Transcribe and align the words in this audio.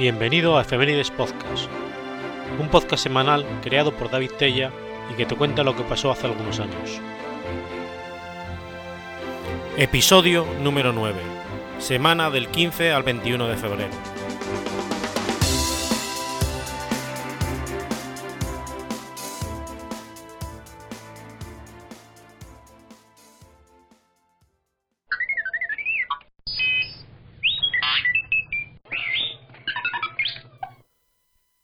Bienvenido 0.00 0.56
a 0.56 0.62
Efemérides 0.62 1.10
Podcast, 1.10 1.68
un 2.58 2.68
podcast 2.70 3.02
semanal 3.02 3.44
creado 3.60 3.92
por 3.92 4.10
David 4.10 4.30
Tella 4.38 4.72
y 5.12 5.14
que 5.14 5.26
te 5.26 5.36
cuenta 5.36 5.62
lo 5.62 5.76
que 5.76 5.82
pasó 5.82 6.10
hace 6.10 6.26
algunos 6.26 6.58
años. 6.58 6.98
Episodio 9.76 10.46
número 10.62 10.94
9, 10.94 11.18
semana 11.80 12.30
del 12.30 12.48
15 12.48 12.92
al 12.92 13.02
21 13.02 13.46
de 13.46 13.56
febrero. 13.58 14.19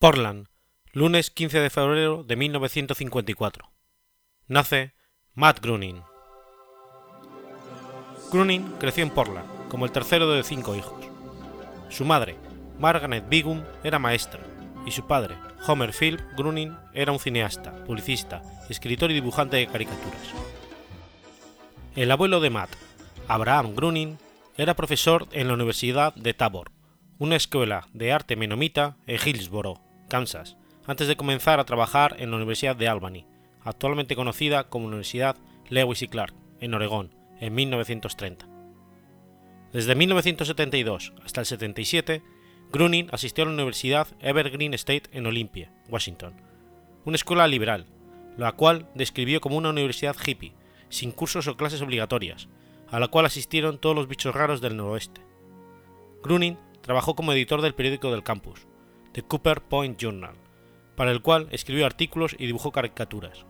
Portland, 0.07 0.47
lunes 0.93 1.31
15 1.31 1.59
de 1.59 1.69
febrero 1.69 2.23
de 2.23 2.37
1954. 2.37 3.73
Nace 4.47 4.95
Matt 5.35 5.61
Groening. 5.61 6.01
Groening 8.31 8.77
creció 8.79 9.03
en 9.03 9.11
Portland 9.11 9.49
como 9.69 9.85
el 9.85 9.91
tercero 9.91 10.31
de 10.31 10.45
cinco 10.45 10.77
hijos. 10.77 11.05
Su 11.89 12.05
madre, 12.05 12.37
Margaret 12.79 13.29
Bigum, 13.29 13.65
era 13.83 13.99
maestra, 13.99 14.39
y 14.87 14.93
su 14.93 15.09
padre, 15.09 15.35
Homer 15.67 15.93
Phil 15.93 16.23
Groening, 16.37 16.77
era 16.95 17.11
un 17.11 17.19
cineasta, 17.19 17.75
publicista, 17.85 18.43
escritor 18.69 19.11
y 19.11 19.15
dibujante 19.15 19.57
de 19.57 19.67
caricaturas. 19.67 20.23
El 21.97 22.13
abuelo 22.13 22.39
de 22.39 22.51
Matt, 22.51 22.71
Abraham 23.27 23.75
Groening, 23.75 24.19
era 24.57 24.77
profesor 24.77 25.27
en 25.33 25.49
la 25.49 25.55
Universidad 25.55 26.15
de 26.15 26.33
Tabor, 26.33 26.71
una 27.19 27.35
escuela 27.35 27.89
de 27.93 28.13
arte 28.13 28.37
menomita 28.37 28.99
en 29.09 29.19
Hillsboro, 29.19 29.81
Kansas, 30.09 30.57
antes 30.87 31.09
de 31.09 31.17
comenzar 31.17 31.59
a 31.59 31.65
trabajar 31.65 32.17
en 32.19 32.31
la 32.31 32.37
Universidad 32.37 32.77
de 32.77 32.89
Albany, 32.89 33.27
actualmente 33.63 34.15
conocida 34.15 34.69
como 34.69 34.87
Universidad 34.87 35.37
Lewis 35.69 36.03
y 36.03 36.09
Clark, 36.09 36.35
en 36.61 36.75
Oregón, 36.75 37.15
en 37.41 37.55
1930. 37.55 38.49
Desde 39.73 39.95
1972 39.95 41.13
hasta 41.25 41.41
el 41.41 41.47
77, 41.47 42.23
Grunin 42.73 43.09
asistió 43.13 43.43
a 43.43 43.47
la 43.49 43.55
Universidad 43.55 44.09
Evergreen 44.21 44.75
State 44.75 45.11
en 45.13 45.27
Olympia, 45.27 45.73
Washington, 45.89 46.35
una 47.05 47.17
escuela 47.17 47.47
liberal, 47.49 47.87
la 48.37 48.53
cual 48.53 48.89
describió 48.95 49.41
como 49.41 49.57
una 49.57 49.71
universidad 49.71 50.17
hippie, 50.25 50.55
sin 50.89 51.11
cursos 51.11 51.49
o 51.49 51.57
clases 51.57 51.83
obligatorias, 51.83 52.49
a 52.89 53.01
la 53.01 53.09
cual 53.09 53.27
asistieron 53.27 53.79
todos 53.79 53.97
los 53.97 54.09
bichos 54.09 54.35
raros 54.35 54.61
del 54.61 54.77
noroeste. 54.77 55.21
Grunin 56.23 56.59
trabajó 56.81 57.15
como 57.17 57.33
editor 57.33 57.61
del 57.61 57.75
periódico 57.75 58.11
del 58.11 58.23
campus, 58.23 58.67
The 59.17 59.23
Cooper 59.23 59.63
Point 59.63 59.99
Journal, 59.99 60.35
para 60.95 61.11
el 61.11 61.23
cual 61.23 61.49
escribió 61.51 61.87
artículos 61.87 62.37
y 62.39 62.45
dibujó 62.45 62.71
caricaturas. 62.71 63.47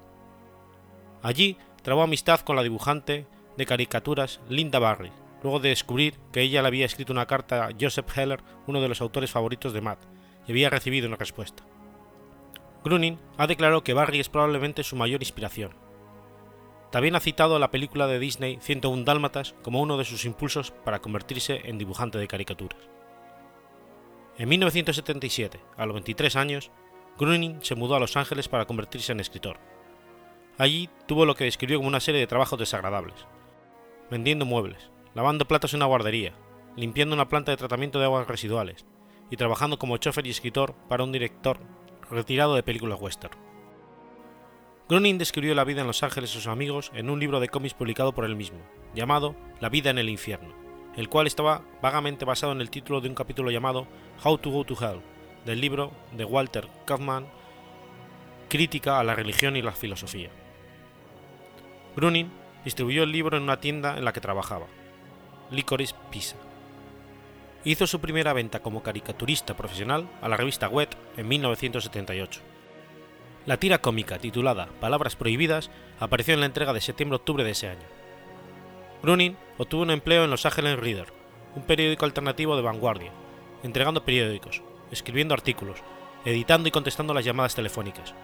Allí 1.25 1.57
trabó 1.83 2.03
amistad 2.03 2.39
con 2.43 2.55
la 2.55 2.63
dibujante 2.63 3.27
de 3.57 3.67
caricaturas 3.67 4.41
Linda 4.49 4.79
Barry, 4.79 5.11
luego 5.43 5.59
de 5.59 5.71
descubrir 5.71 6.21
que 6.31 6.43
ella 6.43 6.63
le 6.63 6.69
había 6.69 6.87
escrito 6.87 7.13
una 7.13 7.27
carta 7.27 7.65
a 7.65 7.71
Joseph 7.81 8.17
Heller, 8.17 8.45
uno 8.69 8.81
de 8.81 8.87
los 8.87 9.01
autores 9.01 9.33
favoritos 9.33 9.73
de 9.73 9.81
Matt, 9.81 9.99
y 10.47 10.53
había 10.53 10.71
recibido 10.71 11.09
una 11.09 11.17
respuesta. 11.17 11.65
Grunin 12.85 13.19
ha 13.37 13.49
declarado 13.49 13.83
que 13.83 13.93
Barry 13.93 14.21
es 14.21 14.29
probablemente 14.29 14.85
su 14.85 14.95
mayor 14.95 15.21
inspiración. 15.21 15.75
También 16.93 17.17
ha 17.17 17.21
citado 17.21 17.59
la 17.59 17.73
película 17.73 18.07
de 18.07 18.21
Disney 18.21 18.59
101 18.61 19.03
Dálmatas 19.03 19.57
como 19.65 19.81
uno 19.81 19.99
de 19.99 20.05
sus 20.05 20.27
impulsos 20.27 20.71
para 20.71 21.01
convertirse 21.01 21.63
en 21.65 21.77
dibujante 21.77 22.19
de 22.19 22.29
caricaturas. 22.29 22.96
En 24.39 24.51
1977, 24.51 25.59
a 25.79 25.87
los 25.87 25.95
23 25.95 26.37
años, 26.37 26.71
Gruning 27.19 27.61
se 27.63 27.75
mudó 27.75 27.97
a 27.97 28.01
Los 28.01 28.19
Ángeles 28.19 28.49
para 28.49 28.67
convertirse 28.67 29.13
en 29.13 29.21
escritor. 29.21 29.57
Allí 30.59 30.91
tuvo 31.07 31.25
lo 31.25 31.35
que 31.35 31.45
describió 31.45 31.79
como 31.79 31.89
una 31.89 32.01
serie 32.01 32.21
de 32.21 32.27
trabajos 32.27 32.59
desagradables, 32.59 33.27
vendiendo 34.11 34.45
muebles, 34.45 34.91
lavando 35.15 35.49
platos 35.49 35.73
en 35.73 35.79
una 35.79 35.87
guardería, 35.87 36.35
limpiando 36.77 37.15
una 37.15 37.31
planta 37.31 37.51
de 37.51 37.57
tratamiento 37.57 37.99
de 37.99 38.05
aguas 38.05 38.29
residuales 38.29 38.85
y 39.31 39.39
trabajando 39.39 39.79
como 39.79 39.97
chofer 39.97 40.27
y 40.27 40.31
escritor 40.31 40.75
para 40.87 41.05
un 41.05 41.13
director 41.13 41.59
retirado 42.11 42.55
de 42.57 42.63
películas 42.63 43.01
western. 43.01 43.39
Gruning 44.87 45.17
describió 45.17 45.55
la 45.55 45.65
vida 45.65 45.81
en 45.81 45.87
Los 45.87 46.03
Ángeles 46.03 46.31
a 46.31 46.35
sus 46.35 46.47
amigos 46.47 46.93
en 46.95 47.09
un 47.09 47.21
libro 47.21 47.41
de 47.41 47.49
cómics 47.49 47.75
publicado 47.75 48.13
por 48.13 48.27
él 48.27 48.37
mismo, 48.37 48.59
llamado 48.95 49.35
La 49.61 49.71
vida 49.71 49.89
en 49.89 49.99
el 49.99 50.11
infierno 50.11 50.66
el 50.97 51.09
cual 51.09 51.27
estaba 51.27 51.63
vagamente 51.83 52.25
basado 52.25 52.53
en 52.53 52.61
el 52.61 52.71
título 52.71 53.01
de 53.01 53.09
un 53.09 53.15
capítulo 53.15 53.51
llamado 53.51 53.87
How 54.25 54.39
to 54.39 54.51
Go 54.51 54.65
to 54.65 54.75
Hell, 54.75 55.01
del 55.45 55.61
libro 55.61 55.93
de 56.13 56.25
Walter 56.25 56.69
Kaufman, 56.87 57.27
Crítica 58.49 58.99
a 58.99 59.05
la 59.05 59.15
religión 59.15 59.57
y 59.57 59.63
la 59.63 59.73
filosofía. 59.73 60.31
Bruning 61.95 62.31
distribuyó 62.65 63.03
el 63.03 63.13
libro 63.13 63.37
en 63.37 63.43
una 63.43 63.61
tienda 63.61 63.99
en 63.99 64.05
la 64.05 64.13
que 64.13 64.21
trabajaba, 64.21 64.67
Licorice 65.51 65.95
Pisa. 66.11 66.37
Hizo 67.65 67.87
su 67.87 68.01
primera 68.01 68.33
venta 68.33 68.61
como 68.61 68.83
caricaturista 68.83 69.57
profesional 69.57 70.09
a 70.23 70.29
la 70.29 70.37
revista 70.37 70.69
Wet 70.69 70.97
en 71.17 71.29
1978. 71.29 72.41
La 73.45 73.59
tira 73.59 73.79
cómica 73.79 74.19
titulada 74.19 74.69
Palabras 74.81 75.17
Prohibidas 75.17 75.71
apareció 76.01 76.35
en 76.35 76.41
la 76.41 76.47
entrega 76.47 76.73
de 76.73 76.81
septiembre-octubre 76.81 77.45
de 77.45 77.51
ese 77.51 77.69
año. 77.69 77.87
Bruning 79.07 79.37
obtuvo 79.57 79.83
un 79.83 79.93
empleo 79.93 80.25
en 80.25 80.31
Los 80.31 80.47
Angeles 80.47 80.81
Reader, 80.81 81.13
un 81.55 81.63
periódico 81.63 82.05
alternativo 82.05 82.57
de 82.57 82.63
vanguardia, 82.63 83.13
entregando 83.63 84.05
periódicos, 84.05 84.63
escribiendo 84.91 85.33
artículos, 85.33 85.79
editando 86.25 86.67
y 86.67 86.73
contestando 86.73 87.15
las 87.15 87.25
llamadas 87.25 87.55
telefónicas. 87.55 88.15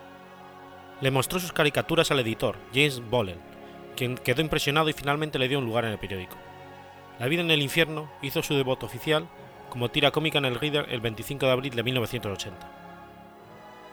Le 1.01 1.13
mostró 1.13 1.39
sus 1.39 1.53
caricaturas 1.53 2.11
al 2.11 2.19
editor, 2.19 2.57
James 2.75 3.01
Bollen, 3.09 3.39
quien 3.95 4.17
quedó 4.17 4.41
impresionado 4.41 4.89
y 4.89 4.93
finalmente 4.93 5.39
le 5.39 5.47
dio 5.47 5.61
un 5.61 5.67
lugar 5.67 5.85
en 5.85 5.93
el 5.93 6.01
periódico. 6.01 6.37
La 7.21 7.29
vida 7.29 7.43
en 7.43 7.53
el 7.53 7.63
infierno 7.63 8.11
hizo 8.21 8.43
su 8.43 8.57
debut 8.57 8.83
oficial 8.83 9.29
como 9.71 9.89
tira 9.89 10.11
cómica 10.11 10.39
en 10.39 10.47
el 10.47 10.59
Reader 10.59 10.87
el 10.91 11.01
25 11.01 11.47
de 11.47 11.53
abril 11.53 11.77
de 11.77 11.85
1980. 11.85 12.59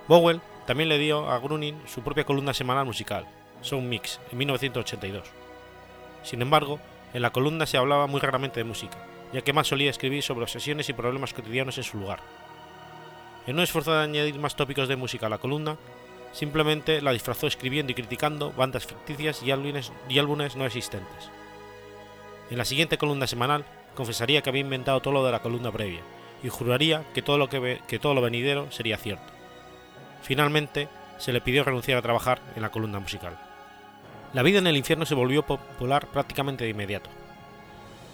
Bowell 0.07 0.41
también 0.65 0.89
le 0.89 0.97
dio 0.97 1.29
a 1.29 1.37
Grunin 1.37 1.79
su 1.85 2.01
propia 2.01 2.23
columna 2.23 2.55
semanal 2.55 2.87
musical, 2.87 3.27
Sound 3.61 3.87
Mix, 3.87 4.19
en 4.31 4.39
1982. 4.39 5.48
Sin 6.23 6.41
embargo, 6.41 6.79
en 7.13 7.21
la 7.21 7.31
columna 7.31 7.65
se 7.65 7.77
hablaba 7.77 8.07
muy 8.07 8.19
raramente 8.19 8.59
de 8.59 8.63
música, 8.63 8.97
ya 9.33 9.41
que 9.41 9.53
más 9.53 9.67
solía 9.67 9.89
escribir 9.89 10.23
sobre 10.23 10.43
obsesiones 10.43 10.89
y 10.89 10.93
problemas 10.93 11.33
cotidianos 11.33 11.77
en 11.77 11.83
su 11.83 11.97
lugar. 11.97 12.19
En 13.47 13.55
un 13.55 13.63
esfuerzo 13.63 13.93
de 13.93 14.03
añadir 14.03 14.37
más 14.37 14.55
tópicos 14.55 14.87
de 14.87 14.95
música 14.95 15.25
a 15.25 15.29
la 15.29 15.39
columna, 15.39 15.77
simplemente 16.31 17.01
la 17.01 17.11
disfrazó 17.11 17.47
escribiendo 17.47 17.91
y 17.91 17.95
criticando 17.95 18.51
bandas 18.51 18.85
ficticias 18.85 19.41
y 19.43 19.51
álbumes, 19.51 19.91
y 20.07 20.19
álbumes 20.19 20.55
no 20.55 20.65
existentes. 20.65 21.31
En 22.51 22.57
la 22.57 22.65
siguiente 22.65 22.97
columna 22.97 23.27
semanal 23.27 23.65
confesaría 23.95 24.41
que 24.41 24.49
había 24.49 24.61
inventado 24.61 25.01
todo 25.01 25.13
lo 25.13 25.25
de 25.25 25.31
la 25.31 25.41
columna 25.41 25.71
previa 25.71 26.01
y 26.43 26.49
juraría 26.49 27.03
que 27.13 27.21
todo 27.21 27.37
lo, 27.37 27.49
que, 27.49 27.81
que 27.87 27.99
todo 27.99 28.13
lo 28.13 28.21
venidero 28.21 28.71
sería 28.71 28.97
cierto. 28.97 29.33
Finalmente, 30.21 30.87
se 31.17 31.33
le 31.33 31.41
pidió 31.41 31.63
renunciar 31.63 31.97
a 31.97 32.01
trabajar 32.01 32.41
en 32.55 32.61
la 32.61 32.69
columna 32.69 32.99
musical. 32.99 33.37
La 34.31 34.43
vida 34.43 34.59
en 34.59 34.67
el 34.67 34.77
infierno 34.77 35.07
se 35.07 35.15
volvió 35.15 35.43
popular 35.43 36.07
prácticamente 36.07 36.63
de 36.63 36.69
inmediato. 36.69 37.09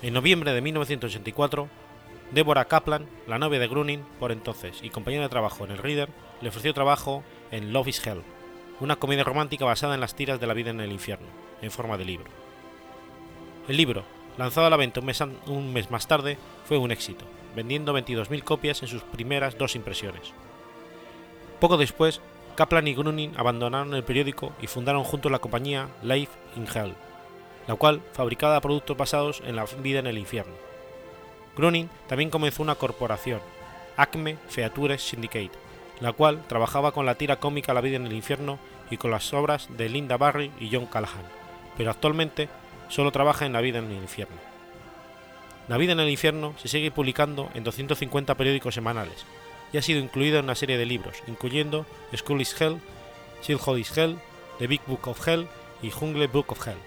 En 0.02 0.14
noviembre 0.14 0.54
de 0.54 0.62
1984, 0.62 1.68
Deborah 2.32 2.66
Kaplan, 2.66 3.06
la 3.28 3.38
novia 3.38 3.60
de 3.60 3.68
Gruning 3.68 4.06
por 4.18 4.32
entonces 4.32 4.80
y 4.82 4.90
compañera 4.90 5.24
de 5.24 5.30
trabajo 5.30 5.66
en 5.66 5.72
el 5.72 5.78
Reader, 5.78 6.10
le 6.42 6.50
ofreció 6.50 6.74
trabajo 6.74 7.24
en 7.52 7.74
Love 7.74 7.90
is 7.90 8.08
Hell, 8.08 8.22
una 8.80 8.96
comedia 8.96 9.26
romántica 9.26 9.66
basada 9.66 9.94
en 9.94 10.00
las 10.00 10.16
tiras 10.16 10.40
de 10.40 10.48
la 10.48 10.54
vida 10.54 10.70
en 10.70 10.80
el 10.80 10.94
infierno, 10.94 11.28
en 11.62 11.72
forma 11.72 11.98
de 11.98 12.06
libro. 12.06 12.32
El 13.68 13.76
libro, 13.76 14.06
lanzado 14.38 14.68
a 14.68 14.70
la 14.70 14.78
venta 14.78 15.02
un 15.02 15.06
mes, 15.08 15.22
un 15.48 15.74
mes 15.74 15.92
más 15.92 16.08
tarde, 16.08 16.38
fue 16.64 16.78
un 16.78 16.92
éxito, 16.92 17.26
vendiendo 17.58 17.98
22.000 17.98 18.42
copias 18.44 18.82
en 18.84 18.88
sus 18.88 19.02
primeras 19.02 19.58
dos 19.58 19.76
impresiones. 19.76 20.32
Poco 21.60 21.76
después, 21.76 22.22
Kaplan 22.56 22.88
y 22.88 22.94
Gruning 22.94 23.34
abandonaron 23.36 23.94
el 23.94 24.04
periódico 24.06 24.54
y 24.62 24.68
fundaron 24.68 25.04
juntos 25.04 25.30
la 25.30 25.40
compañía 25.40 25.90
Life 26.02 26.32
in 26.56 26.66
Hell, 26.74 26.96
la 27.68 27.76
cual 27.76 28.02
fabricaba 28.14 28.62
productos 28.62 28.96
basados 28.96 29.44
en 29.46 29.58
la 29.58 29.66
vida 29.66 30.00
en 30.00 30.08
el 30.08 30.18
infierno. 30.18 30.54
Gruning 31.58 31.90
también 32.08 32.30
comenzó 32.30 32.64
una 32.64 32.76
corporación, 32.76 33.42
Acme 33.98 34.38
Features 34.48 35.04
Syndicate, 35.04 35.52
la 36.00 36.14
cual 36.14 36.44
trabajaba 36.48 36.94
con 36.94 37.06
la 37.06 37.16
tira 37.16 37.40
cómica 37.42 37.74
La 37.74 37.82
vida 37.82 37.98
en 37.98 38.06
el 38.06 38.14
infierno 38.14 38.58
y 38.90 38.96
con 38.98 39.12
las 39.12 39.34
obras 39.34 39.68
de 39.76 39.90
Linda 39.90 40.16
Barry 40.16 40.52
y 40.58 40.70
John 40.72 40.86
Callahan, 40.86 41.26
pero 41.78 41.92
actualmente 41.92 42.48
solo 42.88 43.12
trabaja 43.12 43.46
en 43.46 43.52
La 43.54 43.62
vida 43.62 43.80
en 43.80 43.92
el 43.92 43.98
infierno. 43.98 44.38
La 45.68 45.78
vida 45.78 45.92
en 45.92 46.00
el 46.00 46.10
infierno 46.10 46.54
se 46.58 46.70
sigue 46.70 46.92
publicando 46.92 47.50
en 47.54 47.66
250 47.66 48.36
periódicos 48.36 48.76
semanales, 48.76 49.26
y 49.76 49.78
ha 49.78 49.82
sido 49.82 50.00
incluido 50.00 50.40
en 50.40 50.46
una 50.46 50.56
serie 50.56 50.78
de 50.78 50.86
libros, 50.86 51.22
incluyendo 51.28 51.86
School 52.16 52.40
is 52.40 52.56
Hell, 52.58 52.80
Childhood 53.42 53.78
is 53.78 53.98
Hell, 53.98 54.18
The 54.58 54.68
Big 54.68 54.80
Book 54.88 55.06
of 55.10 55.28
Hell 55.28 55.50
y 55.82 55.92
Jungle 55.92 56.28
Book 56.28 56.54
of 56.54 56.66
Hell. 56.66 56.78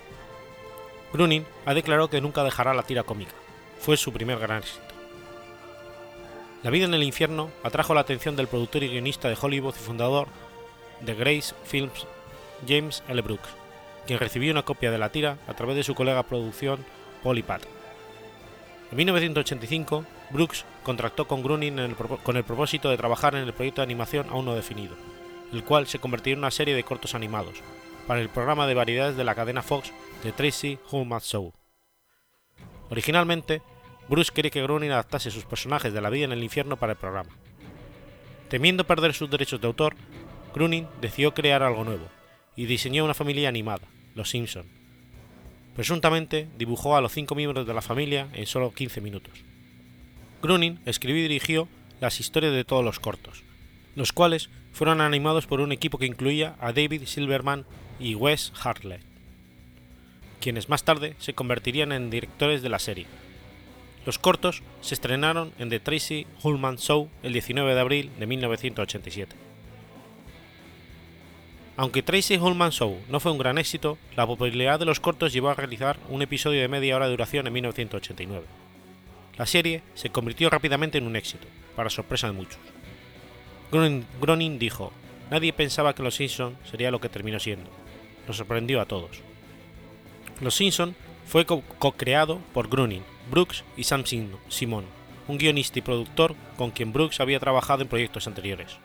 Bruning 1.13 1.45
ha 1.67 1.75
declarado 1.75 2.09
que 2.09 2.23
nunca 2.23 2.45
dejará 2.45 2.73
la 2.73 2.85
tira 2.85 3.03
cómica, 3.03 3.35
fue 3.79 3.99
su 3.99 4.11
primer 4.11 4.39
gran 4.39 4.63
éxito. 4.63 4.87
La 6.63 6.71
vida 6.71 6.87
en 6.87 6.95
el 6.95 7.03
infierno 7.03 7.51
atrajo 7.63 7.93
la 7.93 8.01
atención 8.01 8.37
del 8.37 8.49
productor 8.49 8.83
y 8.83 8.89
guionista 8.89 9.29
de 9.29 9.37
Hollywood 9.39 9.75
y 9.75 9.85
fundador 9.85 10.29
de 11.03 11.15
Grace 11.15 11.55
Films, 11.65 12.07
James 12.67 13.03
L. 13.07 13.21
Brooks, 13.21 13.51
quien 14.07 14.19
recibió 14.19 14.51
una 14.51 14.65
copia 14.65 14.91
de 14.91 14.97
la 14.97 15.13
tira 15.13 15.37
a 15.47 15.53
través 15.53 15.77
de 15.77 15.85
su 15.85 15.95
colega 15.95 16.23
producción 16.23 16.87
Polly 17.23 17.43
Pat. 17.43 17.65
En 18.91 18.97
1985, 18.97 20.07
Brooks 20.31 20.65
contrató 20.83 21.27
con 21.27 21.43
Groening 21.43 21.95
con 22.23 22.37
el 22.37 22.45
propósito 22.45 22.91
de 22.91 22.97
trabajar 22.97 23.35
en 23.35 23.45
el 23.45 23.55
proyecto 23.55 23.81
de 23.81 23.87
animación 23.87 24.27
aún 24.31 24.45
no 24.45 24.55
definido, 24.55 24.95
el 25.53 25.65
cual 25.65 25.87
se 25.87 25.99
convertiría 25.99 26.35
en 26.35 26.41
una 26.41 26.51
serie 26.51 26.75
de 26.75 26.85
cortos 26.85 27.15
animados, 27.15 27.63
para 28.07 28.21
el 28.21 28.29
programa 28.29 28.67
de 28.67 28.75
variedades 28.75 29.17
de 29.17 29.25
la 29.25 29.35
cadena 29.35 29.63
Fox 29.63 29.93
de 30.23 30.33
Tracy 30.33 30.79
Ullman 30.91 31.21
Show. 31.21 31.53
Originalmente, 32.91 33.63
Bruce 34.09 34.33
quería 34.35 34.51
que 34.51 34.63
Groening 34.63 34.91
adaptase 34.91 35.31
sus 35.31 35.45
personajes 35.45 35.93
de 35.93 36.01
la 36.01 36.11
vida 36.11 36.25
en 36.25 36.33
el 36.33 36.43
infierno 36.43 36.77
para 36.77 36.93
el 36.93 36.99
programa. 36.99 37.31
Temiendo 38.49 38.87
perder 38.87 39.13
sus 39.15 39.31
derechos 39.31 39.61
de 39.61 39.67
autor, 39.67 39.95
Groening 40.55 40.87
decidió 41.01 41.35
crear 41.35 41.63
algo 41.63 41.85
nuevo 41.85 42.09
y 42.57 42.67
diseñó 42.67 43.05
una 43.05 43.15
familia 43.15 43.49
animada, 43.49 43.87
los 44.15 44.31
Simpson. 44.31 44.67
Presuntamente 45.77 46.49
dibujó 46.57 46.97
a 46.97 47.01
los 47.01 47.13
cinco 47.13 47.35
miembros 47.35 47.67
de 47.67 47.75
la 47.75 47.83
familia 47.83 48.29
en 48.33 48.47
solo 48.47 48.73
15 48.73 49.01
minutos. 49.01 49.48
Groening 50.43 50.79
escribió 50.87 51.21
y 51.21 51.29
dirigió 51.29 51.69
las 52.01 52.21
historias 52.21 52.53
de 52.53 52.65
todos 52.65 52.85
los 52.85 53.01
cortos, 53.01 53.43
los 53.97 54.13
cuales 54.13 54.51
fueron 54.73 55.01
animados 55.01 55.47
por 55.47 55.61
un 55.61 55.73
equipo 55.73 55.99
que 55.99 56.07
incluía 56.07 56.55
a 56.61 56.73
David 56.73 57.03
Silverman 57.07 57.65
y 57.99 58.15
Wes 58.15 58.53
Hartley, 58.63 59.01
quienes 60.41 60.69
más 60.69 60.85
tarde 60.85 61.17
se 61.19 61.35
convertirían 61.35 61.91
en 61.91 62.11
directores 62.11 62.63
de 62.63 62.69
la 62.69 62.79
serie. 62.79 63.07
Los 64.07 64.19
cortos 64.19 64.63
se 64.81 64.95
estrenaron 64.95 65.53
en 65.59 65.69
The 65.69 65.81
Tracy 65.81 66.27
Ullman 66.43 66.79
Show 66.79 67.11
el 67.23 67.33
19 67.33 67.75
de 67.75 67.81
abril 67.81 68.11
de 68.19 68.27
1987. 68.27 69.37
Aunque 71.77 72.03
Tracy 72.03 72.39
Ullman 72.39 72.71
Show 72.71 72.99
no 73.09 73.21
fue 73.21 73.33
un 73.33 73.39
gran 73.39 73.59
éxito, 73.59 73.99
la 74.17 74.27
popularidad 74.27 74.79
de 74.79 74.85
los 74.85 75.01
cortos 75.01 75.33
llevó 75.33 75.51
a 75.51 75.55
realizar 75.55 75.99
un 76.09 76.23
episodio 76.23 76.61
de 76.61 76.69
media 76.69 76.97
hora 76.97 77.07
de 77.07 77.13
duración 77.13 77.47
en 77.47 77.53
1989. 77.53 78.47
La 79.39 79.47
serie 79.47 79.83
se 79.95 80.11
convirtió 80.11 80.51
rápidamente 80.51 80.99
en 80.99 81.07
un 81.07 81.15
éxito, 81.15 81.47
para 81.77 81.91
sorpresa 81.91 82.27
de 82.27 82.33
muchos. 82.33 82.59
Groening 83.71 84.59
dijo, 84.59 84.93
nadie 85.31 85.53
pensaba 85.53 85.95
que 85.95 86.03
Los 86.03 86.17
Simpson 86.17 86.57
sería 86.69 86.91
lo 86.91 87.01
que 87.01 87.09
terminó 87.09 87.39
siendo. 87.39 87.71
Nos 88.27 88.37
sorprendió 88.37 88.81
a 88.81 88.87
todos. 88.87 89.21
Los 90.41 90.57
Simpson 90.57 90.97
fue 91.25 91.47
co-creado 91.47 92.41
por 92.53 92.69
Groening, 92.69 93.05
Brooks 93.31 93.63
y 93.77 93.85
Sam 93.85 94.05
Simon, 94.05 94.85
un 95.29 95.39
guionista 95.39 95.79
y 95.79 95.83
productor 95.83 96.35
con 96.57 96.73
quien 96.73 96.93
Brooks 96.93 97.21
había 97.21 97.39
trabajado 97.39 97.83
en 97.83 97.89
proyectos 97.89 98.27
anteriores. 98.27 98.77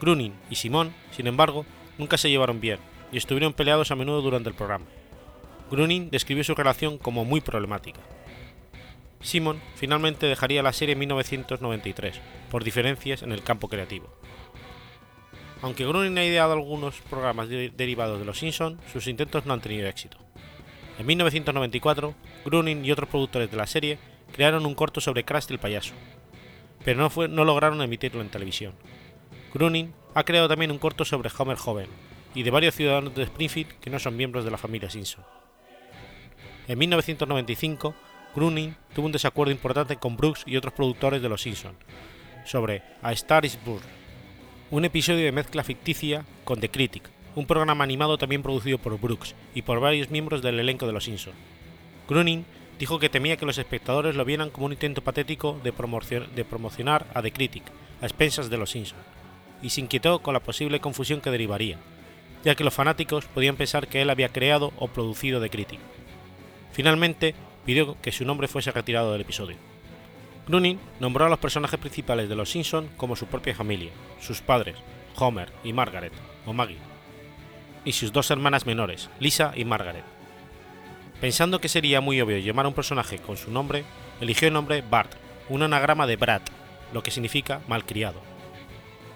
Groening 0.00 0.32
y 0.48 0.54
Simon, 0.54 0.94
sin 1.14 1.26
embargo, 1.26 1.66
nunca 1.98 2.16
se 2.16 2.30
llevaron 2.30 2.60
bien 2.60 2.78
y 3.12 3.18
estuvieron 3.18 3.52
peleados 3.52 3.90
a 3.90 3.96
menudo 3.96 4.22
durante 4.22 4.48
el 4.48 4.54
programa. 4.54 4.86
Groening 5.70 6.08
describió 6.10 6.42
su 6.42 6.54
relación 6.54 6.96
como 6.96 7.26
muy 7.26 7.42
problemática. 7.42 8.00
Simon 9.20 9.60
finalmente 9.74 10.26
dejaría 10.26 10.62
la 10.62 10.72
serie 10.72 10.92
en 10.92 11.00
1993, 11.00 12.20
por 12.50 12.64
diferencias 12.64 13.22
en 13.22 13.32
el 13.32 13.42
campo 13.42 13.68
creativo. 13.68 14.12
Aunque 15.60 15.84
Groening 15.84 16.18
ha 16.18 16.24
ideado 16.24 16.52
algunos 16.52 17.00
programas 17.10 17.48
derivados 17.48 18.20
de 18.20 18.24
Los 18.24 18.38
Simpson, 18.38 18.78
sus 18.92 19.08
intentos 19.08 19.44
no 19.44 19.54
han 19.54 19.60
tenido 19.60 19.88
éxito. 19.88 20.18
En 20.98 21.06
1994, 21.06 22.14
Groening 22.44 22.84
y 22.84 22.92
otros 22.92 23.08
productores 23.08 23.50
de 23.50 23.56
la 23.56 23.66
serie 23.66 23.98
crearon 24.32 24.66
un 24.66 24.74
corto 24.74 25.00
sobre 25.00 25.24
Krusty 25.24 25.54
el 25.54 25.60
payaso, 25.60 25.94
pero 26.84 26.98
no, 26.98 27.28
no 27.28 27.44
lograron 27.44 27.82
emitirlo 27.82 28.20
en 28.20 28.30
televisión. 28.30 28.74
Groening 29.52 29.92
ha 30.14 30.24
creado 30.24 30.48
también 30.48 30.70
un 30.70 30.78
corto 30.78 31.04
sobre 31.04 31.30
Homer 31.36 31.56
joven 31.56 31.88
y 32.34 32.42
de 32.44 32.50
varios 32.50 32.74
ciudadanos 32.74 33.14
de 33.14 33.24
Springfield 33.24 33.78
que 33.80 33.90
no 33.90 33.98
son 33.98 34.16
miembros 34.16 34.44
de 34.44 34.50
la 34.50 34.58
familia 34.58 34.90
Simpson. 34.90 35.24
En 36.68 36.78
1995, 36.78 37.94
Groening 38.34 38.74
tuvo 38.94 39.06
un 39.06 39.12
desacuerdo 39.12 39.52
importante 39.52 39.96
con 39.96 40.16
Brooks 40.16 40.42
y 40.46 40.56
otros 40.56 40.74
productores 40.74 41.22
de 41.22 41.28
Los 41.28 41.42
Simpson 41.42 41.74
sobre 42.44 42.82
A 43.02 43.12
Star 43.12 43.44
is 43.44 43.58
Born, 43.64 43.82
un 44.70 44.84
episodio 44.84 45.24
de 45.24 45.32
mezcla 45.32 45.64
ficticia 45.64 46.24
con 46.44 46.60
The 46.60 46.70
Critic, 46.70 47.08
un 47.34 47.46
programa 47.46 47.84
animado 47.84 48.18
también 48.18 48.42
producido 48.42 48.78
por 48.78 48.98
Brooks 48.98 49.34
y 49.54 49.62
por 49.62 49.80
varios 49.80 50.10
miembros 50.10 50.42
del 50.42 50.60
elenco 50.60 50.86
de 50.86 50.92
Los 50.92 51.04
Simpson. 51.04 51.34
Groening 52.08 52.44
dijo 52.78 52.98
que 52.98 53.08
temía 53.08 53.36
que 53.36 53.46
los 53.46 53.58
espectadores 53.58 54.14
lo 54.14 54.24
vieran 54.24 54.50
como 54.50 54.66
un 54.66 54.72
intento 54.72 55.02
patético 55.02 55.58
de, 55.62 55.72
promocionar 55.72 57.06
a 57.14 57.22
The 57.22 57.32
Critic 57.32 57.64
a 58.00 58.06
expensas 58.06 58.50
de 58.50 58.56
Los 58.56 58.70
Simpson, 58.70 58.98
y 59.62 59.70
se 59.70 59.80
inquietó 59.80 60.20
con 60.20 60.34
la 60.34 60.40
posible 60.40 60.80
confusión 60.80 61.20
que 61.20 61.30
derivaría, 61.30 61.78
ya 62.44 62.54
que 62.54 62.64
los 62.64 62.74
fanáticos 62.74 63.24
podían 63.24 63.56
pensar 63.56 63.88
que 63.88 64.02
él 64.02 64.10
había 64.10 64.28
creado 64.28 64.72
o 64.76 64.88
producido 64.88 65.40
The 65.40 65.50
Critic. 65.50 65.80
Finalmente, 66.72 67.34
pidió 67.68 68.00
que 68.00 68.12
su 68.12 68.24
nombre 68.24 68.48
fuese 68.48 68.72
retirado 68.72 69.12
del 69.12 69.20
episodio. 69.20 69.58
Groening 70.46 70.78
nombró 71.00 71.26
a 71.26 71.28
los 71.28 71.38
personajes 71.38 71.78
principales 71.78 72.26
de 72.26 72.34
Los 72.34 72.48
Simpson 72.48 72.88
como 72.96 73.14
su 73.14 73.26
propia 73.26 73.54
familia, 73.54 73.90
sus 74.18 74.40
padres, 74.40 74.76
Homer 75.16 75.52
y 75.62 75.74
Margaret, 75.74 76.14
o 76.46 76.54
Maggie, 76.54 76.78
y 77.84 77.92
sus 77.92 78.10
dos 78.10 78.30
hermanas 78.30 78.64
menores, 78.64 79.10
Lisa 79.20 79.52
y 79.54 79.66
Margaret. 79.66 80.04
Pensando 81.20 81.60
que 81.60 81.68
sería 81.68 82.00
muy 82.00 82.18
obvio 82.22 82.38
llamar 82.38 82.64
a 82.64 82.68
un 82.68 82.74
personaje 82.74 83.18
con 83.18 83.36
su 83.36 83.50
nombre, 83.50 83.84
eligió 84.22 84.48
el 84.48 84.54
nombre 84.54 84.80
Bart, 84.80 85.12
un 85.50 85.62
anagrama 85.62 86.06
de 86.06 86.16
Brat, 86.16 86.48
lo 86.94 87.02
que 87.02 87.10
significa 87.10 87.60
malcriado. 87.68 88.22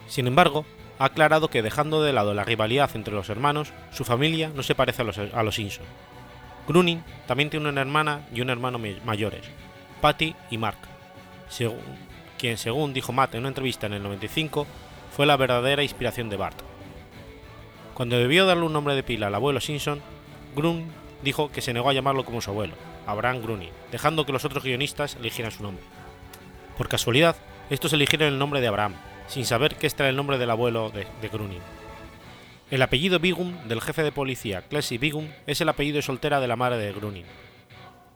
Sin 0.08 0.26
embargo, 0.26 0.66
ha 0.98 1.06
aclarado 1.06 1.48
que 1.48 1.62
dejando 1.62 2.02
de 2.02 2.12
lado 2.12 2.34
la 2.34 2.44
rivalidad 2.44 2.90
entre 2.96 3.14
los 3.14 3.31
hermanos, 3.31 3.72
su 3.93 4.05
familia 4.05 4.52
no 4.55 4.62
se 4.62 4.75
parece 4.75 5.00
a 5.00 5.05
los, 5.06 5.16
a 5.16 5.43
los 5.43 5.55
Simpson, 5.55 5.87
Gruning 6.66 7.02
también 7.26 7.50
tiene 7.50 7.68
una 7.68 7.80
hermana 7.80 8.26
y 8.32 8.40
un 8.40 8.50
hermano 8.50 8.78
mayores, 9.04 9.44
Patty 10.00 10.34
y 10.50 10.58
Mark, 10.58 10.78
quien 12.38 12.56
según 12.56 12.92
dijo 12.92 13.12
Matt 13.12 13.34
en 13.34 13.40
una 13.40 13.48
entrevista 13.48 13.86
en 13.86 13.94
el 13.94 14.02
95, 14.02 14.66
fue 15.14 15.26
la 15.26 15.36
verdadera 15.36 15.82
inspiración 15.82 16.28
de 16.31 16.36
Bart. 16.36 16.58
Cuando 17.94 18.19
debió 18.19 18.46
darle 18.46 18.64
un 18.64 18.72
nombre 18.72 18.94
de 18.94 19.02
pila 19.02 19.26
al 19.26 19.34
abuelo 19.34 19.60
Simpson, 19.60 20.00
Grun 20.56 20.90
dijo 21.22 21.50
que 21.50 21.60
se 21.60 21.72
negó 21.72 21.90
a 21.90 21.92
llamarlo 21.92 22.24
como 22.24 22.40
su 22.40 22.50
abuelo, 22.50 22.74
Abraham 23.06 23.42
Gruning, 23.42 23.70
dejando 23.90 24.24
que 24.24 24.32
los 24.32 24.44
otros 24.44 24.64
guionistas 24.64 25.16
eligieran 25.16 25.52
su 25.52 25.62
nombre. 25.62 25.84
Por 26.78 26.88
casualidad, 26.88 27.36
estos 27.70 27.92
eligieron 27.92 28.28
el 28.28 28.38
nombre 28.38 28.60
de 28.60 28.69
Abraham, 28.69 28.94
sin 29.26 29.44
saber 29.44 29.76
que 29.76 29.86
este 29.86 30.02
era 30.02 30.10
el 30.10 30.16
nombre 30.16 30.38
del 30.38 30.50
abuelo 30.50 30.90
de, 30.90 31.06
de 31.20 31.28
el 32.72 32.81
apellido 32.81 33.19
Bigum 33.19 33.69
del 33.69 33.82
jefe 33.82 34.02
de 34.02 34.12
policía 34.12 34.62
Classy 34.62 34.96
Bigum 34.96 35.29
es 35.46 35.60
el 35.60 35.69
apellido 35.69 36.00
soltera 36.00 36.41
de 36.41 36.48
la 36.48 36.56
madre 36.56 36.79
de 36.79 36.91
Grunin. 36.94 37.26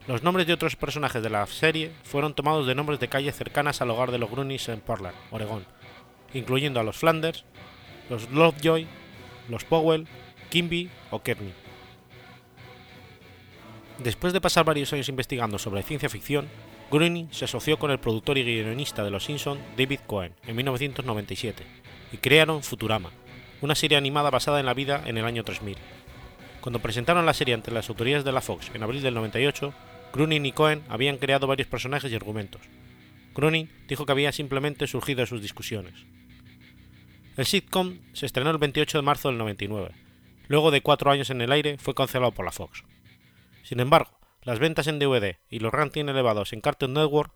Los 0.08 0.22
nombres 0.22 0.46
de 0.46 0.54
otros 0.54 0.76
personajes 0.76 1.22
de 1.22 1.28
la 1.28 1.46
serie 1.46 1.92
fueron 2.04 2.32
tomados 2.32 2.66
de 2.66 2.74
nombres 2.74 2.98
de 2.98 3.08
calles 3.08 3.36
cercanas 3.36 3.82
al 3.82 3.90
hogar 3.90 4.10
de 4.10 4.16
los 4.16 4.30
Grunys 4.30 4.70
en 4.70 4.80
Portland, 4.80 5.14
Oregón, 5.30 5.66
incluyendo 6.32 6.80
a 6.80 6.84
los 6.84 6.96
Flanders, 6.96 7.44
los 8.08 8.30
Lovejoy, 8.30 8.86
los 9.50 9.64
Powell, 9.64 10.08
Kimby 10.48 10.88
o 11.10 11.22
Kearney. 11.22 11.52
Después 13.98 14.32
de 14.32 14.40
pasar 14.40 14.64
varios 14.64 14.90
años 14.94 15.10
investigando 15.10 15.58
sobre 15.58 15.82
ciencia 15.82 16.08
ficción, 16.08 16.48
Groening 16.90 17.28
se 17.30 17.44
asoció 17.44 17.78
con 17.78 17.90
el 17.90 18.00
productor 18.00 18.38
y 18.38 18.42
guionista 18.42 19.04
de 19.04 19.10
Los 19.10 19.26
Simpsons 19.26 19.60
David 19.76 20.00
Cohen 20.06 20.32
en 20.46 20.56
1997 20.56 21.62
y 22.10 22.16
crearon 22.16 22.62
Futurama, 22.62 23.10
una 23.66 23.74
serie 23.74 23.98
animada 23.98 24.30
basada 24.30 24.60
en 24.60 24.66
la 24.66 24.74
vida 24.74 25.02
en 25.06 25.18
el 25.18 25.24
año 25.24 25.42
3000. 25.42 25.76
Cuando 26.60 26.78
presentaron 26.78 27.26
la 27.26 27.34
serie 27.34 27.52
ante 27.52 27.72
las 27.72 27.88
autoridades 27.88 28.24
de 28.24 28.30
la 28.30 28.40
Fox 28.40 28.70
en 28.72 28.82
abril 28.84 29.02
del 29.02 29.14
98, 29.14 29.74
Groening 30.12 30.46
y 30.46 30.52
Cohen 30.52 30.84
habían 30.88 31.18
creado 31.18 31.48
varios 31.48 31.66
personajes 31.66 32.12
y 32.12 32.14
argumentos. 32.14 32.62
Groening 33.34 33.68
dijo 33.88 34.06
que 34.06 34.12
había 34.12 34.30
simplemente 34.30 34.86
surgido 34.86 35.20
de 35.20 35.26
sus 35.26 35.42
discusiones. 35.42 35.94
El 37.36 37.44
sitcom 37.44 37.98
se 38.12 38.26
estrenó 38.26 38.50
el 38.50 38.58
28 38.58 38.98
de 38.98 39.02
marzo 39.02 39.28
del 39.28 39.38
99. 39.38 39.90
Luego 40.46 40.70
de 40.70 40.80
cuatro 40.80 41.10
años 41.10 41.30
en 41.30 41.40
el 41.40 41.50
aire, 41.50 41.76
fue 41.76 41.94
cancelado 41.94 42.30
por 42.30 42.44
la 42.44 42.52
Fox. 42.52 42.84
Sin 43.64 43.80
embargo, 43.80 44.16
las 44.42 44.60
ventas 44.60 44.86
en 44.86 45.00
DVD 45.00 45.38
y 45.50 45.58
los 45.58 45.72
rankings 45.72 46.08
elevados 46.08 46.52
en 46.52 46.60
Cartoon 46.60 46.94
Network 46.94 47.32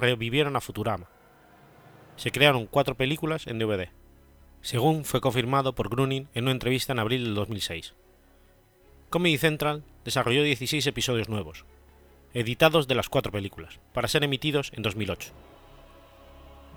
revivieron 0.00 0.54
a 0.54 0.60
Futurama. 0.60 1.08
Se 2.14 2.30
crearon 2.30 2.66
cuatro 2.66 2.94
películas 2.94 3.48
en 3.48 3.58
DVD, 3.58 3.90
según 4.62 5.04
fue 5.04 5.20
confirmado 5.20 5.74
por 5.74 5.88
Gruning 5.88 6.28
en 6.34 6.44
una 6.44 6.52
entrevista 6.52 6.92
en 6.92 7.00
abril 7.00 7.24
del 7.24 7.34
2006. 7.34 7.94
Comedy 9.10 9.36
Central 9.36 9.82
desarrolló 10.04 10.42
16 10.44 10.86
episodios 10.86 11.28
nuevos, 11.28 11.64
editados 12.32 12.88
de 12.88 12.94
las 12.94 13.08
cuatro 13.08 13.32
películas, 13.32 13.80
para 13.92 14.08
ser 14.08 14.24
emitidos 14.24 14.72
en 14.74 14.82
2008. 14.82 15.32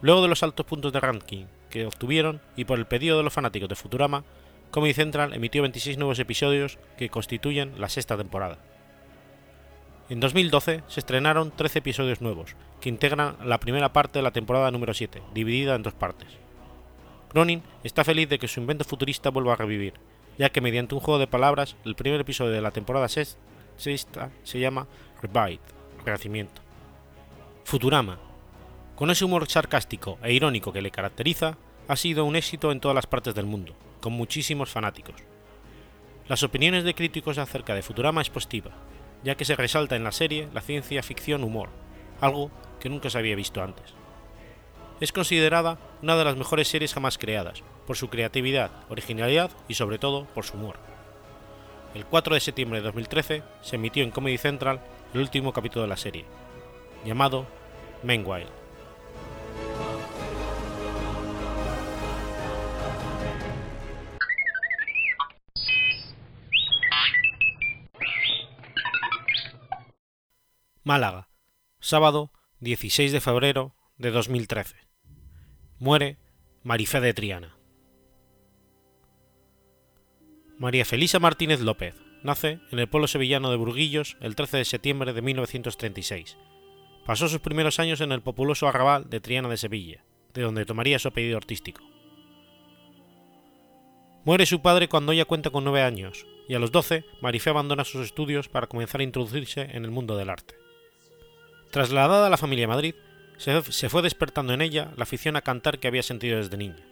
Luego 0.02 0.24
de 0.24 0.28
los 0.28 0.44
altos 0.44 0.66
puntos 0.66 0.92
de 0.92 1.00
ranking 1.00 1.46
que 1.70 1.86
obtuvieron 1.86 2.42
y 2.56 2.66
por 2.66 2.80
el 2.80 2.88
pedido 2.88 3.18
de 3.18 3.24
los 3.24 3.34
fanáticos 3.34 3.70
de 3.70 3.76
Futurama, 3.76 4.24
Comedy 4.72 4.94
Central 4.94 5.34
emitió 5.34 5.62
26 5.62 5.98
nuevos 5.98 6.20
episodios 6.20 6.80
que 6.98 7.10
constituyen 7.10 7.80
la 7.80 7.88
sexta 7.88 8.18
temporada. 8.18 8.58
En 10.10 10.20
2012 10.20 10.84
se 10.88 11.00
estrenaron 11.00 11.52
13 11.52 11.80
episodios 11.80 12.22
nuevos, 12.22 12.56
que 12.82 12.90
integran 12.90 13.38
la 13.44 13.60
primera 13.60 13.94
parte 13.94 14.20
de 14.20 14.24
la 14.24 14.32
temporada 14.32 14.72
número 14.72 14.94
7, 14.94 15.22
dividida 15.34 15.76
en 15.76 15.84
dos 15.84 15.94
partes. 15.94 16.45
Groening 17.36 17.64
está 17.84 18.06
feliz 18.06 18.30
de 18.30 18.40
que 18.40 18.48
su 18.48 18.62
invento 18.62 18.86
futurista 18.86 19.30
vuelva 19.30 19.52
a 19.52 19.56
revivir, 19.58 19.96
ya 20.38 20.50
que 20.52 20.62
mediante 20.62 20.96
un 20.96 21.02
juego 21.02 21.20
de 21.20 21.28
palabras, 21.28 21.76
el 21.84 21.94
primer 21.94 22.22
episodio 22.22 22.54
de 22.54 22.62
la 22.62 22.72
temporada 22.72 23.10
sexta 23.10 24.32
se 24.46 24.60
llama 24.60 24.88
Revive, 25.22 25.60
Renacimiento. 26.06 26.62
Futurama. 27.66 28.20
Con 28.96 29.12
ese 29.12 29.26
humor 29.26 29.50
sarcástico 29.50 30.18
e 30.24 30.32
irónico 30.32 30.72
que 30.72 30.82
le 30.82 30.92
caracteriza, 30.92 31.58
ha 31.90 31.98
sido 31.98 32.24
un 32.24 32.38
éxito 32.38 32.72
en 32.72 32.80
todas 32.80 32.96
las 32.96 33.06
partes 33.06 33.36
del 33.36 33.46
mundo, 33.46 33.76
con 34.00 34.14
muchísimos 34.14 34.70
fanáticos. 34.70 35.16
Las 36.30 36.42
opiniones 36.42 36.86
de 36.86 36.96
críticos 36.96 37.38
acerca 37.38 37.76
de 37.76 37.82
Futurama 37.82 38.22
es 38.22 38.30
positiva, 38.30 38.72
ya 39.26 39.36
que 39.36 39.44
se 39.44 39.58
resalta 39.58 39.98
en 39.98 40.06
la 40.06 40.14
serie 40.14 40.48
la 40.54 40.62
ciencia 40.62 41.04
ficción 41.04 41.44
humor, 41.44 41.68
algo 42.22 42.50
que 42.80 42.88
nunca 42.88 43.10
se 43.10 43.18
había 43.18 43.36
visto 43.36 43.62
antes. 43.62 43.94
Es 45.02 45.12
considerada 45.12 45.78
una 46.02 46.16
de 46.16 46.24
las 46.24 46.38
mejores 46.38 46.70
series 46.70 46.94
jamás 46.94 47.18
creadas, 47.18 47.64
por 47.86 47.98
su 47.98 48.10
creatividad, 48.10 48.72
originalidad 48.90 49.52
y 49.68 49.74
sobre 49.74 50.00
todo 50.00 50.26
por 50.28 50.46
su 50.46 50.56
humor. 50.56 50.78
El 51.94 52.06
4 52.06 52.34
de 52.34 52.40
septiembre 52.40 52.80
de 52.80 52.86
2013 52.86 53.44
se 53.62 53.76
emitió 53.76 54.04
en 54.04 54.12
Comedy 54.12 54.38
Central 54.38 54.80
el 55.14 55.20
último 55.20 55.52
capítulo 55.52 55.84
de 55.84 55.90
la 55.90 55.98
serie, 55.98 56.26
llamado 57.04 57.46
Meanwhile. 58.04 58.48
Málaga, 70.84 71.28
sábado 71.80 72.32
16 72.60 73.12
de 73.12 73.20
febrero 73.20 73.76
de 73.98 74.12
2013. 74.12 74.85
Muere 75.86 76.18
Marifé 76.64 77.00
de 77.00 77.14
Triana. 77.14 77.56
María 80.58 80.84
Felisa 80.84 81.20
Martínez 81.20 81.62
López 81.62 81.94
nace 82.24 82.58
en 82.72 82.80
el 82.80 82.90
pueblo 82.90 83.08
sevillano 83.08 83.52
de 83.52 83.58
Burguillos 83.58 84.18
el 84.20 84.36
13 84.36 84.58
de 84.58 84.66
septiembre 84.66 85.14
de 85.14 85.22
1936. 85.22 86.38
Pasó 87.06 87.28
sus 87.28 87.40
primeros 87.40 87.80
años 87.80 88.02
en 88.02 88.12
el 88.12 88.24
populoso 88.24 88.68
arrabal 88.68 89.12
de 89.12 89.20
Triana 89.20 89.48
de 89.48 89.58
Sevilla, 89.58 90.04
de 90.34 90.42
donde 90.42 90.66
tomaría 90.66 90.98
su 90.98 91.10
apellido 91.10 91.38
artístico. 91.38 91.84
Muere 94.24 94.48
su 94.48 94.64
padre 94.64 94.88
cuando 94.88 95.12
ella 95.12 95.26
cuenta 95.26 95.52
con 95.52 95.66
nueve 95.66 95.84
años, 95.84 96.26
y 96.48 96.56
a 96.56 96.60
los 96.60 96.72
12 96.72 97.06
Marifé 97.22 97.52
abandona 97.52 97.84
sus 97.84 98.04
estudios 98.04 98.50
para 98.50 98.66
comenzar 98.66 99.02
a 99.02 99.04
introducirse 99.04 99.70
en 99.72 99.86
el 99.86 99.92
mundo 99.92 100.18
del 100.18 100.32
arte. 100.32 100.56
Trasladada 101.70 102.26
a 102.26 102.30
la 102.32 102.38
familia 102.38 102.66
a 102.66 102.70
Madrid, 102.70 102.96
se 103.38 103.90
fue 103.90 104.02
despertando 104.02 104.54
en 104.54 104.62
ella 104.62 104.92
la 104.96 105.04
afición 105.04 105.36
a 105.36 105.42
cantar 105.42 105.80
que 105.80 105.88
había 105.88 106.04
sentido 106.04 106.38
desde 106.38 106.58
niña. 106.58 106.86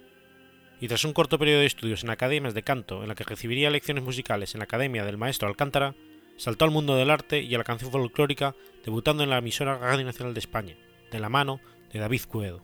Y 0.80 0.88
tras 0.88 1.04
un 1.04 1.12
corto 1.12 1.38
periodo 1.38 1.60
de 1.60 1.66
estudios 1.66 2.04
en 2.04 2.10
academias 2.10 2.54
de 2.54 2.62
canto 2.62 3.02
en 3.02 3.08
la 3.08 3.14
que 3.14 3.24
recibiría 3.24 3.70
lecciones 3.70 4.04
musicales 4.04 4.54
en 4.54 4.58
la 4.58 4.64
Academia 4.64 5.04
del 5.04 5.16
Maestro 5.16 5.48
Alcántara, 5.48 5.94
saltó 6.36 6.64
al 6.64 6.70
mundo 6.70 6.96
del 6.96 7.10
arte 7.10 7.40
y 7.40 7.54
a 7.54 7.58
la 7.58 7.64
canción 7.64 7.90
folclórica 7.90 8.54
debutando 8.84 9.22
en 9.22 9.30
la 9.30 9.38
emisora 9.38 9.78
Radio 9.78 10.04
Nacional 10.04 10.34
de 10.34 10.40
España, 10.40 10.76
de 11.10 11.20
la 11.20 11.28
mano 11.28 11.60
de 11.92 12.00
David 12.00 12.22
Cubedo. 12.28 12.62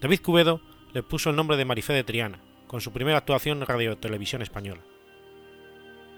David 0.00 0.20
Cubedo 0.20 0.60
le 0.92 1.02
puso 1.02 1.30
el 1.30 1.36
nombre 1.36 1.56
de 1.56 1.64
Marifé 1.64 1.92
de 1.92 2.04
Triana, 2.04 2.42
con 2.66 2.80
su 2.80 2.92
primera 2.92 3.18
actuación 3.18 3.58
en 3.58 3.66
Radio 3.66 3.96
Televisión 3.98 4.42
Española. 4.42 4.82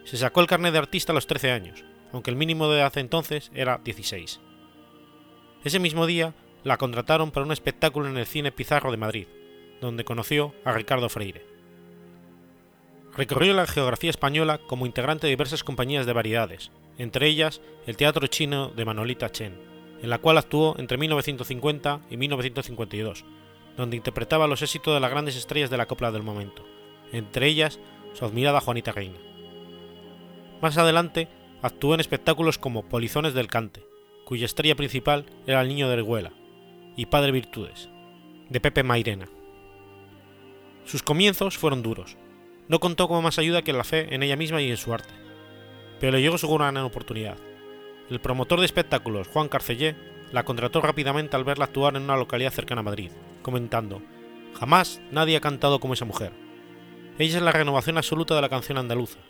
Se 0.04 0.16
sacó 0.16 0.40
el 0.40 0.46
carnet 0.46 0.72
de 0.72 0.78
artista 0.78 1.12
a 1.12 1.14
los 1.14 1.26
13 1.26 1.50
años, 1.50 1.84
aunque 2.12 2.30
el 2.30 2.36
mínimo 2.36 2.70
de 2.70 2.78
edad 2.78 2.96
entonces 2.96 3.50
era 3.54 3.78
16. 3.84 4.40
Ese 5.64 5.78
mismo 5.78 6.06
día 6.06 6.34
la 6.64 6.76
contrataron 6.76 7.30
para 7.30 7.46
un 7.46 7.52
espectáculo 7.52 8.08
en 8.08 8.16
el 8.16 8.26
Cine 8.26 8.52
Pizarro 8.52 8.90
de 8.90 8.96
Madrid, 8.96 9.26
donde 9.80 10.04
conoció 10.04 10.54
a 10.64 10.72
Ricardo 10.72 11.08
Freire. 11.08 11.44
Recorrió 13.16 13.54
la 13.54 13.66
geografía 13.66 14.10
española 14.10 14.58
como 14.58 14.86
integrante 14.86 15.26
de 15.26 15.32
diversas 15.32 15.64
compañías 15.64 16.06
de 16.06 16.12
variedades, 16.12 16.70
entre 16.98 17.26
ellas 17.26 17.60
el 17.86 17.96
Teatro 17.96 18.26
Chino 18.26 18.68
de 18.68 18.84
Manolita 18.84 19.30
Chen, 19.30 19.54
en 20.02 20.10
la 20.10 20.18
cual 20.18 20.38
actuó 20.38 20.76
entre 20.78 20.98
1950 20.98 22.00
y 22.10 22.16
1952, 22.16 23.24
donde 23.76 23.96
interpretaba 23.96 24.46
los 24.46 24.62
éxitos 24.62 24.94
de 24.94 25.00
las 25.00 25.10
grandes 25.10 25.36
estrellas 25.36 25.70
de 25.70 25.76
la 25.76 25.86
copla 25.86 26.12
del 26.12 26.22
momento, 26.22 26.64
entre 27.12 27.46
ellas 27.46 27.80
su 28.14 28.24
admirada 28.24 28.60
Juanita 28.60 28.92
Reina. 28.92 29.18
Más 30.60 30.76
adelante 30.76 31.28
Actuó 31.60 31.94
en 31.94 32.00
espectáculos 32.00 32.56
como 32.56 32.84
Polizones 32.84 33.34
del 33.34 33.48
Cante, 33.48 33.84
cuya 34.28 34.44
estrella 34.44 34.76
principal 34.76 35.24
era 35.46 35.62
el 35.62 35.68
Niño 35.68 35.88
de 35.88 35.94
Arguela, 35.94 36.32
y 36.98 37.06
Padre 37.06 37.32
Virtudes, 37.32 37.88
de 38.50 38.60
Pepe 38.60 38.82
Mairena. 38.82 39.26
Sus 40.84 41.02
comienzos 41.02 41.56
fueron 41.56 41.82
duros. 41.82 42.18
No 42.68 42.78
contó 42.78 43.08
con 43.08 43.24
más 43.24 43.38
ayuda 43.38 43.62
que 43.62 43.72
la 43.72 43.84
fe 43.84 44.14
en 44.14 44.22
ella 44.22 44.36
misma 44.36 44.60
y 44.60 44.68
en 44.68 44.76
su 44.76 44.92
arte. 44.92 45.14
Pero 45.98 46.12
le 46.12 46.20
llegó 46.20 46.36
su 46.36 46.46
gran 46.46 46.76
oportunidad. 46.76 47.38
El 48.10 48.20
promotor 48.20 48.58
de 48.58 48.66
espectáculos, 48.66 49.28
Juan 49.28 49.48
Carcellé, 49.48 49.96
la 50.30 50.44
contrató 50.44 50.82
rápidamente 50.82 51.34
al 51.34 51.44
verla 51.44 51.64
actuar 51.64 51.96
en 51.96 52.02
una 52.02 52.18
localidad 52.18 52.52
cercana 52.52 52.80
a 52.80 52.84
Madrid, 52.84 53.12
comentando: 53.40 54.02
Jamás 54.60 55.00
nadie 55.10 55.38
ha 55.38 55.40
cantado 55.40 55.80
como 55.80 55.94
esa 55.94 56.04
mujer. 56.04 56.32
Ella 57.18 57.38
es 57.38 57.42
la 57.42 57.52
renovación 57.52 57.96
absoluta 57.96 58.34
de 58.34 58.42
la 58.42 58.50
canción 58.50 58.76
andaluza, 58.76 59.20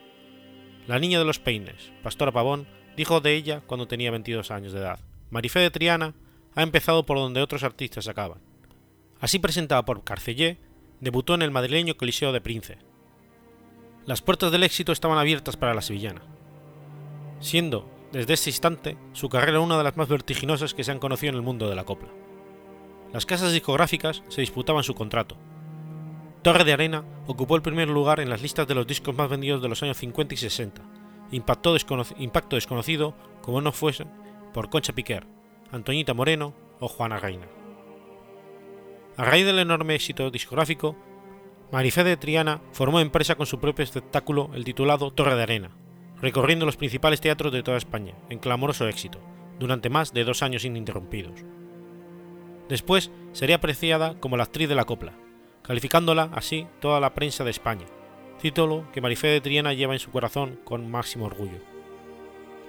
la 0.88 0.98
niña 0.98 1.20
de 1.20 1.24
los 1.24 1.38
peines, 1.38 1.92
Pastora 2.02 2.32
Pavón, 2.32 2.66
dijo 2.98 3.20
de 3.20 3.36
ella 3.36 3.62
cuando 3.64 3.86
tenía 3.86 4.10
22 4.10 4.50
años 4.50 4.72
de 4.72 4.80
edad. 4.80 4.98
Marifé 5.30 5.60
de 5.60 5.70
Triana 5.70 6.14
ha 6.56 6.62
empezado 6.64 7.06
por 7.06 7.16
donde 7.16 7.40
otros 7.40 7.62
artistas 7.62 8.08
acaban. 8.08 8.40
Así 9.20 9.38
presentada 9.38 9.84
por 9.84 10.02
Carcellé, 10.02 10.58
debutó 11.00 11.34
en 11.34 11.42
el 11.42 11.52
madrileño 11.52 11.96
Coliseo 11.96 12.32
de 12.32 12.40
Prince. 12.40 12.76
Las 14.04 14.20
puertas 14.20 14.50
del 14.50 14.64
éxito 14.64 14.90
estaban 14.90 15.16
abiertas 15.16 15.56
para 15.56 15.74
la 15.74 15.82
sevillana, 15.82 16.22
siendo, 17.38 17.88
desde 18.10 18.34
ese 18.34 18.50
instante, 18.50 18.96
su 19.12 19.28
carrera 19.28 19.60
una 19.60 19.78
de 19.78 19.84
las 19.84 19.96
más 19.96 20.08
vertiginosas 20.08 20.74
que 20.74 20.82
se 20.82 20.90
han 20.90 20.98
conocido 20.98 21.30
en 21.30 21.36
el 21.36 21.42
mundo 21.42 21.68
de 21.68 21.76
la 21.76 21.84
copla. 21.84 22.08
Las 23.12 23.26
casas 23.26 23.52
discográficas 23.52 24.24
se 24.28 24.40
disputaban 24.40 24.82
su 24.82 24.94
contrato, 24.94 25.36
Torre 26.42 26.64
de 26.64 26.72
Arena 26.72 27.04
ocupó 27.26 27.56
el 27.56 27.62
primer 27.62 27.88
lugar 27.88 28.20
en 28.20 28.30
las 28.30 28.42
listas 28.42 28.66
de 28.66 28.74
los 28.74 28.86
discos 28.86 29.14
más 29.14 29.28
vendidos 29.28 29.60
de 29.60 29.68
los 29.68 29.82
años 29.82 29.98
50 29.98 30.34
y 30.34 30.36
60, 30.36 30.82
impacto, 31.30 31.72
desconocido 31.72 33.14
como 33.42 33.60
no 33.60 33.72
fuese 33.72 34.06
por 34.52 34.70
Concha 34.70 34.94
Piquer, 34.94 35.26
Antoñita 35.72 36.14
Moreno 36.14 36.54
o 36.80 36.88
Juana 36.88 37.18
Reina. 37.18 37.46
A 39.16 39.24
raíz 39.24 39.44
del 39.44 39.58
enorme 39.58 39.94
éxito 39.94 40.30
discográfico, 40.30 40.96
Marifé 41.72 42.04
de 42.04 42.16
Triana 42.16 42.62
formó 42.72 43.00
empresa 43.00 43.34
con 43.34 43.46
su 43.46 43.58
propio 43.58 43.82
espectáculo 43.82 44.50
el 44.54 44.64
titulado 44.64 45.10
Torre 45.10 45.34
de 45.34 45.42
Arena, 45.42 45.70
recorriendo 46.20 46.64
los 46.64 46.76
principales 46.76 47.20
teatros 47.20 47.52
de 47.52 47.62
toda 47.62 47.76
España, 47.76 48.14
en 48.30 48.38
clamoroso 48.38 48.88
éxito, 48.88 49.20
durante 49.58 49.90
más 49.90 50.12
de 50.12 50.24
dos 50.24 50.42
años 50.42 50.64
ininterrumpidos. 50.64 51.44
Después 52.68 53.10
sería 53.32 53.56
apreciada 53.56 54.18
como 54.20 54.36
la 54.36 54.44
actriz 54.44 54.68
de 54.68 54.74
la 54.74 54.84
copla, 54.84 55.12
calificándola 55.62 56.30
así 56.32 56.66
toda 56.80 57.00
la 57.00 57.14
prensa 57.14 57.44
de 57.44 57.50
España, 57.50 57.86
título 58.38 58.84
que 58.92 59.00
Marifé 59.00 59.28
de 59.28 59.40
Triana 59.40 59.74
lleva 59.74 59.92
en 59.92 59.98
su 59.98 60.10
corazón 60.10 60.58
con 60.64 60.90
máximo 60.90 61.26
orgullo. 61.26 61.58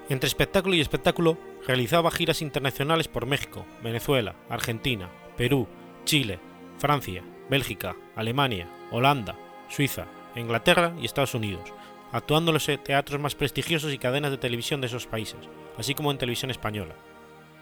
Entre 0.09 0.27
espectáculo 0.27 0.75
y 0.75 0.81
espectáculo 0.81 1.37
realizaba 1.67 2.11
giras 2.11 2.41
internacionales 2.41 3.07
por 3.07 3.27
México, 3.27 3.65
Venezuela, 3.83 4.35
Argentina, 4.49 5.09
Perú, 5.37 5.67
Chile, 6.03 6.39
Francia, 6.79 7.23
Bélgica, 7.49 7.95
Alemania, 8.15 8.67
Holanda, 8.91 9.35
Suiza, 9.69 10.07
Inglaterra 10.35 10.93
y 10.99 11.05
Estados 11.05 11.35
Unidos, 11.35 11.71
actuando 12.11 12.49
en 12.49 12.55
los 12.55 12.65
teatros 12.83 13.21
más 13.21 13.35
prestigiosos 13.35 13.93
y 13.93 13.99
cadenas 13.99 14.31
de 14.31 14.37
televisión 14.37 14.81
de 14.81 14.87
esos 14.87 15.05
países, 15.05 15.39
así 15.77 15.93
como 15.93 16.11
en 16.11 16.17
televisión 16.17 16.49
española, 16.49 16.95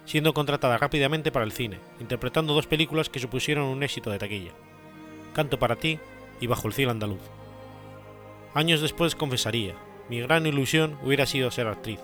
siendo 0.06 0.34
contratada 0.34 0.78
rápidamente 0.78 1.32
para 1.32 1.46
el 1.46 1.52
cine, 1.52 1.80
interpretando 2.00 2.54
dos 2.54 2.68
películas 2.68 3.10
que 3.10 3.20
supusieron 3.20 3.66
un 3.66 3.84
éxito 3.84 4.10
de 4.10 4.20
taquilla, 4.20 4.52
Canto 5.34 5.60
para 5.60 5.76
ti 5.76 6.00
y 6.40 6.48
Bajo 6.48 6.68
el 6.68 6.74
cielo 6.74 6.92
andaluz. 6.92 7.37
Años 8.58 8.82
después 8.82 9.14
confesaría, 9.14 9.76
mi 10.10 10.20
gran 10.20 10.48
ilusión 10.48 10.98
hubiera 11.04 11.28
sido 11.28 11.52
ser 11.52 11.68
actriz, 11.68 12.00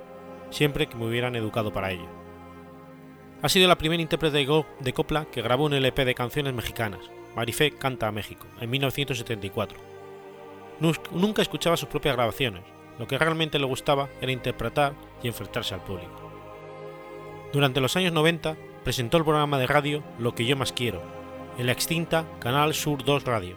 siempre 0.52 0.86
que 0.86 0.96
me 0.96 1.08
hubieran 1.08 1.36
educado 1.36 1.74
para 1.74 1.90
ello. 1.90 2.06
Ha 3.42 3.50
sido 3.50 3.68
la 3.68 3.80
primera 3.80 4.04
intérprete 4.04 4.46
de 4.80 4.94
copla 4.94 5.26
que 5.32 5.42
grabó 5.42 5.66
un 5.66 5.74
LP 5.74 6.06
de 6.06 6.14
canciones 6.14 6.54
mexicanas, 6.54 7.10
Marifé 7.36 7.72
Canta 7.72 8.08
a 8.08 8.12
México, 8.12 8.46
en 8.62 8.70
1974. 8.70 9.80
Nunca 11.14 11.42
escuchaba 11.42 11.76
sus 11.76 11.90
propias 11.90 12.16
grabaciones, 12.16 12.62
lo 13.00 13.08
que 13.08 13.18
realmente 13.18 13.58
le 13.58 13.66
gustaba 13.66 14.10
era 14.22 14.32
interpretar 14.32 14.94
y 15.24 15.30
enfrentarse 15.30 15.74
al 15.74 15.84
público. 15.84 16.32
Durante 17.52 17.82
los 17.82 17.96
años 17.96 18.14
90 18.14 18.56
presentó 18.84 19.18
el 19.18 19.24
programa 19.24 19.58
de 19.58 19.66
radio 19.66 20.04
Lo 20.20 20.36
que 20.36 20.46
yo 20.46 20.56
más 20.56 20.72
quiero, 20.72 21.02
en 21.58 21.66
la 21.66 21.72
extinta 21.72 22.28
Canal 22.40 22.76
Sur 22.76 23.04
2 23.04 23.24
Radio. 23.24 23.56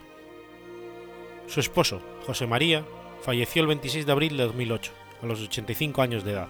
Su 1.47 1.61
esposo, 1.61 2.00
José 2.26 2.47
María, 2.49 2.85
falleció 3.23 3.62
el 3.62 3.68
26 3.68 4.04
de 4.04 4.12
abril 4.12 4.37
de 4.37 4.45
2008, 4.45 4.92
a 5.23 5.26
los 5.26 5.40
85 5.40 6.02
años 6.02 6.25
de 6.25 6.33
edad. 6.33 6.49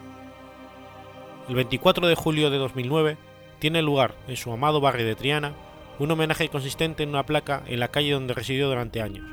el 1.49 1.54
24 1.54 2.06
de 2.06 2.14
julio 2.14 2.50
de 2.50 2.56
2009 2.56 3.18
tiene 3.59 3.83
lugar 3.83 4.14
en 4.26 4.37
su 4.37 4.50
amado 4.52 4.80
barrio 4.80 5.06
de 5.06 5.14
Triana 5.14 5.52
un 5.99 6.11
homenaje 6.11 6.49
consistente 6.49 7.02
en 7.02 7.11
una 7.11 7.26
placa 7.26 7.62
en 7.66 7.80
la 7.80 7.88
calle 7.88 8.12
donde 8.12 8.35
residió 8.35 8.68
durante 8.68 9.02
años 9.02 9.25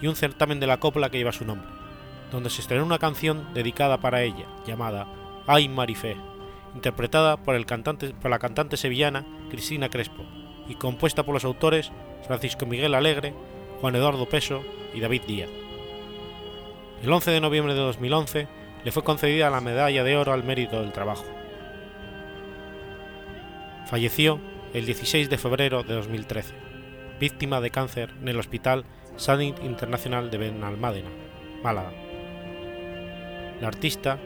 y 0.00 0.06
un 0.06 0.16
certamen 0.16 0.60
de 0.60 0.66
la 0.66 0.78
copla 0.78 1.10
que 1.10 1.18
lleva 1.18 1.32
su 1.32 1.44
nombre, 1.44 1.68
donde 2.30 2.50
se 2.50 2.60
estrenó 2.60 2.84
una 2.84 2.98
canción 2.98 3.52
dedicada 3.54 4.00
para 4.00 4.22
ella 4.22 4.46
llamada 4.66 5.06
Ay 5.46 5.68
Marifé, 5.68 6.16
interpretada 6.74 7.36
por, 7.36 7.64
cantante, 7.66 8.14
la 8.22 8.38
cantante 8.38 8.76
sevillana 8.76 9.24
Cristina 9.50 9.88
Crespo 9.88 10.24
y 10.68 10.74
compuesta 10.74 11.24
por 11.24 11.34
los 11.34 11.44
autores 11.44 11.90
Francisco 12.26 12.66
Miguel 12.66 12.94
Alegre, 12.94 13.34
Juan 13.80 13.96
Eduardo 13.96 14.28
Peso 14.28 14.62
y 14.94 15.00
David 15.00 15.22
Díaz. 15.26 15.61
El 17.02 17.12
11 17.12 17.32
de 17.32 17.40
noviembre 17.40 17.74
de 17.74 17.80
2011 17.80 18.46
le 18.84 18.92
fue 18.92 19.02
concedida 19.02 19.50
la 19.50 19.60
Medalla 19.60 20.04
de 20.04 20.16
Oro 20.16 20.32
al 20.32 20.44
Mérito 20.44 20.80
del 20.80 20.92
Trabajo. 20.92 21.24
Falleció 23.86 24.38
el 24.72 24.86
16 24.86 25.28
de 25.28 25.36
febrero 25.36 25.82
de 25.82 25.94
2013, 25.94 26.54
víctima 27.18 27.60
de 27.60 27.70
cáncer 27.70 28.10
en 28.20 28.28
el 28.28 28.38
Hospital 28.38 28.84
Sanit 29.16 29.58
Internacional 29.64 30.30
de 30.30 30.38
Benalmádena, 30.38 31.10
Málaga. 31.64 31.92
La 33.60 33.66
artista 33.66 34.20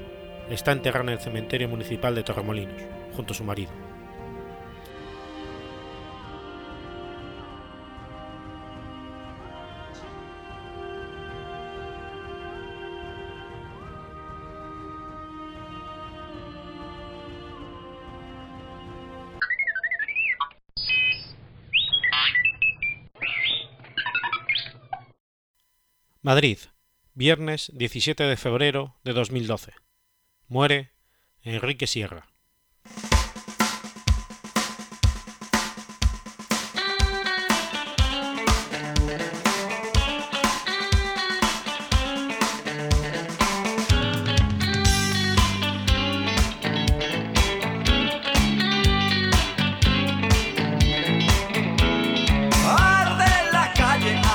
está 0.51 0.73
enterrada 0.73 1.05
en 1.05 1.19
el 1.19 1.19
cementerio 1.19 1.71
municipal 1.71 2.15
de 2.15 2.25
Torremolinos, 2.25 2.83
junto 3.15 3.33
a 3.33 3.37
su 3.37 3.43
marido. 3.43 3.86
Madrid, 26.27 26.59
viernes 27.15 27.71
17 27.73 28.25
de 28.25 28.37
febrero 28.37 28.97
de 29.05 29.13
2012. 29.13 29.75
Muere 30.49 30.91
Enrique 31.45 31.87
Sierra. 31.87 32.27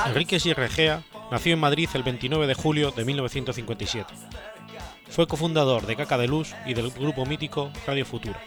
Enrique 0.08 0.40
Sierra 0.40 0.68
Egea 0.68 1.04
nació 1.32 1.54
en 1.54 1.60
Madrid 1.60 1.90
el 1.94 2.04
29 2.04 2.46
de 2.46 2.54
julio 2.54 2.92
de 2.92 3.06
1957. 3.06 4.14
Fue 5.10 5.28
cofundador 5.28 5.86
de 5.88 5.96
Caca 5.96 6.18
de 6.18 6.28
Luz 6.28 6.54
y 6.66 6.74
del 6.74 6.92
grupo 6.92 7.26
mítico 7.26 7.72
Radio 7.88 8.06
Futura, 8.06 8.40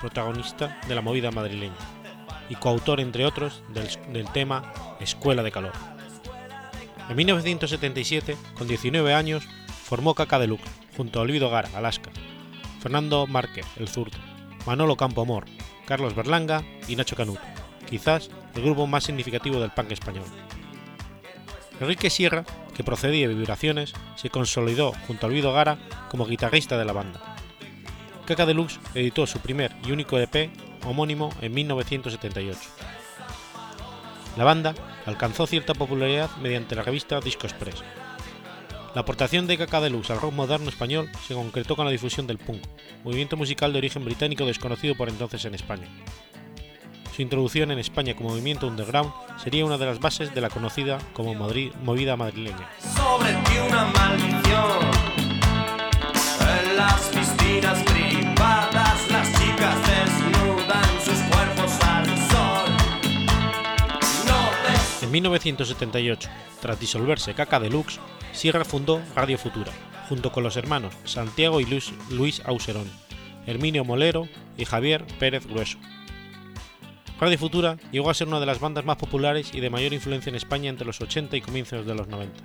protagonista 0.00 0.78
de 0.88 0.94
la 0.94 1.00
movida 1.00 1.30
madrileña, 1.30 1.76
y 2.48 2.56
coautor, 2.56 3.00
entre 3.00 3.24
otros, 3.24 3.62
del, 3.72 4.28
tema 4.32 4.72
Escuela 5.00 5.42
de 5.42 5.52
Calor. 5.52 5.72
En 7.08 7.16
1977, 7.16 8.36
con 8.58 8.68
19 8.68 9.14
años, 9.14 9.44
formó 9.84 10.14
Caca 10.14 10.38
de 10.38 10.48
Luz 10.48 10.60
junto 10.96 11.18
a 11.18 11.22
Olvido 11.22 11.48
Gara, 11.48 11.70
Alaska, 11.74 12.10
Fernando 12.80 13.26
Márquez, 13.26 13.66
el 13.76 13.88
zurdo, 13.88 14.18
Manolo 14.66 14.96
Campoamor, 14.96 15.44
Carlos 15.86 16.14
Berlanga 16.14 16.64
y 16.88 16.96
Nacho 16.96 17.16
Canut, 17.16 17.38
quizás 17.88 18.30
el 18.54 18.62
grupo 18.62 18.86
más 18.86 19.04
significativo 19.04 19.60
del 19.60 19.70
punk 19.70 19.92
español. 19.92 20.24
Enrique 21.82 22.10
Sierra, 22.10 22.44
que 22.76 22.84
procedía 22.84 23.26
de 23.26 23.34
vibraciones, 23.34 23.92
se 24.14 24.30
consolidó 24.30 24.92
junto 25.08 25.26
a 25.26 25.28
Olvido 25.28 25.52
Gara 25.52 25.78
como 26.10 26.26
guitarrista 26.26 26.78
de 26.78 26.84
la 26.84 26.92
banda. 26.92 27.20
Caca 28.24 28.46
Deluxe 28.46 28.78
editó 28.94 29.26
su 29.26 29.40
primer 29.40 29.72
y 29.84 29.90
único 29.90 30.16
EP 30.18 30.50
homónimo 30.84 31.30
en 31.40 31.52
1978. 31.52 32.60
La 34.36 34.44
banda 34.44 34.74
alcanzó 35.06 35.46
cierta 35.46 35.74
popularidad 35.74 36.30
mediante 36.36 36.76
la 36.76 36.82
revista 36.82 37.20
Disco 37.20 37.48
Express. 37.48 37.82
La 38.94 39.00
aportación 39.00 39.48
de 39.48 39.58
Caca 39.58 39.80
Deluxe 39.80 40.12
al 40.12 40.20
rock 40.20 40.34
moderno 40.34 40.68
español 40.68 41.10
se 41.26 41.34
concretó 41.34 41.74
con 41.74 41.84
la 41.84 41.90
difusión 41.90 42.28
del 42.28 42.38
punk, 42.38 42.62
movimiento 43.02 43.36
musical 43.36 43.72
de 43.72 43.78
origen 43.78 44.04
británico 44.04 44.46
desconocido 44.46 44.94
por 44.94 45.08
entonces 45.08 45.44
en 45.46 45.54
España. 45.54 45.88
Su 47.14 47.20
introducción 47.22 47.70
en 47.70 47.78
España 47.78 48.14
como 48.16 48.30
movimiento 48.30 48.66
underground 48.66 49.12
sería 49.42 49.64
una 49.66 49.76
de 49.76 49.86
las 49.86 50.00
bases 50.00 50.34
de 50.34 50.40
la 50.40 50.48
conocida 50.48 50.98
como 51.12 51.34
Madrid, 51.34 51.72
movida 51.82 52.16
madrileña. 52.16 52.68
sobre 52.96 53.32
ti 53.32 53.52
una 53.68 53.84
maldición. 53.84 54.80
En 56.40 56.76
las 56.76 57.00
piscinas 57.08 57.82
privadas 57.82 59.10
las 59.10 59.28
chicas 59.32 59.76
desnudan 59.86 60.84
sus 61.04 61.18
cuerpos 61.30 61.80
al 61.84 62.06
sol. 62.30 62.70
No 64.26 64.70
des- 64.70 65.02
En 65.02 65.10
1978, 65.10 66.30
tras 66.60 66.80
disolverse 66.80 67.34
Caca 67.34 67.60
Deluxe, 67.60 68.00
Sierra 68.32 68.64
fundó 68.64 69.02
Radio 69.14 69.36
Futura, 69.36 69.72
junto 70.08 70.32
con 70.32 70.42
los 70.44 70.56
hermanos 70.56 70.94
Santiago 71.04 71.60
y 71.60 71.66
Luis, 71.66 71.92
Luis 72.10 72.40
Auserón, 72.46 72.90
Herminio 73.46 73.84
Molero 73.84 74.28
y 74.56 74.64
Javier 74.64 75.04
Pérez 75.18 75.46
Grueso. 75.46 75.76
Radio 77.20 77.38
Futura 77.38 77.76
llegó 77.92 78.10
a 78.10 78.14
ser 78.14 78.28
una 78.28 78.40
de 78.40 78.46
las 78.46 78.60
bandas 78.60 78.84
más 78.84 78.96
populares 78.96 79.54
y 79.54 79.60
de 79.60 79.70
mayor 79.70 79.92
influencia 79.92 80.30
en 80.30 80.36
España 80.36 80.70
entre 80.70 80.86
los 80.86 81.00
80 81.00 81.36
y 81.36 81.40
comienzos 81.40 81.86
de 81.86 81.94
los 81.94 82.08
90. 82.08 82.42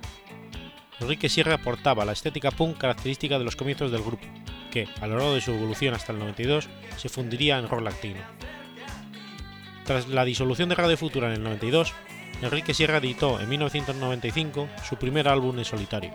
Enrique 1.00 1.28
Sierra 1.28 1.54
aportaba 1.54 2.04
la 2.04 2.12
estética 2.12 2.50
punk 2.50 2.78
característica 2.78 3.38
de 3.38 3.44
los 3.44 3.56
comienzos 3.56 3.90
del 3.92 4.02
grupo, 4.02 4.26
que, 4.70 4.88
a 5.00 5.06
lo 5.06 5.16
largo 5.16 5.34
de 5.34 5.40
su 5.40 5.52
evolución 5.52 5.94
hasta 5.94 6.12
el 6.12 6.18
92, 6.18 6.68
se 6.96 7.08
fundiría 7.08 7.58
en 7.58 7.68
rock 7.68 7.82
latino. 7.82 8.20
Tras 9.84 10.08
la 10.08 10.24
disolución 10.24 10.68
de 10.68 10.74
Radio 10.74 10.96
Futura 10.96 11.28
en 11.28 11.34
el 11.34 11.42
92, 11.42 11.94
Enrique 12.42 12.74
Sierra 12.74 12.98
editó 12.98 13.40
en 13.40 13.48
1995 13.48 14.68
su 14.88 14.96
primer 14.96 15.28
álbum 15.28 15.58
en 15.58 15.64
solitario. 15.64 16.12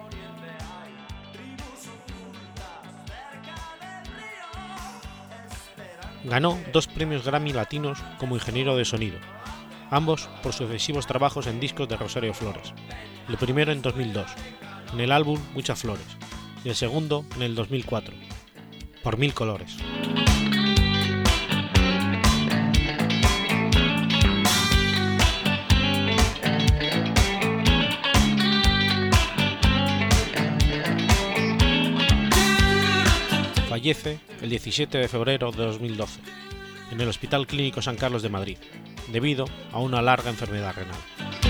Ganó 6.24 6.58
dos 6.72 6.88
premios 6.88 7.26
Grammy 7.26 7.52
latinos 7.52 8.00
como 8.18 8.36
ingeniero 8.36 8.78
de 8.78 8.86
sonido, 8.86 9.18
ambos 9.90 10.30
por 10.42 10.54
sucesivos 10.54 11.06
trabajos 11.06 11.48
en 11.48 11.60
discos 11.60 11.90
de 11.90 11.98
Rosario 11.98 12.34
Flores, 12.34 12.74
el 13.28 13.38
primero 13.38 13.72
en 13.72 13.82
2002, 13.82 14.26
en 14.94 15.00
el 15.02 15.12
álbum 15.12 15.40
Muchas 15.54 15.82
Flores, 15.82 16.18
y 16.64 16.70
el 16.70 16.76
segundo 16.76 17.26
en 17.36 17.42
el 17.42 17.56
2004, 17.56 18.16
por 19.04 19.18
Mil 19.18 19.34
Colores. 19.34 19.78
Fallece 33.84 34.18
el 34.42 34.50
17 34.50 34.98
de 34.98 35.10
febrero 35.10 35.52
de 35.52 35.66
2012 35.66 36.22
en 36.94 37.02
el 37.02 37.10
Hospital 37.10 37.46
Clínico 37.46 37.82
San 37.82 37.98
Carlos 37.98 38.22
de 38.22 38.30
Madrid, 38.30 38.58
debido 39.12 39.44
a 39.74 39.80
una 39.80 40.02
larga 40.02 40.30
enfermedad 40.30 40.74
renal. 40.74 41.43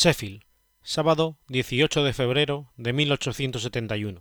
Sheffield, 0.00 0.44
sábado 0.80 1.40
18 1.48 2.04
de 2.04 2.12
febrero 2.12 2.70
de 2.76 2.92
1871. 2.92 4.20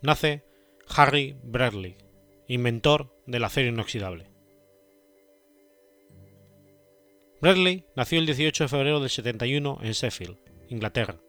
Nace 0.00 0.42
Harry 0.88 1.36
Bradley, 1.42 1.98
inventor 2.48 3.14
del 3.26 3.44
acero 3.44 3.68
inoxidable. 3.68 4.30
Bradley 7.42 7.84
nació 7.94 8.20
el 8.20 8.24
18 8.24 8.64
de 8.64 8.68
febrero 8.68 9.00
del 9.00 9.10
71 9.10 9.80
en 9.82 9.92
Sheffield, 9.92 10.38
Inglaterra. 10.70 11.20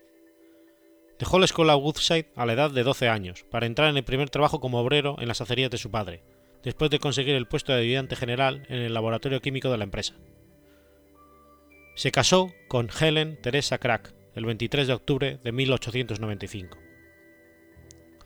Dejó 1.20 1.38
la 1.38 1.44
escuela 1.44 1.76
Woodside 1.76 2.32
a 2.38 2.46
la 2.46 2.54
edad 2.54 2.72
de 2.72 2.84
12 2.84 3.10
años 3.10 3.44
para 3.52 3.66
entrar 3.66 3.90
en 3.90 3.98
el 3.98 4.06
primer 4.06 4.30
trabajo 4.30 4.62
como 4.62 4.80
obrero 4.80 5.18
en 5.20 5.28
las 5.28 5.42
acerías 5.42 5.72
de 5.72 5.78
su 5.78 5.92
padre, 5.92 6.24
después 6.64 6.90
de 6.90 7.00
conseguir 7.00 7.36
el 7.36 7.50
puesto 7.50 7.74
de 7.74 7.82
ayudante 7.82 8.16
general 8.16 8.66
en 8.70 8.78
el 8.78 8.94
laboratorio 8.94 9.42
químico 9.42 9.70
de 9.70 9.78
la 9.78 9.84
empresa. 9.84 10.16
Se 12.02 12.12
casó 12.12 12.52
con 12.68 12.90
Helen 12.90 13.38
Teresa 13.44 13.78
Crack 13.78 14.12
el 14.34 14.46
23 14.46 14.88
de 14.88 14.94
octubre 14.94 15.40
de 15.44 15.52
1895. 15.52 16.80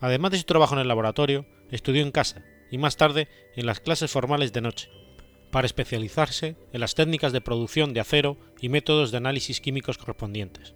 Además 0.00 0.30
de 0.30 0.38
su 0.38 0.44
trabajo 0.44 0.74
en 0.74 0.80
el 0.80 0.88
laboratorio, 0.88 1.44
estudió 1.70 2.02
en 2.02 2.10
casa 2.10 2.42
y 2.70 2.78
más 2.78 2.96
tarde 2.96 3.28
en 3.54 3.66
las 3.66 3.80
clases 3.80 4.10
formales 4.10 4.54
de 4.54 4.62
noche, 4.62 4.88
para 5.52 5.66
especializarse 5.66 6.56
en 6.72 6.80
las 6.80 6.94
técnicas 6.94 7.34
de 7.34 7.42
producción 7.42 7.92
de 7.92 8.00
acero 8.00 8.38
y 8.62 8.70
métodos 8.70 9.10
de 9.10 9.18
análisis 9.18 9.60
químicos 9.60 9.98
correspondientes. 9.98 10.74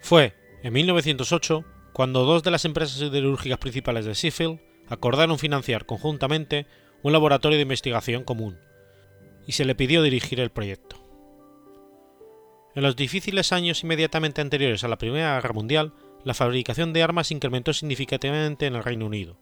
Fue 0.00 0.32
en 0.62 0.72
1908 0.72 1.66
cuando 1.92 2.24
dos 2.24 2.42
de 2.42 2.50
las 2.50 2.64
empresas 2.64 2.96
siderúrgicas 2.96 3.58
principales 3.58 4.06
de 4.06 4.14
Sheffield 4.14 4.58
acordaron 4.88 5.38
financiar 5.38 5.84
conjuntamente 5.84 6.66
un 7.02 7.12
laboratorio 7.12 7.58
de 7.58 7.62
investigación 7.64 8.24
común, 8.24 8.58
y 9.46 9.52
se 9.52 9.66
le 9.66 9.74
pidió 9.74 10.02
dirigir 10.02 10.40
el 10.40 10.48
proyecto. 10.48 11.07
En 12.78 12.84
los 12.84 12.94
difíciles 12.94 13.50
años 13.50 13.82
inmediatamente 13.82 14.40
anteriores 14.40 14.84
a 14.84 14.88
la 14.88 14.98
Primera 14.98 15.34
Guerra 15.34 15.52
Mundial, 15.52 15.92
la 16.22 16.32
fabricación 16.32 16.92
de 16.92 17.02
armas 17.02 17.32
incrementó 17.32 17.72
significativamente 17.72 18.66
en 18.66 18.76
el 18.76 18.84
Reino 18.84 19.06
Unido, 19.06 19.36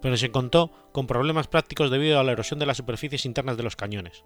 pero 0.00 0.16
se 0.16 0.26
encontró 0.26 0.72
con 0.90 1.06
problemas 1.06 1.46
prácticos 1.46 1.92
debido 1.92 2.18
a 2.18 2.24
la 2.24 2.32
erosión 2.32 2.58
de 2.58 2.66
las 2.66 2.78
superficies 2.78 3.24
internas 3.24 3.56
de 3.56 3.62
los 3.62 3.76
cañones. 3.76 4.24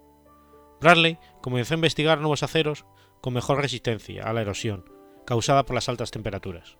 Bradley 0.80 1.18
comenzó 1.42 1.74
a 1.74 1.76
investigar 1.76 2.18
nuevos 2.18 2.42
aceros 2.42 2.86
con 3.20 3.34
mejor 3.34 3.60
resistencia 3.60 4.24
a 4.24 4.32
la 4.32 4.40
erosión, 4.40 4.86
causada 5.26 5.66
por 5.66 5.74
las 5.74 5.90
altas 5.90 6.10
temperaturas. 6.10 6.78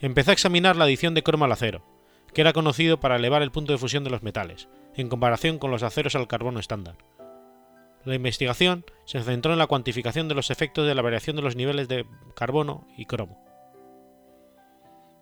Empezó 0.00 0.30
a 0.30 0.34
examinar 0.34 0.76
la 0.76 0.84
adición 0.84 1.14
de 1.14 1.24
cromo 1.24 1.46
al 1.46 1.52
acero, 1.52 1.84
que 2.32 2.42
era 2.42 2.52
conocido 2.52 3.00
para 3.00 3.16
elevar 3.16 3.42
el 3.42 3.50
punto 3.50 3.72
de 3.72 3.78
fusión 3.78 4.04
de 4.04 4.10
los 4.10 4.22
metales, 4.22 4.68
en 4.94 5.08
comparación 5.08 5.58
con 5.58 5.72
los 5.72 5.82
aceros 5.82 6.14
al 6.14 6.28
carbono 6.28 6.60
estándar. 6.60 6.96
La 8.04 8.14
investigación 8.14 8.84
se 9.04 9.22
centró 9.22 9.52
en 9.52 9.58
la 9.58 9.66
cuantificación 9.66 10.28
de 10.28 10.34
los 10.34 10.50
efectos 10.50 10.86
de 10.86 10.94
la 10.94 11.02
variación 11.02 11.36
de 11.36 11.42
los 11.42 11.56
niveles 11.56 11.88
de 11.88 12.04
carbono 12.34 12.86
y 12.96 13.06
cromo. 13.06 13.38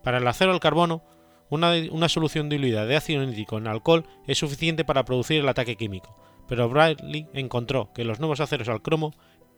Para 0.02 0.18
el 0.18 0.26
acero 0.26 0.52
al 0.52 0.60
carbono, 0.60 1.02
una, 1.50 2.08
solución 2.08 2.48
diluida 2.48 2.86
de 2.86 2.96
ácido 2.96 3.24
nítrico 3.26 3.58
en 3.58 3.66
alcohol 3.66 4.06
es 4.26 4.38
suficiente 4.38 4.84
para 4.84 5.04
producir 5.04 5.40
el 5.40 5.48
ataque 5.48 5.76
químico, 5.76 6.16
pero 6.48 6.68
Bradley 6.68 7.26
encontró 7.34 7.92
que 7.92 8.04
los 8.04 8.20
nuevos 8.20 8.40
aceros 8.40 8.68
al 8.68 8.82
cromo 8.82 9.12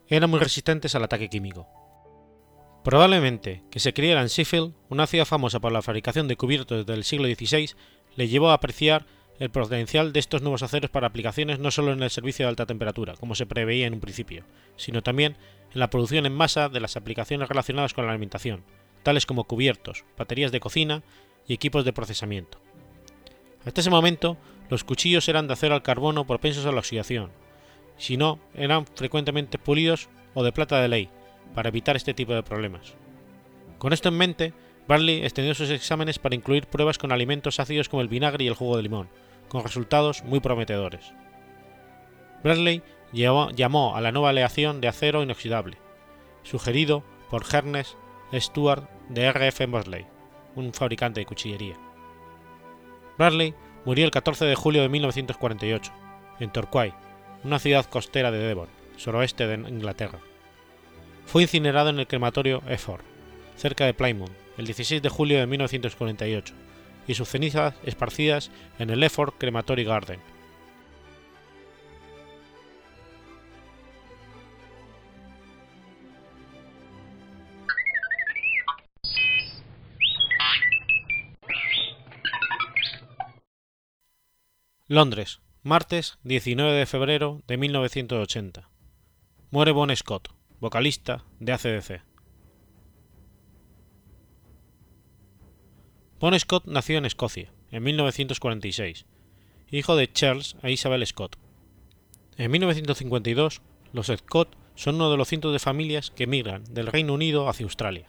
eran 0.08 0.30
muy 0.30 0.40
resistentes 0.40 0.94
al 0.94 1.04
ataque 1.04 1.28
químico. 1.28 1.68
Probablemente 2.82 3.62
que 3.70 3.78
se 3.78 3.92
criara 3.92 4.22
en 4.22 4.26
Sheffield, 4.26 4.74
una 4.88 5.06
ciudad 5.06 5.26
famosa 5.26 5.60
por 5.60 5.70
la 5.70 5.82
fabricación 5.82 6.26
de 6.26 6.36
cubiertos 6.36 6.84
del 6.86 7.04
siglo 7.04 7.28
XVI, 7.28 7.70
le 8.16 8.28
llevó 8.28 8.50
a 8.50 8.54
apreciar 8.54 9.06
el 9.38 9.50
potencial 9.50 10.12
de 10.12 10.20
estos 10.20 10.42
nuevos 10.42 10.62
aceros 10.62 10.90
para 10.90 11.06
aplicaciones 11.06 11.58
no 11.58 11.70
solo 11.70 11.92
en 11.92 12.02
el 12.02 12.10
servicio 12.10 12.44
de 12.44 12.50
alta 12.50 12.66
temperatura, 12.66 13.14
como 13.14 13.34
se 13.34 13.46
preveía 13.46 13.86
en 13.86 13.94
un 13.94 14.00
principio, 14.00 14.44
sino 14.76 15.02
también 15.02 15.36
en 15.72 15.80
la 15.80 15.90
producción 15.90 16.26
en 16.26 16.34
masa 16.34 16.68
de 16.68 16.80
las 16.80 16.96
aplicaciones 16.96 17.48
relacionadas 17.48 17.94
con 17.94 18.04
la 18.06 18.12
alimentación, 18.12 18.62
tales 19.02 19.26
como 19.26 19.44
cubiertos, 19.44 20.04
baterías 20.16 20.52
de 20.52 20.60
cocina 20.60 21.02
y 21.46 21.54
equipos 21.54 21.84
de 21.84 21.92
procesamiento. 21.92 22.58
Hasta 23.64 23.80
ese 23.80 23.90
momento, 23.90 24.36
los 24.70 24.84
cuchillos 24.84 25.28
eran 25.28 25.46
de 25.46 25.54
acero 25.54 25.74
al 25.74 25.82
carbono 25.82 26.26
propensos 26.26 26.66
a 26.66 26.72
la 26.72 26.78
oxidación, 26.78 27.30
si 27.96 28.16
no, 28.16 28.40
eran 28.54 28.86
frecuentemente 28.86 29.58
pulidos 29.58 30.08
o 30.34 30.42
de 30.42 30.52
plata 30.52 30.80
de 30.80 30.88
ley, 30.88 31.08
para 31.54 31.68
evitar 31.68 31.96
este 31.96 32.14
tipo 32.14 32.32
de 32.34 32.42
problemas. 32.42 32.94
Con 33.78 33.92
esto 33.92 34.08
en 34.08 34.16
mente, 34.16 34.52
Barley 34.88 35.22
extendió 35.22 35.54
sus 35.54 35.70
exámenes 35.70 36.18
para 36.18 36.34
incluir 36.34 36.66
pruebas 36.66 36.98
con 36.98 37.12
alimentos 37.12 37.60
ácidos 37.60 37.88
como 37.88 38.02
el 38.02 38.08
vinagre 38.08 38.44
y 38.44 38.48
el 38.48 38.54
jugo 38.54 38.76
de 38.76 38.82
limón, 38.82 39.08
con 39.48 39.62
resultados 39.62 40.24
muy 40.24 40.40
prometedores. 40.40 41.12
Bradley 42.42 42.82
llamó 43.12 43.96
a 43.96 44.00
la 44.00 44.12
nueva 44.12 44.30
aleación 44.30 44.80
de 44.80 44.88
acero 44.88 45.22
inoxidable, 45.22 45.76
sugerido 46.42 47.04
por 47.30 47.44
Ernest 47.52 47.94
Stuart 48.34 48.88
de 49.08 49.30
RF 49.30 49.68
Mosley, 49.68 50.06
un 50.56 50.72
fabricante 50.72 51.20
de 51.20 51.26
cuchillería. 51.26 51.76
Bradley 53.18 53.54
murió 53.84 54.04
el 54.04 54.10
14 54.10 54.44
de 54.44 54.54
julio 54.54 54.82
de 54.82 54.88
1948, 54.88 55.92
en 56.40 56.50
Torquay, 56.50 56.92
una 57.44 57.58
ciudad 57.58 57.84
costera 57.86 58.30
de 58.30 58.38
Devon, 58.38 58.68
suroeste 58.96 59.46
de 59.46 59.68
Inglaterra. 59.68 60.18
Fue 61.26 61.42
incinerado 61.42 61.90
en 61.90 62.00
el 62.00 62.06
crematorio 62.06 62.62
Efford, 62.66 63.02
cerca 63.56 63.84
de 63.84 63.94
Plymouth, 63.94 64.41
el 64.58 64.66
16 64.66 65.02
de 65.02 65.08
julio 65.08 65.38
de 65.38 65.46
1948, 65.46 66.54
y 67.06 67.14
sus 67.14 67.28
cenizas 67.28 67.74
esparcidas 67.84 68.50
en 68.78 68.90
el 68.90 69.02
Efford 69.02 69.34
Crematory 69.38 69.84
Garden, 69.84 70.20
Londres, 84.92 85.40
martes 85.62 86.18
19 86.22 86.72
de 86.74 86.84
febrero 86.84 87.40
de 87.46 87.56
1980. 87.56 88.68
Muere 89.50 89.72
Bon 89.72 89.96
Scott, 89.96 90.28
vocalista 90.60 91.24
de 91.40 91.52
ACDC. 91.54 92.11
Bon 96.22 96.38
Scott 96.38 96.66
nació 96.66 96.98
en 96.98 97.04
Escocia, 97.04 97.50
en 97.72 97.82
1946, 97.82 99.06
hijo 99.72 99.96
de 99.96 100.12
Charles 100.12 100.54
e 100.62 100.70
Isabel 100.70 101.04
Scott. 101.04 101.36
En 102.36 102.48
1952, 102.52 103.60
los 103.92 104.06
Scott 104.06 104.56
son 104.76 104.94
uno 104.94 105.10
de 105.10 105.16
los 105.16 105.26
cientos 105.26 105.52
de 105.52 105.58
familias 105.58 106.12
que 106.12 106.22
emigran 106.22 106.62
del 106.72 106.86
Reino 106.86 107.14
Unido 107.14 107.48
hacia 107.48 107.64
Australia. 107.64 108.06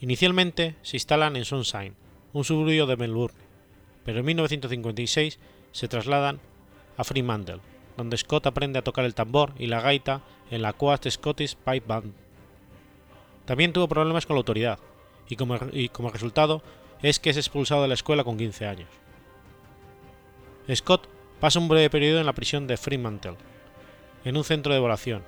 Inicialmente 0.00 0.74
se 0.82 0.96
instalan 0.96 1.36
en 1.36 1.44
Sunshine, 1.44 1.94
un 2.32 2.42
suburbio 2.42 2.86
de 2.86 2.96
Melbourne, 2.96 3.38
pero 4.04 4.18
en 4.18 4.24
1956 4.24 5.38
se 5.70 5.86
trasladan 5.86 6.40
a 6.96 7.04
Fremantle, 7.04 7.60
donde 7.96 8.16
Scott 8.16 8.48
aprende 8.48 8.80
a 8.80 8.82
tocar 8.82 9.04
el 9.04 9.14
tambor 9.14 9.52
y 9.56 9.68
la 9.68 9.80
gaita 9.80 10.22
en 10.50 10.62
la 10.62 10.72
Coast 10.72 11.08
Scottish 11.08 11.54
Pipe 11.54 11.86
Band. 11.86 12.12
También 13.44 13.72
tuvo 13.72 13.86
problemas 13.86 14.26
con 14.26 14.34
la 14.34 14.38
autoridad, 14.38 14.80
y 15.28 15.36
como, 15.36 15.58
como 15.92 16.10
resultado 16.10 16.62
es 17.02 17.18
que 17.18 17.30
es 17.30 17.36
expulsado 17.36 17.82
de 17.82 17.88
la 17.88 17.94
escuela 17.94 18.24
con 18.24 18.36
15 18.36 18.66
años. 18.66 18.88
Scott 20.74 21.08
pasa 21.40 21.58
un 21.58 21.68
breve 21.68 21.90
periodo 21.90 22.20
en 22.20 22.26
la 22.26 22.32
prisión 22.32 22.66
de 22.66 22.76
Fremantle, 22.76 23.36
en 24.24 24.36
un 24.36 24.44
centro 24.44 24.72
de 24.72 24.78
evaluación, 24.78 25.22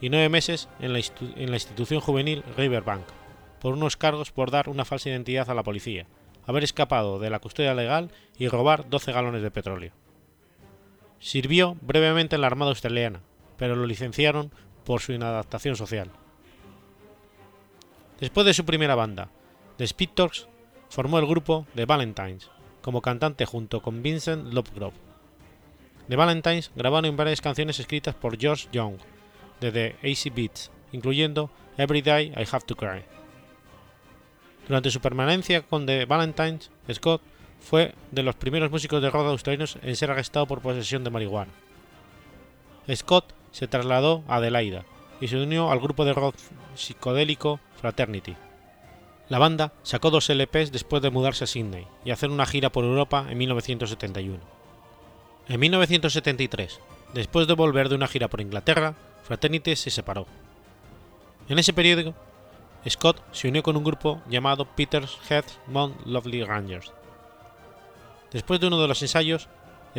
y 0.00 0.10
nueve 0.10 0.28
meses 0.28 0.68
en 0.80 0.92
la, 0.92 1.00
en 1.00 1.50
la 1.50 1.56
institución 1.56 2.00
juvenil 2.00 2.44
Riverbank, 2.56 3.04
por 3.60 3.72
unos 3.72 3.96
cargos 3.96 4.30
por 4.30 4.50
dar 4.50 4.68
una 4.68 4.84
falsa 4.84 5.08
identidad 5.08 5.48
a 5.48 5.54
la 5.54 5.62
policía, 5.62 6.06
haber 6.46 6.64
escapado 6.64 7.18
de 7.18 7.30
la 7.30 7.38
custodia 7.38 7.74
legal 7.74 8.10
y 8.38 8.48
robar 8.48 8.88
12 8.88 9.12
galones 9.12 9.42
de 9.42 9.50
petróleo. 9.50 9.92
Sirvió 11.18 11.76
brevemente 11.80 12.34
en 12.34 12.42
la 12.42 12.48
Armada 12.48 12.70
Australiana, 12.70 13.20
pero 13.56 13.76
lo 13.76 13.86
licenciaron 13.86 14.52
por 14.84 15.00
su 15.00 15.12
inadaptación 15.12 15.76
social. 15.76 16.10
Después 18.20 18.46
de 18.46 18.54
su 18.54 18.64
primera 18.64 18.94
banda, 18.94 19.30
The 19.76 19.84
Speed 19.84 20.10
Talks, 20.14 20.46
formó 20.88 21.18
el 21.18 21.26
grupo 21.26 21.66
The 21.74 21.84
Valentines, 21.84 22.48
como 22.80 23.02
cantante 23.02 23.44
junto 23.44 23.82
con 23.82 24.02
Vincent 24.02 24.52
Lovegrove. 24.52 24.94
The 26.08 26.16
Valentines 26.16 26.70
grabaron 26.76 27.16
varias 27.16 27.40
canciones 27.40 27.80
escritas 27.80 28.14
por 28.14 28.38
George 28.38 28.68
Young, 28.72 28.98
de 29.60 29.72
The 29.72 29.96
AC 30.02 30.32
Beats, 30.34 30.70
incluyendo 30.92 31.50
Every 31.76 32.02
Day 32.02 32.32
I 32.36 32.46
Have 32.50 32.66
to 32.66 32.76
Cry. 32.76 33.02
Durante 34.68 34.90
su 34.90 35.00
permanencia 35.00 35.62
con 35.62 35.86
The 35.86 36.04
Valentines, 36.04 36.70
Scott 36.92 37.20
fue 37.60 37.94
de 38.12 38.22
los 38.22 38.36
primeros 38.36 38.70
músicos 38.70 39.02
de 39.02 39.10
rock 39.10 39.26
australianos 39.26 39.78
en 39.82 39.96
ser 39.96 40.10
arrestado 40.10 40.46
por 40.46 40.60
posesión 40.60 41.02
de 41.02 41.10
marihuana. 41.10 41.52
Scott 42.94 43.34
se 43.50 43.66
trasladó 43.66 44.22
a 44.28 44.36
Adelaida 44.36 44.84
y 45.20 45.28
se 45.28 45.36
unió 45.36 45.70
al 45.70 45.80
grupo 45.80 46.04
de 46.04 46.12
rock 46.12 46.36
psicodélico 46.74 47.58
Fraternity. 47.80 48.36
La 49.34 49.40
banda 49.40 49.72
sacó 49.82 50.12
dos 50.12 50.30
LPs 50.30 50.70
después 50.70 51.02
de 51.02 51.10
mudarse 51.10 51.42
a 51.42 51.48
Sydney 51.48 51.88
y 52.04 52.12
hacer 52.12 52.30
una 52.30 52.46
gira 52.46 52.70
por 52.70 52.84
Europa 52.84 53.26
en 53.28 53.36
1971. 53.36 54.38
En 55.48 55.58
1973, 55.58 56.78
después 57.14 57.48
de 57.48 57.54
volver 57.54 57.88
de 57.88 57.96
una 57.96 58.06
gira 58.06 58.28
por 58.28 58.40
Inglaterra, 58.40 58.94
Fraternity 59.24 59.74
se 59.74 59.90
separó. 59.90 60.28
En 61.48 61.58
ese 61.58 61.72
periodo 61.72 62.14
Scott 62.88 63.24
se 63.32 63.48
unió 63.48 63.64
con 63.64 63.76
un 63.76 63.82
grupo 63.82 64.22
llamado 64.30 64.66
Peter's 64.66 65.18
Head 65.28 65.46
Mount 65.66 66.06
Lovely 66.06 66.44
Rangers. 66.44 66.92
Después 68.30 68.60
de 68.60 68.68
uno 68.68 68.80
de 68.80 68.86
los 68.86 69.02
ensayos, 69.02 69.48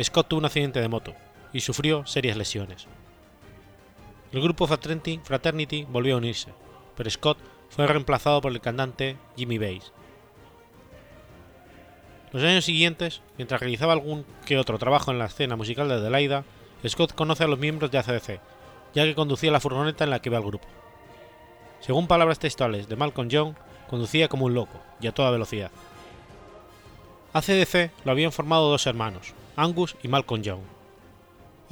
Scott 0.02 0.28
tuvo 0.28 0.38
un 0.38 0.46
accidente 0.46 0.80
de 0.80 0.88
moto 0.88 1.12
y 1.52 1.60
sufrió 1.60 2.06
serias 2.06 2.38
lesiones. 2.38 2.86
El 4.32 4.40
grupo 4.40 4.66
Fraternity, 4.66 5.20
Fraternity 5.22 5.84
volvió 5.84 6.14
a 6.14 6.18
unirse, 6.18 6.54
pero 6.96 7.10
Scott 7.10 7.36
fue 7.70 7.86
reemplazado 7.86 8.40
por 8.40 8.52
el 8.52 8.60
cantante 8.60 9.16
Jimmy 9.36 9.58
Bass. 9.58 9.92
Los 12.32 12.42
años 12.42 12.64
siguientes, 12.64 13.22
mientras 13.38 13.60
realizaba 13.60 13.92
algún 13.92 14.24
que 14.44 14.58
otro 14.58 14.78
trabajo 14.78 15.10
en 15.10 15.18
la 15.18 15.26
escena 15.26 15.56
musical 15.56 15.88
de 15.88 15.94
Adelaida, 15.94 16.44
Scott 16.86 17.14
conoce 17.14 17.44
a 17.44 17.46
los 17.46 17.58
miembros 17.58 17.90
de 17.90 17.98
ACDC, 17.98 18.40
ya 18.94 19.04
que 19.04 19.14
conducía 19.14 19.50
la 19.50 19.60
furgoneta 19.60 20.04
en 20.04 20.10
la 20.10 20.20
que 20.20 20.28
iba 20.28 20.38
el 20.38 20.44
grupo. 20.44 20.66
Según 21.80 22.06
palabras 22.06 22.38
textuales 22.38 22.88
de 22.88 22.96
Malcolm 22.96 23.28
Young, 23.28 23.54
conducía 23.88 24.28
como 24.28 24.46
un 24.46 24.54
loco 24.54 24.80
y 25.00 25.06
a 25.06 25.12
toda 25.12 25.30
velocidad. 25.30 25.70
ACDC 27.32 27.90
lo 28.04 28.12
habían 28.12 28.32
formado 28.32 28.70
dos 28.70 28.86
hermanos, 28.86 29.34
Angus 29.56 29.96
y 30.02 30.08
Malcolm 30.08 30.42
Young. 30.42 30.62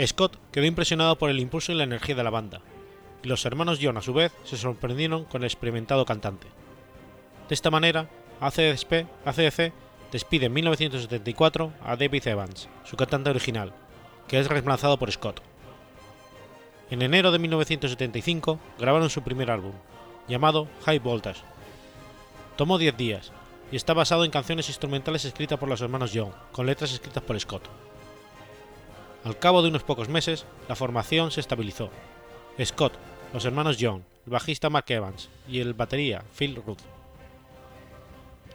Scott 0.05 0.39
quedó 0.53 0.65
impresionado 0.65 1.17
por 1.17 1.31
el 1.31 1.41
impulso 1.41 1.73
y 1.73 1.75
la 1.75 1.85
energía 1.85 2.15
de 2.15 2.25
la 2.25 2.31
banda, 2.31 2.61
y 3.25 3.29
los 3.29 3.45
hermanos 3.47 3.79
Young 3.81 3.97
a 3.97 4.03
su 4.03 4.13
vez 4.13 4.33
se 4.45 4.59
sorprendieron 4.59 5.25
con 5.25 5.43
el 5.43 5.47
experimentado 5.47 6.05
cantante. 6.05 6.47
De 7.49 7.55
esta 7.55 7.71
manera, 7.71 8.09
ACDC, 8.41 9.07
ACDC 9.25 9.73
despide 10.13 10.47
en 10.47 10.53
1974 10.53 11.73
a 11.83 11.97
David 11.97 12.29
Evans, 12.29 12.69
su 12.85 12.97
cantante 12.97 13.31
original, 13.31 13.73
que 14.29 14.39
es 14.39 14.49
reemplazado 14.49 14.99
por 14.99 15.11
Scott. 15.11 15.41
En 16.91 17.01
enero 17.01 17.33
de 17.33 17.39
1975 17.39 18.61
grabaron 18.79 19.09
su 19.09 19.23
primer 19.23 19.51
álbum, 19.51 19.73
llamado 20.29 20.69
High 20.85 20.99
Voltage. 20.99 21.41
Tomó 22.57 22.77
10 22.77 22.97
días 22.97 23.33
y 23.73 23.77
está 23.77 23.95
basado 23.95 24.25
en 24.25 24.31
canciones 24.31 24.69
instrumentales 24.69 25.25
escritas 25.25 25.59
por 25.59 25.69
los 25.69 25.81
hermanos 25.81 26.13
Young, 26.13 26.33
con 26.53 26.67
letras 26.67 26.93
escritas 26.93 27.23
por 27.23 27.41
Scott. 27.41 27.69
Al 29.25 29.39
cabo 29.39 29.63
de 29.63 29.69
unos 29.69 29.83
pocos 29.83 30.11
meses, 30.11 30.45
la 30.69 30.77
formación 30.77 31.31
se 31.31 31.41
estabilizó. 31.41 31.89
Scott, 32.63 32.93
los 33.35 33.45
hermanos 33.45 33.79
Young, 33.79 34.03
el 34.27 34.31
bajista 34.31 34.71
Mark 34.71 34.85
Evans 34.87 35.29
y 35.49 35.59
el 35.59 35.75
batería 35.75 36.23
Phil 36.39 36.55
Rudd. 36.55 36.79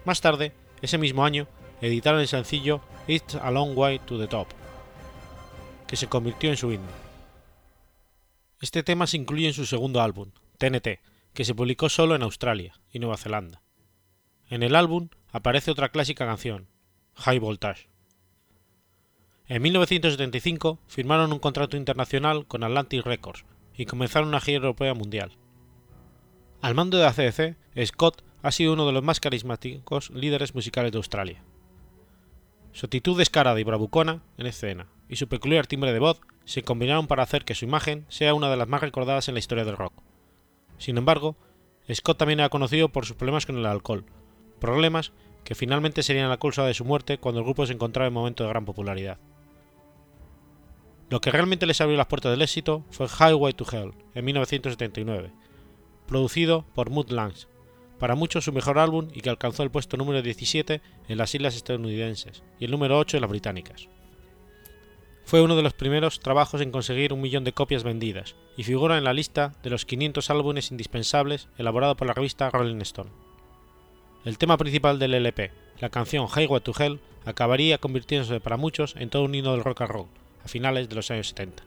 Más 0.05 0.21
tarde, 0.21 0.53
ese 0.81 0.97
mismo 0.97 1.25
año, 1.25 1.49
editaron 1.81 2.21
el 2.21 2.29
sencillo 2.29 2.79
It's 3.05 3.35
a 3.35 3.51
Long 3.51 3.77
Way 3.77 3.99
to 3.99 4.17
the 4.17 4.27
Top, 4.27 4.47
que 5.85 5.97
se 5.97 6.07
convirtió 6.07 6.49
en 6.49 6.55
su 6.55 6.71
himno. 6.71 6.87
Este 8.61 8.81
tema 8.81 9.05
se 9.05 9.17
incluye 9.17 9.47
en 9.47 9.53
su 9.53 9.65
segundo 9.65 9.99
álbum, 9.99 10.31
TNT, 10.57 11.01
que 11.33 11.43
se 11.43 11.53
publicó 11.53 11.89
solo 11.89 12.15
en 12.15 12.23
Australia 12.23 12.79
y 12.89 12.99
Nueva 12.99 13.17
Zelanda. 13.17 13.61
En 14.49 14.63
el 14.63 14.75
álbum 14.75 15.09
aparece 15.33 15.71
otra 15.71 15.89
clásica 15.89 16.25
canción, 16.25 16.69
High 17.15 17.39
Voltage. 17.39 17.89
En 19.49 19.61
1975 19.61 20.79
firmaron 20.87 21.33
un 21.33 21.39
contrato 21.39 21.75
internacional 21.75 22.47
con 22.47 22.63
Atlantic 22.63 23.03
Records 23.03 23.43
y 23.79 23.85
comenzaron 23.85 24.27
una 24.27 24.41
gira 24.41 24.57
europea 24.57 24.93
mundial. 24.93 25.31
Al 26.61 26.75
mando 26.75 26.97
de 26.97 27.05
ACDC, 27.05 27.55
Scott 27.85 28.23
ha 28.43 28.51
sido 28.51 28.73
uno 28.73 28.85
de 28.85 28.91
los 28.91 29.03
más 29.03 29.21
carismáticos 29.21 30.09
líderes 30.09 30.53
musicales 30.53 30.91
de 30.91 30.97
Australia. 30.97 31.41
Su 32.73 32.87
actitud 32.87 33.17
descarada 33.17 33.57
y 33.57 33.63
bravucona 33.63 34.21
en 34.37 34.47
escena 34.47 34.89
y 35.07 35.15
su 35.15 35.29
peculiar 35.29 35.65
timbre 35.65 35.93
de 35.93 35.99
voz 35.99 36.19
se 36.43 36.61
combinaron 36.61 37.07
para 37.07 37.23
hacer 37.23 37.45
que 37.45 37.55
su 37.55 37.63
imagen 37.63 38.05
sea 38.09 38.33
una 38.33 38.49
de 38.49 38.57
las 38.57 38.67
más 38.67 38.81
recordadas 38.81 39.29
en 39.29 39.35
la 39.35 39.39
historia 39.39 39.63
del 39.63 39.77
rock. 39.77 39.93
Sin 40.77 40.97
embargo, 40.97 41.37
Scott 41.89 42.17
también 42.17 42.41
era 42.41 42.49
conocido 42.49 42.89
por 42.89 43.05
sus 43.05 43.15
problemas 43.15 43.45
con 43.45 43.55
el 43.55 43.65
alcohol, 43.65 44.03
problemas 44.59 45.13
que 45.45 45.55
finalmente 45.55 46.03
serían 46.03 46.27
la 46.27 46.37
causa 46.37 46.65
de 46.65 46.73
su 46.73 46.83
muerte 46.83 47.17
cuando 47.17 47.39
el 47.39 47.45
grupo 47.45 47.65
se 47.65 47.73
encontraba 47.73 48.09
en 48.09 48.13
momento 48.13 48.43
de 48.43 48.49
gran 48.49 48.65
popularidad. 48.65 49.19
Lo 51.09 51.21
que 51.21 51.31
realmente 51.31 51.65
les 51.65 51.81
abrió 51.81 51.97
las 51.97 52.05
puertas 52.05 52.31
del 52.31 52.43
éxito 52.43 52.85
fue 52.91 53.07
Highway 53.07 53.53
to 53.53 53.65
Hell 53.69 53.93
en 54.13 54.25
1979, 54.25 55.31
producido 56.05 56.65
por 56.75 56.91
Mood 56.91 57.09
Lange, 57.09 57.47
para 57.97 58.13
muchos 58.13 58.45
su 58.45 58.53
mejor 58.53 58.77
álbum 58.77 59.07
y 59.11 59.21
que 59.21 59.31
alcanzó 59.31 59.63
el 59.63 59.71
puesto 59.71 59.97
número 59.97 60.21
17 60.21 60.81
en 61.07 61.17
las 61.17 61.33
islas 61.33 61.55
estadounidenses 61.55 62.43
y 62.59 62.65
el 62.65 62.71
número 62.71 62.99
8 62.99 63.17
en 63.17 63.21
las 63.21 63.29
británicas. 63.29 63.89
Fue 65.25 65.41
uno 65.41 65.55
de 65.55 65.63
los 65.63 65.73
primeros 65.73 66.19
trabajos 66.19 66.61
en 66.61 66.71
conseguir 66.71 67.11
un 67.11 67.21
millón 67.21 67.43
de 67.43 67.53
copias 67.53 67.83
vendidas 67.83 68.35
y 68.55 68.63
figura 68.63 68.97
en 68.97 69.03
la 69.03 69.13
lista 69.13 69.55
de 69.63 69.71
los 69.71 69.85
500 69.85 70.29
álbumes 70.29 70.69
indispensables 70.69 71.49
elaborado 71.57 71.97
por 71.97 72.07
la 72.07 72.13
revista 72.13 72.51
Rolling 72.51 72.81
Stone. 72.81 73.09
El 74.25 74.37
tema 74.37 74.57
principal 74.57 74.99
del 74.99 75.15
LP, 75.15 75.51
la 75.79 75.89
canción 75.89 76.27
Highway 76.27 76.61
to 76.61 76.73
Hell, 76.77 76.99
acabaría 77.25 77.79
convirtiéndose 77.79 78.39
para 78.39 78.57
muchos 78.57 78.95
en 78.95 79.09
todo 79.09 79.23
un 79.23 79.33
himno 79.33 79.53
del 79.53 79.63
rock 79.63 79.81
and 79.81 79.91
roll 79.91 80.07
a 80.43 80.47
finales 80.47 80.89
de 80.89 80.95
los 80.95 81.11
años 81.11 81.27
70. 81.29 81.63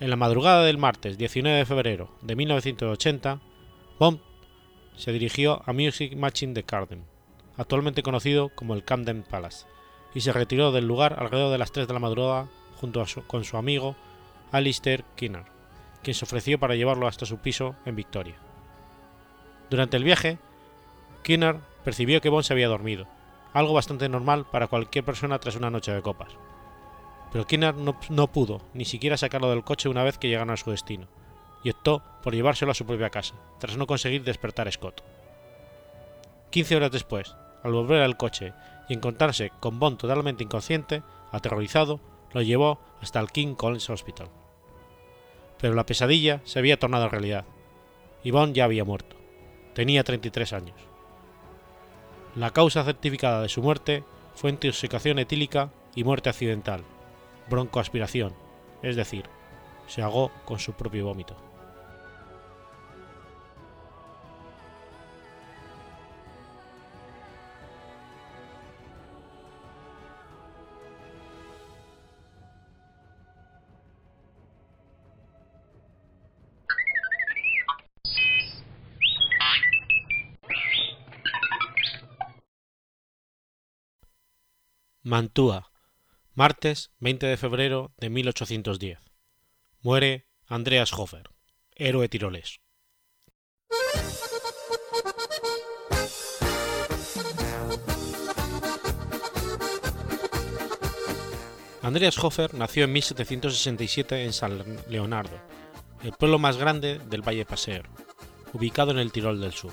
En 0.00 0.10
la 0.10 0.16
madrugada 0.16 0.64
del 0.64 0.78
martes 0.78 1.16
19 1.16 1.58
de 1.58 1.66
febrero 1.66 2.10
de 2.22 2.36
1980, 2.36 3.40
Bomb 3.98 4.20
se 4.96 5.12
dirigió 5.12 5.62
a 5.66 5.72
Music 5.72 6.16
Machine 6.16 6.52
de 6.52 6.64
Carden, 6.64 7.04
actualmente 7.56 8.02
conocido 8.02 8.48
como 8.50 8.74
el 8.74 8.84
Camden 8.84 9.22
Palace, 9.22 9.66
y 10.14 10.20
se 10.20 10.32
retiró 10.32 10.72
del 10.72 10.86
lugar 10.86 11.16
alrededor 11.18 11.52
de 11.52 11.58
las 11.58 11.72
3 11.72 11.86
de 11.86 11.94
la 11.94 12.00
madrugada 12.00 12.48
junto 12.76 13.04
con 13.26 13.44
su 13.44 13.56
amigo 13.56 13.96
Alistair 14.52 15.04
Kinner, 15.16 15.44
quien 16.02 16.14
se 16.14 16.24
ofreció 16.24 16.58
para 16.58 16.74
llevarlo 16.74 17.06
hasta 17.06 17.26
su 17.26 17.38
piso 17.38 17.74
en 17.84 17.96
Victoria. 17.96 18.36
Durante 19.70 19.96
el 19.96 20.04
viaje, 20.04 20.38
Kinner 21.22 21.60
percibió 21.84 22.20
que 22.20 22.28
Bond 22.28 22.44
se 22.44 22.52
había 22.52 22.68
dormido, 22.68 23.06
algo 23.52 23.72
bastante 23.72 24.08
normal 24.08 24.46
para 24.50 24.66
cualquier 24.66 25.04
persona 25.04 25.38
tras 25.38 25.56
una 25.56 25.70
noche 25.70 25.92
de 25.92 26.02
copas. 26.02 26.28
Pero 27.34 27.48
Kinner 27.48 27.74
no, 27.74 28.28
pudo 28.28 28.60
ni 28.74 28.84
siquiera 28.84 29.16
sacarlo 29.16 29.50
del 29.50 29.64
coche 29.64 29.88
una 29.88 30.04
vez 30.04 30.18
que 30.18 30.28
llegaron 30.28 30.50
a 30.50 30.56
su 30.56 30.70
destino, 30.70 31.08
y 31.64 31.70
optó 31.70 32.00
por 32.22 32.32
llevárselo 32.32 32.70
a 32.70 32.76
su 32.76 32.86
propia 32.86 33.10
casa, 33.10 33.34
tras 33.58 33.76
no 33.76 33.88
conseguir 33.88 34.22
despertar 34.22 34.68
a 34.68 34.70
Scott. 34.70 35.02
15 36.50 36.76
horas 36.76 36.92
después, 36.92 37.34
al 37.64 37.72
volver 37.72 38.02
al 38.02 38.16
coche 38.16 38.52
y 38.88 38.94
encontrarse 38.94 39.50
con 39.58 39.80
Bond 39.80 39.98
totalmente 39.98 40.44
inconsciente, 40.44 41.02
aterrorizado, 41.32 41.98
lo 42.32 42.40
llevó 42.40 42.78
hasta 43.02 43.18
el 43.18 43.32
King 43.32 43.56
Collins 43.56 43.90
Hospital. 43.90 44.28
Pero 45.58 45.74
la 45.74 45.86
pesadilla 45.86 46.40
se 46.44 46.60
había 46.60 46.78
tornado 46.78 47.08
realidad, 47.08 47.46
y 48.22 48.30
ya 48.52 48.64
había 48.64 48.84
muerto. 48.84 49.16
Tenía 49.74 50.04
33 50.04 50.52
años. 50.52 50.76
La 52.36 52.52
causa 52.52 52.84
certificada 52.84 53.42
de 53.42 53.48
su 53.48 53.60
muerte 53.60 54.04
fue 54.36 54.50
intoxicación 54.50 55.18
etílica 55.18 55.70
y 55.96 56.04
muerte 56.04 56.28
accidental, 56.28 56.84
broncoaspiración, 57.48 58.34
es 58.82 58.96
decir, 58.96 59.24
se 59.86 60.02
ahogó 60.02 60.30
con 60.44 60.58
su 60.58 60.72
propio 60.72 61.06
vómito. 61.06 61.36
Mantua, 85.06 85.70
martes 86.34 86.90
20 86.98 87.26
de 87.26 87.36
febrero 87.36 87.92
de 87.96 88.10
1810. 88.10 88.98
Muere 89.82 90.26
Andreas 90.48 90.92
Hofer, 90.92 91.30
héroe 91.76 92.08
tirolés. 92.08 92.60
Andreas 101.82 102.18
Hofer 102.18 102.54
nació 102.54 102.84
en 102.84 102.92
1767 102.92 104.24
en 104.24 104.32
San 104.32 104.60
Leonardo, 104.88 105.38
el 106.02 106.12
pueblo 106.12 106.40
más 106.40 106.56
grande 106.56 106.98
del 106.98 107.22
Valle 107.22 107.44
Paseo, 107.44 107.84
ubicado 108.52 108.90
en 108.90 108.98
el 108.98 109.12
Tirol 109.12 109.40
del 109.40 109.52
Sur. 109.52 109.72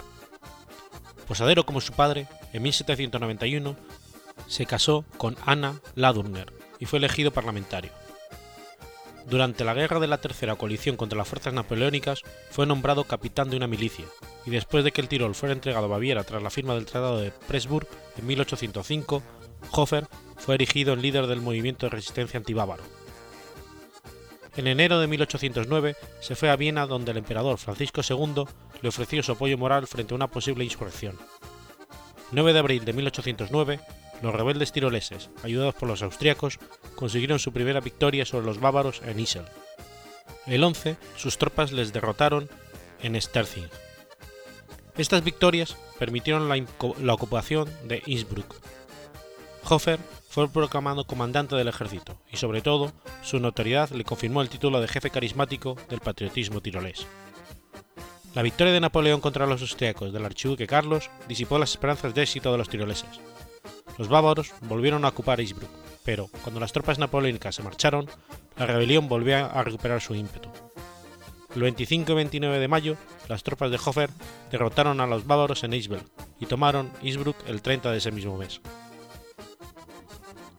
Posadero 1.27 1.65
como 1.65 1.81
su 1.81 1.93
padre, 1.93 2.27
en 2.53 2.61
1791 2.61 3.75
se 4.47 4.65
casó 4.65 5.05
con 5.17 5.35
Anna 5.45 5.79
Ladurner 5.95 6.51
y 6.79 6.85
fue 6.85 6.99
elegido 6.99 7.31
parlamentario. 7.31 7.91
Durante 9.29 9.63
la 9.63 9.73
guerra 9.73 9.99
de 9.99 10.07
la 10.07 10.19
Tercera 10.19 10.55
Coalición 10.55 10.97
contra 10.97 11.17
las 11.17 11.27
fuerzas 11.27 11.53
napoleónicas 11.53 12.21
fue 12.49 12.65
nombrado 12.65 13.03
capitán 13.03 13.49
de 13.49 13.57
una 13.57 13.67
milicia, 13.67 14.05
y 14.45 14.49
después 14.49 14.83
de 14.83 14.91
que 14.91 15.01
el 15.01 15.07
Tirol 15.07 15.35
fuera 15.35 15.53
entregado 15.53 15.85
a 15.85 15.89
Baviera 15.89 16.23
tras 16.23 16.41
la 16.41 16.49
firma 16.49 16.73
del 16.73 16.85
Tratado 16.85 17.19
de 17.19 17.31
Pressburg 17.31 17.87
en 18.17 18.25
1805, 18.25 19.21
Hofer 19.71 20.07
fue 20.37 20.55
erigido 20.55 20.93
en 20.93 21.01
líder 21.01 21.27
del 21.27 21.41
movimiento 21.41 21.85
de 21.85 21.91
resistencia 21.91 22.39
antibávaro. 22.39 22.83
En 24.57 24.67
enero 24.67 24.99
de 24.99 25.07
1809 25.07 25.95
se 26.19 26.35
fue 26.35 26.49
a 26.49 26.55
Viena 26.55 26.85
donde 26.85 27.11
el 27.11 27.17
emperador 27.17 27.57
Francisco 27.57 28.01
II 28.07 28.45
le 28.81 28.89
ofreció 28.89 29.23
su 29.23 29.31
apoyo 29.31 29.57
moral 29.57 29.87
frente 29.87 30.13
a 30.13 30.15
una 30.15 30.27
posible 30.27 30.63
insurrección. 30.63 31.17
9 32.31 32.53
de 32.53 32.59
abril 32.59 32.83
de 32.83 32.93
1809 32.93 33.79
los 34.21 34.33
rebeldes 34.33 34.71
tiroleses, 34.71 35.29
ayudados 35.43 35.75
por 35.75 35.87
los 35.87 36.01
austriacos, 36.01 36.59
consiguieron 36.95 37.39
su 37.39 37.51
primera 37.51 37.79
victoria 37.79 38.25
sobre 38.25 38.45
los 38.45 38.59
bávaros 38.59 39.01
en 39.05 39.19
Isel. 39.19 39.45
El 40.47 40.63
11, 40.63 40.97
sus 41.17 41.37
tropas 41.37 41.71
les 41.71 41.93
derrotaron 41.93 42.49
en 43.01 43.19
Sterzing. 43.19 43.69
Estas 44.97 45.23
victorias 45.23 45.77
permitieron 45.99 46.49
la, 46.49 46.63
la 46.99 47.13
ocupación 47.13 47.69
de 47.85 48.03
Innsbruck. 48.05 48.55
Hofer 49.69 49.99
fue 50.29 50.49
proclamado 50.49 51.05
comandante 51.05 51.55
del 51.55 51.67
ejército 51.67 52.17
y 52.31 52.37
sobre 52.37 52.61
todo 52.61 52.91
su 53.21 53.39
notoriedad 53.39 53.89
le 53.91 54.03
confirmó 54.03 54.41
el 54.41 54.49
título 54.49 54.81
de 54.81 54.87
jefe 54.87 55.09
carismático 55.09 55.75
del 55.89 55.99
patriotismo 55.99 56.61
tirolés. 56.61 57.05
La 58.33 58.41
victoria 58.41 58.71
de 58.71 58.79
Napoleón 58.79 59.19
contra 59.19 59.45
los 59.45 59.61
austriacos 59.61 60.13
del 60.13 60.25
archiduque 60.25 60.65
Carlos 60.65 61.09
disipó 61.27 61.59
las 61.59 61.71
esperanzas 61.71 62.15
de 62.15 62.23
éxito 62.23 62.51
de 62.51 62.57
los 62.57 62.69
tiroleses. 62.69 63.19
Los 63.97 64.07
bávaros 64.07 64.53
volvieron 64.61 65.05
a 65.05 65.09
ocupar 65.09 65.39
Innsbruck, 65.39 65.69
pero 66.03 66.29
cuando 66.43 66.59
las 66.59 66.71
tropas 66.71 66.99
napoleónicas 66.99 67.55
se 67.55 67.63
marcharon, 67.63 68.07
la 68.57 68.65
rebelión 68.65 69.07
volvió 69.07 69.37
a 69.37 69.63
recuperar 69.63 70.01
su 70.01 70.15
ímpetu. 70.15 70.49
El 71.55 71.63
25 71.63 72.11
y 72.11 72.15
29 72.15 72.59
de 72.59 72.67
mayo, 72.67 72.97
las 73.27 73.43
tropas 73.43 73.71
de 73.71 73.79
Hofer 73.83 74.09
derrotaron 74.51 75.01
a 75.01 75.07
los 75.07 75.27
bávaros 75.27 75.63
en 75.63 75.73
Eisberg 75.73 76.05
y 76.39 76.45
tomaron 76.45 76.91
Innsbruck 77.01 77.35
el 77.47 77.61
30 77.61 77.91
de 77.91 77.97
ese 77.97 78.11
mismo 78.11 78.37
mes. 78.37 78.61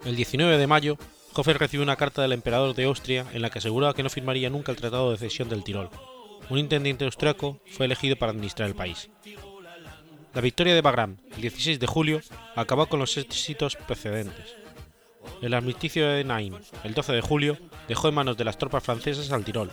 El 0.05 0.17
19 0.17 0.59
de 0.59 0.67
mayo, 0.67 0.99
Hofer 1.35 1.59
recibió 1.59 1.83
una 1.83 1.97
carta 1.97 2.21
del 2.21 2.33
emperador 2.33 2.75
de 2.75 2.85
Austria 2.85 3.25
en 3.33 3.41
la 3.41 3.49
que 3.49 3.59
aseguraba 3.59 3.95
que 3.95 4.03
no 4.03 4.11
firmaría 4.11 4.51
nunca 4.51 4.71
el 4.71 4.79
Tratado 4.79 5.11
de 5.11 5.17
Cesión 5.17 5.49
del 5.49 5.65
Tirol. 5.65 5.89
Un 6.51 6.59
intendente 6.59 7.05
austriaco 7.07 7.59
fue 7.71 7.87
elegido 7.87 8.17
para 8.17 8.33
administrar 8.33 8.69
el 8.69 8.75
país. 8.75 9.09
La 10.35 10.41
victoria 10.41 10.75
de 10.75 10.81
Bagram, 10.81 11.19
el 11.35 11.43
16 11.43 11.79
de 11.79 11.87
julio, 11.87 12.21
acabó 12.57 12.87
con 12.87 13.01
los 13.01 13.17
éxitos 13.17 13.77
precedentes. 13.77 14.57
El 15.41 15.55
armisticio 15.55 16.09
de 16.09 16.25
Nain, 16.25 16.57
el 16.85 16.95
12 16.95 17.13
de 17.13 17.21
julio, 17.21 17.59
dejó 17.89 18.09
en 18.09 18.15
manos 18.15 18.37
de 18.37 18.45
las 18.45 18.59
tropas 18.59 18.83
francesas 18.83 19.31
al 19.33 19.45
Tirol, 19.45 19.71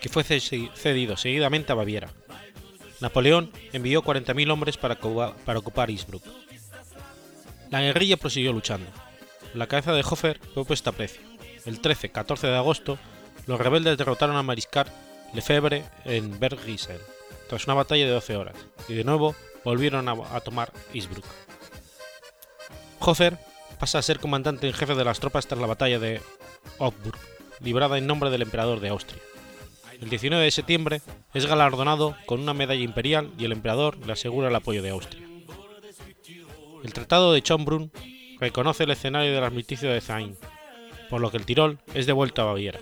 que 0.00 0.08
fue 0.08 0.24
cedido 0.24 1.16
seguidamente 1.16 1.72
a 1.72 1.76
Baviera. 1.76 2.10
Napoleón 3.00 3.50
envió 3.72 4.02
40.000 4.02 4.50
hombres 4.50 4.76
para, 4.76 4.96
para 4.96 5.58
ocupar 5.58 5.90
Innsbruck. 5.90 6.24
La 7.70 7.80
guerrilla 7.80 8.16
prosiguió 8.16 8.52
luchando 8.52 8.86
la 9.54 9.68
cabeza 9.68 9.92
de 9.92 10.02
Hofer 10.02 10.40
fue 10.52 10.64
puesta 10.64 10.90
a 10.90 10.92
precio. 10.92 11.22
El 11.64 11.80
13-14 11.80 12.40
de 12.40 12.56
agosto, 12.56 12.98
los 13.46 13.60
rebeldes 13.60 13.96
derrotaron 13.96 14.36
a 14.36 14.42
Mariscal 14.42 14.86
Lefebvre 15.32 15.84
en 16.04 16.38
Bergisel, 16.38 17.00
tras 17.48 17.64
una 17.66 17.74
batalla 17.74 18.04
de 18.04 18.10
12 18.10 18.36
horas, 18.36 18.56
y 18.88 18.94
de 18.94 19.04
nuevo 19.04 19.34
volvieron 19.64 20.08
a, 20.08 20.40
tomar 20.40 20.72
Innsbruck. 20.92 21.24
Hofer 23.00 23.38
pasa 23.78 23.98
a 23.98 24.02
ser 24.02 24.18
comandante 24.18 24.66
en 24.66 24.72
jefe 24.72 24.94
de 24.94 25.04
las 25.04 25.20
tropas 25.20 25.46
tras 25.46 25.60
la 25.60 25.66
batalla 25.66 25.98
de 25.98 26.20
Augsburg, 26.78 27.18
librada 27.60 27.98
en 27.98 28.06
nombre 28.06 28.30
del 28.30 28.42
emperador 28.42 28.80
de 28.80 28.88
Austria. 28.88 29.20
El 30.00 30.10
19 30.10 30.44
de 30.44 30.50
septiembre 30.50 31.02
es 31.32 31.46
galardonado 31.46 32.16
con 32.26 32.40
una 32.40 32.54
medalla 32.54 32.82
imperial 32.82 33.30
y 33.38 33.44
el 33.44 33.52
emperador 33.52 33.96
le 34.06 34.12
asegura 34.12 34.48
el 34.48 34.54
apoyo 34.54 34.82
de 34.82 34.90
Austria. 34.90 35.26
El 36.82 36.92
Tratado 36.92 37.32
de 37.32 37.40
Schönbrunn 37.40 37.90
reconoce 38.40 38.84
el 38.84 38.90
escenario 38.90 39.32
del 39.32 39.44
armisticio 39.44 39.90
de 39.90 40.00
Zain, 40.00 40.36
por 41.08 41.20
lo 41.20 41.30
que 41.30 41.38
el 41.38 41.46
Tirol 41.46 41.78
es 41.94 42.06
devuelto 42.06 42.42
a 42.42 42.46
Baviera, 42.46 42.80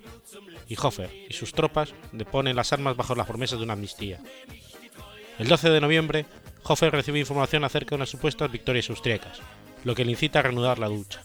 y 0.69 0.77
Hofer 0.81 1.11
y 1.29 1.33
sus 1.35 1.53
tropas 1.53 1.95
deponen 2.13 2.57
las 2.57 2.73
armas 2.73 2.97
bajo 2.97 3.15
las 3.15 3.27
promesas 3.27 3.59
de 3.59 3.65
una 3.65 3.75
amnistía. 3.75 4.19
El 5.39 5.49
12 5.49 5.71
de 5.71 5.81
noviembre, 5.81 6.27
Hofer 6.65 6.93
recibe 6.93 7.19
información 7.19 7.65
acerca 7.65 7.91
de 7.91 7.97
unas 7.97 8.11
supuestas 8.11 8.51
victorias 8.51 8.89
austriacas, 8.91 9.41
lo 9.85 9.95
que 9.95 10.05
le 10.05 10.13
incita 10.13 10.39
a 10.39 10.43
reanudar 10.43 10.79
la 10.79 10.89
lucha. 10.89 11.23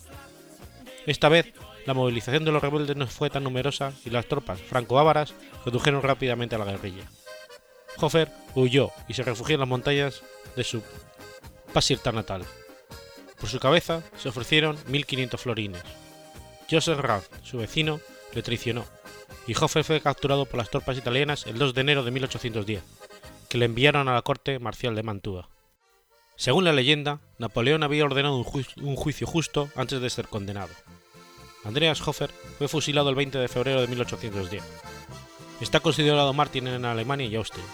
Esta 1.06 1.30
vez, 1.30 1.54
la 1.86 1.94
movilización 1.94 2.44
de 2.44 2.52
los 2.52 2.62
rebeldes 2.62 2.98
no 2.98 3.08
fue 3.08 3.30
tan 3.30 3.44
numerosa 3.44 3.94
y 4.04 4.10
las 4.10 4.26
tropas 4.26 4.60
franco-bávaras 4.62 5.34
redujeron 5.66 6.02
rápidamente 6.02 6.56
a 6.56 6.60
la 6.60 6.66
guerrilla. 6.66 7.04
Hofer 8.00 8.30
huyó 8.56 8.92
y 9.08 9.14
se 9.14 9.24
refugió 9.24 9.56
en 9.56 9.62
las 9.62 9.70
montañas 9.70 10.22
de 10.56 10.64
su 10.64 10.84
Pasirta 11.74 12.12
natal. 12.12 12.44
Por 13.40 13.50
su 13.50 13.60
cabeza 13.60 14.02
se 14.18 14.30
ofrecieron 14.30 14.78
1.500 14.86 15.38
florines. 15.38 15.84
Joseph 16.70 17.00
Rath, 17.00 17.26
su 17.44 17.58
vecino, 17.58 18.00
le 18.34 18.42
traicionó, 18.42 18.86
y 19.48 19.56
Hofer 19.56 19.84
fue 19.84 20.02
capturado 20.02 20.46
por 20.46 20.58
las 20.58 20.70
tropas 20.70 20.98
italianas 20.98 21.46
el 21.46 21.58
2 21.58 21.74
de 21.74 21.82
enero 21.82 22.04
de 22.04 22.12
1810, 22.12 22.84
que 23.50 23.58
le 23.58 23.66
enviaron 23.66 24.08
a 24.08 24.14
la 24.14 24.22
corte 24.22 24.60
marcial 24.60 24.96
de 24.96 25.04
Mantua. 25.04 25.50
Según 26.36 26.66
la 26.66 26.74
leyenda, 26.74 27.20
Napoleón 27.40 27.84
había 27.84 28.06
ordenado 28.06 28.38
un, 28.38 28.96
juicio 28.96 29.26
justo 29.26 29.70
antes 29.76 30.02
de 30.02 30.10
ser 30.10 30.28
condenado. 30.28 30.74
Andreas 31.64 32.06
Hofer 32.08 32.30
fue 32.58 32.68
fusilado 32.68 33.10
el 33.10 33.16
20 33.16 33.38
de 33.40 33.48
febrero 33.48 33.82
de 33.82 33.88
1810. 33.88 34.64
Está 35.60 35.80
considerado 35.80 36.34
mártir 36.34 36.68
en 36.68 36.86
Alemania 36.86 37.26
y 37.26 37.36
Austria. 37.36 37.66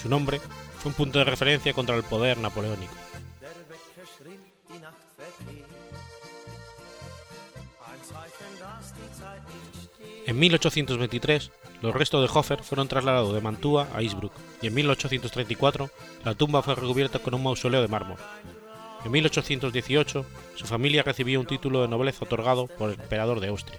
Su 0.00 0.08
nombre 0.08 0.40
fue 0.78 0.90
un 0.90 0.96
punto 0.96 1.18
de 1.18 1.24
referencia 1.24 1.72
contra 1.72 1.96
el 1.96 2.02
poder 2.02 2.36
napoleónico. 2.38 2.94
En 10.26 10.38
1823, 10.38 11.50
los 11.82 11.94
restos 11.94 12.22
de 12.22 12.38
Hofer 12.38 12.62
fueron 12.62 12.88
trasladados 12.88 13.34
de 13.34 13.40
Mantua 13.40 13.88
a 13.94 14.02
Innsbruck 14.02 14.32
y 14.62 14.68
en 14.68 14.74
1834 14.74 15.90
la 16.24 16.34
tumba 16.34 16.62
fue 16.62 16.74
recubierta 16.74 17.18
con 17.18 17.34
un 17.34 17.42
mausoleo 17.42 17.82
de 17.82 17.88
mármol. 17.88 18.18
En 19.04 19.12
1818, 19.12 20.26
su 20.56 20.66
familia 20.66 21.02
recibió 21.02 21.38
un 21.38 21.46
título 21.46 21.82
de 21.82 21.88
nobleza 21.88 22.24
otorgado 22.24 22.66
por 22.66 22.90
el 22.90 23.00
emperador 23.00 23.40
de 23.40 23.48
Austria. 23.48 23.78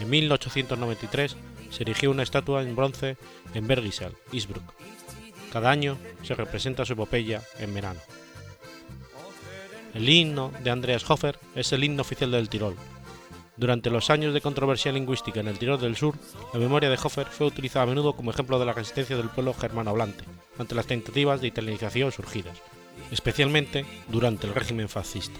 En 0.00 0.10
1893 0.10 1.36
se 1.70 1.82
erigió 1.82 2.10
una 2.10 2.22
estatua 2.22 2.62
en 2.62 2.74
bronce 2.74 3.16
en 3.54 3.68
Bergisel, 3.68 4.16
Innsbruck. 4.32 4.64
Cada 5.52 5.70
año 5.70 5.98
se 6.22 6.34
representa 6.34 6.84
su 6.84 6.94
epopeya 6.94 7.42
en 7.58 7.74
verano. 7.74 8.00
El 9.94 10.08
himno 10.08 10.52
de 10.62 10.70
Andreas 10.70 11.08
Hofer 11.08 11.38
es 11.54 11.72
el 11.72 11.84
himno 11.84 12.02
oficial 12.02 12.30
del 12.30 12.48
Tirol, 12.48 12.76
durante 13.60 13.90
los 13.90 14.08
años 14.08 14.32
de 14.32 14.40
controversia 14.40 14.90
lingüística 14.90 15.38
en 15.38 15.46
el 15.46 15.58
Tirol 15.58 15.78
del 15.78 15.94
Sur, 15.94 16.14
la 16.54 16.58
memoria 16.58 16.88
de 16.88 16.98
Hofer 17.00 17.26
fue 17.26 17.46
utilizada 17.46 17.82
a 17.82 17.86
menudo 17.86 18.14
como 18.14 18.30
ejemplo 18.30 18.58
de 18.58 18.64
la 18.64 18.72
resistencia 18.72 19.18
del 19.18 19.28
pueblo 19.28 19.52
germano-hablante 19.52 20.24
ante 20.58 20.74
las 20.74 20.86
tentativas 20.86 21.42
de 21.42 21.48
italianización 21.48 22.10
surgidas, 22.10 22.56
especialmente 23.10 23.84
durante 24.08 24.46
el 24.46 24.54
régimen 24.54 24.88
fascista. 24.88 25.38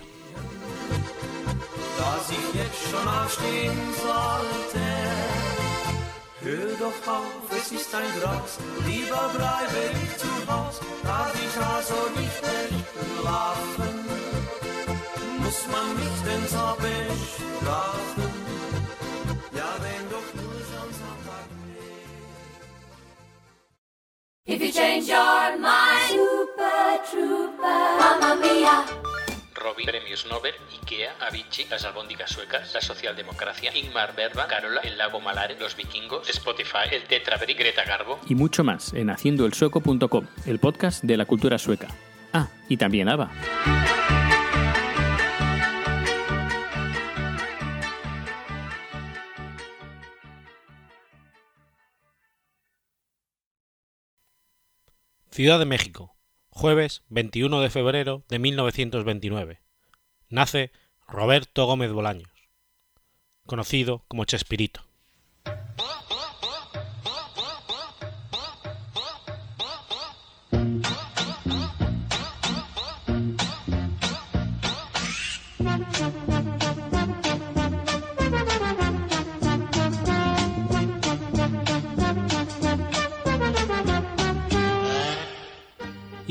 If 24.46 24.60
you 24.60 24.72
change 24.72 25.08
your 25.08 25.58
mind, 25.58 26.08
Super 26.08 27.00
Trooper, 27.10 27.98
Mamma 27.98 28.36
Mia. 28.40 28.84
Robin, 29.56 29.86
Premios 29.86 30.24
Nobel, 30.30 30.54
Ikea, 30.82 31.14
Avicii, 31.20 31.66
Las 31.68 31.84
Albóndigas 31.84 32.30
Suecas, 32.30 32.72
La 32.72 32.80
Socialdemocracia, 32.80 33.76
Ingmar 33.76 34.14
Bergman, 34.14 34.46
Carola, 34.48 34.80
El 34.82 34.98
Lago 34.98 35.20
Malare, 35.20 35.56
Los 35.58 35.74
Vikingos, 35.74 36.30
Spotify, 36.30 36.92
El 36.92 37.02
Tetrabric, 37.04 37.58
Greta 37.58 37.82
Garbo 37.84 38.20
y 38.28 38.36
mucho 38.36 38.62
más 38.62 38.92
en 38.94 39.10
haciendoelsueco.com, 39.10 40.26
el 40.46 40.60
podcast 40.60 41.02
de 41.02 41.16
la 41.16 41.24
cultura 41.24 41.58
sueca. 41.58 41.88
Ah, 42.32 42.48
y 42.68 42.76
también 42.76 43.08
ABBA. 43.08 44.19
Ciudad 55.32 55.60
de 55.60 55.64
México, 55.64 56.16
jueves 56.48 57.04
21 57.08 57.60
de 57.60 57.70
febrero 57.70 58.24
de 58.28 58.40
1929. 58.40 59.60
Nace 60.28 60.72
Roberto 61.06 61.66
Gómez 61.66 61.92
Bolaños, 61.92 62.32
conocido 63.46 64.04
como 64.08 64.24
Chespirito. 64.24 64.89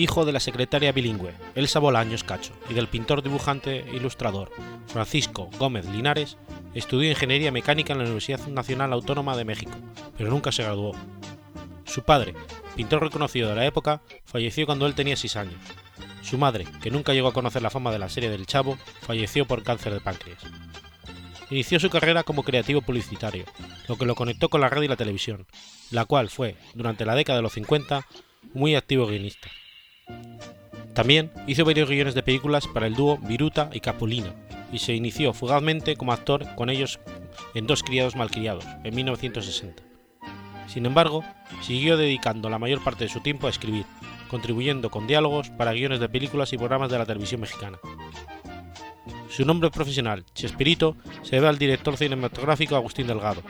Hijo 0.09 0.25
de 0.25 0.31
la 0.31 0.39
secretaria 0.39 0.91
bilingüe 0.91 1.35
Elsa 1.53 1.77
Bolaños 1.77 2.23
Cacho 2.23 2.51
y 2.67 2.73
del 2.73 2.87
pintor 2.87 3.21
dibujante 3.21 3.85
e 3.87 3.95
ilustrador 3.95 4.51
Francisco 4.87 5.51
Gómez 5.59 5.85
Linares, 5.85 6.37
estudió 6.73 7.11
ingeniería 7.11 7.51
mecánica 7.51 7.93
en 7.93 7.99
la 7.99 8.05
Universidad 8.05 8.47
Nacional 8.47 8.91
Autónoma 8.91 9.37
de 9.37 9.45
México, 9.45 9.71
pero 10.17 10.31
nunca 10.31 10.51
se 10.51 10.63
graduó. 10.63 10.95
Su 11.85 12.01
padre, 12.01 12.33
pintor 12.75 13.03
reconocido 13.03 13.49
de 13.49 13.55
la 13.55 13.67
época, 13.67 14.01
falleció 14.25 14.65
cuando 14.65 14.87
él 14.87 14.95
tenía 14.95 15.15
6 15.15 15.35
años. 15.35 15.61
Su 16.23 16.39
madre, 16.39 16.65
que 16.81 16.89
nunca 16.89 17.13
llegó 17.13 17.27
a 17.27 17.33
conocer 17.33 17.61
la 17.61 17.69
fama 17.69 17.91
de 17.91 17.99
la 17.99 18.09
serie 18.09 18.31
del 18.31 18.47
Chavo, 18.47 18.79
falleció 19.01 19.45
por 19.45 19.61
cáncer 19.61 19.93
de 19.93 20.01
páncreas. 20.01 20.41
Inició 21.51 21.79
su 21.79 21.91
carrera 21.91 22.23
como 22.23 22.41
creativo 22.41 22.81
publicitario, 22.81 23.45
lo 23.87 23.95
que 23.95 24.07
lo 24.07 24.15
conectó 24.15 24.49
con 24.49 24.61
la 24.61 24.69
radio 24.69 24.85
y 24.85 24.87
la 24.87 24.95
televisión, 24.95 25.45
la 25.91 26.05
cual 26.05 26.31
fue, 26.31 26.55
durante 26.73 27.05
la 27.05 27.13
década 27.13 27.37
de 27.37 27.43
los 27.43 27.53
50, 27.53 28.07
muy 28.55 28.73
activo 28.73 29.05
guionista. 29.05 29.49
También 30.93 31.31
hizo 31.47 31.65
varios 31.65 31.89
guiones 31.89 32.13
de 32.13 32.23
películas 32.23 32.67
para 32.67 32.87
el 32.87 32.95
dúo 32.95 33.17
Viruta 33.17 33.69
y 33.73 33.79
Capulina, 33.79 34.33
y 34.71 34.79
se 34.79 34.93
inició 34.93 35.33
fugazmente 35.33 35.95
como 35.95 36.13
actor 36.13 36.45
con 36.55 36.69
ellos 36.69 36.99
en 37.53 37.67
Dos 37.67 37.83
criados 37.83 38.15
malcriados, 38.15 38.65
en 38.83 38.95
1960. 38.95 39.83
Sin 40.67 40.85
embargo, 40.85 41.23
siguió 41.61 41.97
dedicando 41.97 42.49
la 42.49 42.59
mayor 42.59 42.83
parte 42.83 43.05
de 43.05 43.09
su 43.09 43.21
tiempo 43.21 43.47
a 43.47 43.49
escribir, 43.49 43.85
contribuyendo 44.29 44.91
con 44.91 45.07
diálogos 45.07 45.49
para 45.49 45.73
guiones 45.73 45.99
de 45.99 46.09
películas 46.09 46.53
y 46.53 46.57
programas 46.57 46.91
de 46.91 46.97
la 46.99 47.05
televisión 47.05 47.41
mexicana. 47.41 47.79
Su 49.29 49.45
nombre 49.45 49.69
profesional, 49.69 50.25
Chespirito, 50.33 50.97
se 51.23 51.35
debe 51.35 51.47
al 51.47 51.57
director 51.57 51.95
cinematográfico 51.97 52.75
Agustín 52.75 53.07
Delgado, 53.07 53.41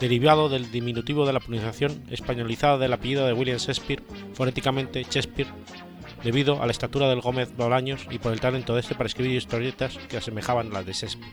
derivado 0.00 0.48
del 0.48 0.70
diminutivo 0.70 1.26
de 1.26 1.32
la 1.32 1.40
pronunciación 1.40 2.02
españolizada 2.10 2.78
del 2.78 2.92
apellido 2.92 3.26
de 3.26 3.32
William 3.32 3.58
Shakespeare, 3.58 4.02
fonéticamente 4.34 5.04
Shakespeare, 5.04 5.48
debido 6.26 6.60
a 6.60 6.66
la 6.66 6.72
estatura 6.72 7.08
del 7.08 7.20
Gómez 7.20 7.56
Bolaños 7.56 8.04
y 8.10 8.18
por 8.18 8.32
el 8.32 8.40
talento 8.40 8.74
de 8.74 8.80
este 8.80 8.96
para 8.96 9.06
escribir 9.06 9.36
historietas 9.36 9.96
que 10.08 10.16
asemejaban 10.16 10.66
a 10.72 10.74
las 10.74 10.86
de 10.86 10.92
Shakespeare. 10.92 11.32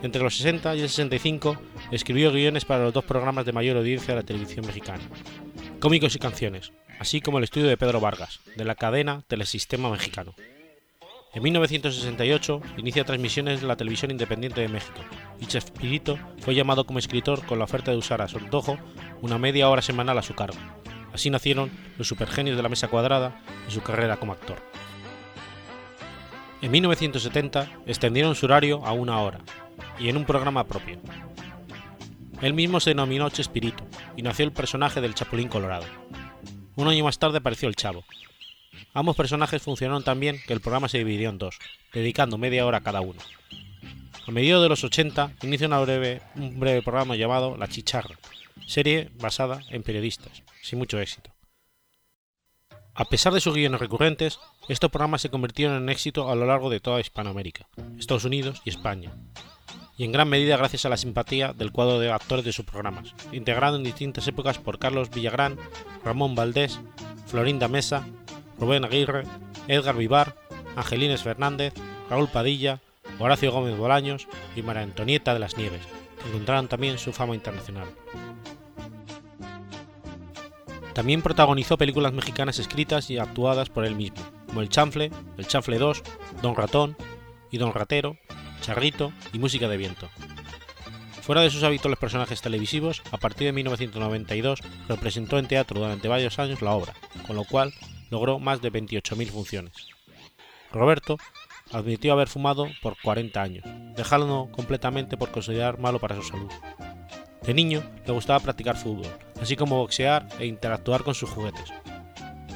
Entre 0.00 0.22
los 0.22 0.34
60 0.34 0.76
y 0.76 0.80
el 0.80 0.88
65 0.88 1.58
escribió 1.90 2.32
guiones 2.32 2.64
para 2.64 2.84
los 2.84 2.94
dos 2.94 3.04
programas 3.04 3.44
de 3.44 3.52
mayor 3.52 3.76
audiencia 3.76 4.14
de 4.14 4.22
la 4.22 4.26
televisión 4.26 4.66
mexicana, 4.66 5.02
Cómicos 5.78 6.16
y 6.16 6.18
Canciones, 6.18 6.72
así 6.98 7.20
como 7.20 7.36
el 7.36 7.44
estudio 7.44 7.66
de 7.66 7.76
Pedro 7.76 8.00
Vargas, 8.00 8.40
de 8.56 8.64
la 8.64 8.76
cadena 8.76 9.22
Telesistema 9.28 9.90
Mexicano. 9.90 10.34
En 11.34 11.42
1968 11.42 12.62
inicia 12.78 13.04
transmisiones 13.04 13.60
de 13.60 13.66
la 13.66 13.76
televisión 13.76 14.10
independiente 14.10 14.62
de 14.62 14.68
México, 14.68 15.02
y 15.38 15.44
Chespirito 15.44 16.18
fue 16.40 16.54
llamado 16.54 16.86
como 16.86 16.98
escritor 16.98 17.44
con 17.44 17.58
la 17.58 17.64
oferta 17.64 17.90
de 17.90 17.98
usar 17.98 18.22
a 18.22 18.28
su 18.28 18.38
antojo 18.38 18.78
una 19.20 19.36
media 19.36 19.68
hora 19.68 19.82
semanal 19.82 20.16
a 20.16 20.22
su 20.22 20.34
cargo. 20.34 20.56
Así 21.16 21.30
nacieron 21.30 21.70
los 21.96 22.08
supergenios 22.08 22.58
de 22.58 22.62
la 22.62 22.68
mesa 22.68 22.88
cuadrada 22.88 23.40
y 23.66 23.72
su 23.72 23.82
carrera 23.82 24.18
como 24.18 24.34
actor. 24.34 24.58
En 26.60 26.70
1970 26.70 27.70
extendieron 27.86 28.34
su 28.34 28.44
horario 28.44 28.84
a 28.84 28.92
una 28.92 29.18
hora, 29.22 29.40
y 29.98 30.10
en 30.10 30.18
un 30.18 30.26
programa 30.26 30.64
propio. 30.64 30.98
Él 32.42 32.52
mismo 32.52 32.80
se 32.80 32.90
denominó 32.90 33.30
Chespirito, 33.30 33.82
y 34.14 34.20
nació 34.20 34.44
el 34.44 34.52
personaje 34.52 35.00
del 35.00 35.14
Chapulín 35.14 35.48
Colorado. 35.48 35.86
Un 36.74 36.86
año 36.86 37.04
más 37.04 37.18
tarde 37.18 37.38
apareció 37.38 37.70
el 37.70 37.76
Chavo. 37.76 38.04
Ambos 38.92 39.16
personajes 39.16 39.62
funcionaron 39.62 40.04
tan 40.04 40.20
bien 40.20 40.36
que 40.46 40.52
el 40.52 40.60
programa 40.60 40.90
se 40.90 40.98
dividió 40.98 41.30
en 41.30 41.38
dos, 41.38 41.58
dedicando 41.94 42.36
media 42.36 42.66
hora 42.66 42.76
a 42.76 42.82
cada 42.82 43.00
uno. 43.00 43.22
A 44.26 44.30
mediados 44.32 44.62
de 44.62 44.68
los 44.68 44.84
80 44.84 45.32
inicia 45.44 45.66
una 45.66 45.80
un 45.80 46.60
breve 46.60 46.82
programa 46.82 47.16
llamado 47.16 47.56
La 47.56 47.68
Chicharra, 47.68 48.18
serie 48.66 49.10
basada 49.14 49.60
en 49.70 49.82
periodistas, 49.82 50.42
sin 50.62 50.78
mucho 50.78 51.00
éxito. 51.00 51.30
A 52.94 53.04
pesar 53.04 53.32
de 53.32 53.40
sus 53.40 53.54
guiones 53.54 53.80
recurrentes, 53.80 54.38
estos 54.68 54.90
programas 54.90 55.20
se 55.20 55.30
convirtieron 55.30 55.76
en 55.76 55.88
éxito 55.88 56.30
a 56.30 56.34
lo 56.34 56.46
largo 56.46 56.70
de 56.70 56.80
toda 56.80 57.00
Hispanoamérica, 57.00 57.68
Estados 57.98 58.24
Unidos 58.24 58.62
y 58.64 58.70
España, 58.70 59.12
y 59.98 60.04
en 60.04 60.12
gran 60.12 60.28
medida 60.28 60.56
gracias 60.56 60.84
a 60.84 60.88
la 60.88 60.96
simpatía 60.96 61.52
del 61.52 61.72
cuadro 61.72 61.98
de 61.98 62.10
actores 62.10 62.44
de 62.44 62.52
sus 62.52 62.64
programas, 62.64 63.14
integrado 63.32 63.76
en 63.76 63.84
distintas 63.84 64.26
épocas 64.28 64.58
por 64.58 64.78
Carlos 64.78 65.10
Villagrán, 65.10 65.58
Ramón 66.04 66.34
Valdés, 66.34 66.80
Florinda 67.26 67.68
Mesa, 67.68 68.06
Rubén 68.58 68.84
Aguirre, 68.84 69.24
Edgar 69.68 69.96
Vivar, 69.96 70.34
Angelines 70.74 71.22
Fernández, 71.22 71.74
Raúl 72.08 72.28
Padilla, 72.28 72.80
Horacio 73.18 73.52
Gómez 73.52 73.76
Bolaños 73.76 74.26
y 74.54 74.62
María 74.62 74.82
Antonieta 74.82 75.34
de 75.34 75.40
las 75.40 75.56
Nieves, 75.56 75.82
encontraron 76.26 76.68
también 76.68 76.98
su 76.98 77.12
fama 77.12 77.34
internacional. 77.34 77.88
También 80.94 81.20
protagonizó 81.20 81.76
películas 81.76 82.14
mexicanas 82.14 82.58
escritas 82.58 83.10
y 83.10 83.18
actuadas 83.18 83.68
por 83.68 83.84
él 83.84 83.96
mismo, 83.96 84.16
como 84.46 84.62
El 84.62 84.70
Chanfle, 84.70 85.10
El 85.36 85.46
Chanfle 85.46 85.78
2, 85.78 86.02
Don 86.40 86.56
Ratón 86.56 86.96
y 87.50 87.58
Don 87.58 87.74
Ratero, 87.74 88.16
Charrito 88.62 89.12
y 89.32 89.38
Música 89.38 89.68
de 89.68 89.76
Viento. 89.76 90.08
Fuera 91.20 91.42
de 91.42 91.50
sus 91.50 91.64
habituales 91.64 91.98
personajes 91.98 92.40
televisivos, 92.40 93.02
a 93.10 93.18
partir 93.18 93.46
de 93.46 93.52
1992 93.52 94.60
representó 94.88 95.38
en 95.38 95.48
teatro 95.48 95.80
durante 95.80 96.08
varios 96.08 96.38
años 96.38 96.62
la 96.62 96.72
obra, 96.72 96.94
con 97.26 97.36
lo 97.36 97.44
cual 97.44 97.74
logró 98.10 98.38
más 98.38 98.62
de 98.62 98.72
28.000 98.72 99.30
funciones. 99.30 99.74
Roberto 100.72 101.18
admitió 101.72 102.12
haber 102.12 102.28
fumado 102.28 102.66
por 102.82 102.96
40 103.02 103.40
años, 103.40 103.64
dejándolo 103.96 104.48
completamente 104.52 105.16
por 105.16 105.30
considerar 105.30 105.78
malo 105.78 105.98
para 105.98 106.16
su 106.16 106.22
salud. 106.22 106.50
De 107.42 107.54
niño 107.54 107.82
le 108.06 108.12
gustaba 108.12 108.40
practicar 108.40 108.76
fútbol, 108.76 109.06
así 109.40 109.56
como 109.56 109.76
boxear 109.78 110.28
e 110.38 110.46
interactuar 110.46 111.02
con 111.02 111.14
sus 111.14 111.30
juguetes. 111.30 111.72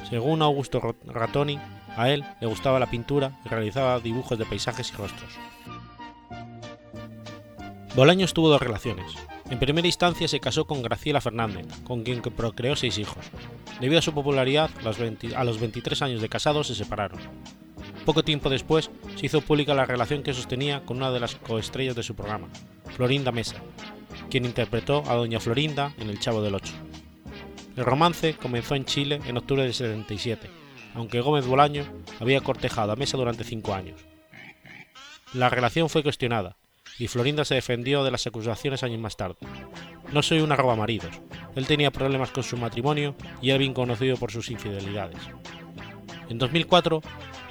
Según 0.09 0.41
Augusto 0.41 0.95
Ratoni, 1.05 1.57
a 1.95 2.09
él 2.09 2.25
le 2.39 2.47
gustaba 2.47 2.79
la 2.79 2.89
pintura 2.89 3.39
y 3.45 3.49
realizaba 3.49 3.99
dibujos 3.99 4.37
de 4.37 4.45
paisajes 4.45 4.91
y 4.91 4.95
rostros. 4.95 5.31
Bolaños 7.95 8.33
tuvo 8.33 8.49
dos 8.49 8.61
relaciones. 8.61 9.13
En 9.49 9.59
primera 9.59 9.87
instancia 9.87 10.27
se 10.29 10.39
casó 10.39 10.65
con 10.65 10.81
Graciela 10.81 11.19
Fernández, 11.19 11.67
con 11.83 12.03
quien 12.03 12.21
procreó 12.21 12.77
seis 12.77 12.97
hijos. 12.97 13.25
Debido 13.81 13.99
a 13.99 14.01
su 14.01 14.13
popularidad, 14.13 14.69
a 15.35 15.43
los 15.43 15.59
23 15.59 16.01
años 16.01 16.21
de 16.21 16.29
casado 16.29 16.63
se 16.63 16.75
separaron. 16.75 17.19
Poco 18.05 18.23
tiempo 18.23 18.49
después 18.49 18.89
se 19.15 19.27
hizo 19.27 19.41
pública 19.41 19.75
la 19.75 19.85
relación 19.85 20.23
que 20.23 20.33
sostenía 20.33 20.83
con 20.85 20.97
una 20.97 21.11
de 21.11 21.19
las 21.19 21.35
coestrellas 21.35 21.95
de 21.95 22.01
su 22.01 22.15
programa, 22.15 22.47
Florinda 22.95 23.31
Mesa, 23.31 23.57
quien 24.29 24.45
interpretó 24.45 25.03
a 25.07 25.13
Doña 25.13 25.39
Florinda 25.39 25.93
en 25.99 26.09
El 26.09 26.19
Chavo 26.19 26.41
del 26.41 26.55
Ocho. 26.55 26.73
El 27.77 27.85
romance 27.85 28.33
comenzó 28.33 28.73
en 28.75 28.85
Chile 28.85 29.21
en 29.25 29.37
octubre 29.37 29.63
del 29.63 29.73
77, 29.73 30.49
aunque 30.95 31.21
Gómez 31.21 31.45
Bolaño 31.45 31.85
había 32.19 32.41
cortejado 32.41 32.91
a 32.91 32.95
Mesa 32.95 33.17
durante 33.17 33.43
cinco 33.43 33.73
años. 33.73 34.01
La 35.33 35.49
relación 35.49 35.87
fue 35.87 36.01
cuestionada, 36.03 36.57
y 36.97 37.07
Florinda 37.07 37.45
se 37.45 37.55
defendió 37.55 38.03
de 38.03 38.11
las 38.11 38.25
acusaciones 38.25 38.83
años 38.83 38.99
más 38.99 39.15
tarde. 39.15 39.37
No 40.11 40.23
soy 40.23 40.41
una 40.41 40.55
roba 40.55 40.75
maridos, 40.75 41.13
él 41.55 41.67
tenía 41.67 41.91
problemas 41.91 42.31
con 42.31 42.43
su 42.43 42.57
matrimonio 42.57 43.15
y 43.41 43.49
era 43.51 43.59
bien 43.59 43.73
conocido 43.73 44.17
por 44.17 44.31
sus 44.31 44.49
infidelidades. 44.49 45.19
En 46.31 46.37
2004, 46.37 47.01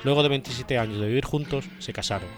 luego 0.05 0.23
de 0.23 0.31
27 0.31 0.79
años 0.79 1.01
de 1.01 1.07
vivir 1.07 1.27
juntos, 1.27 1.67
se 1.81 1.93
casaron. 1.93 2.31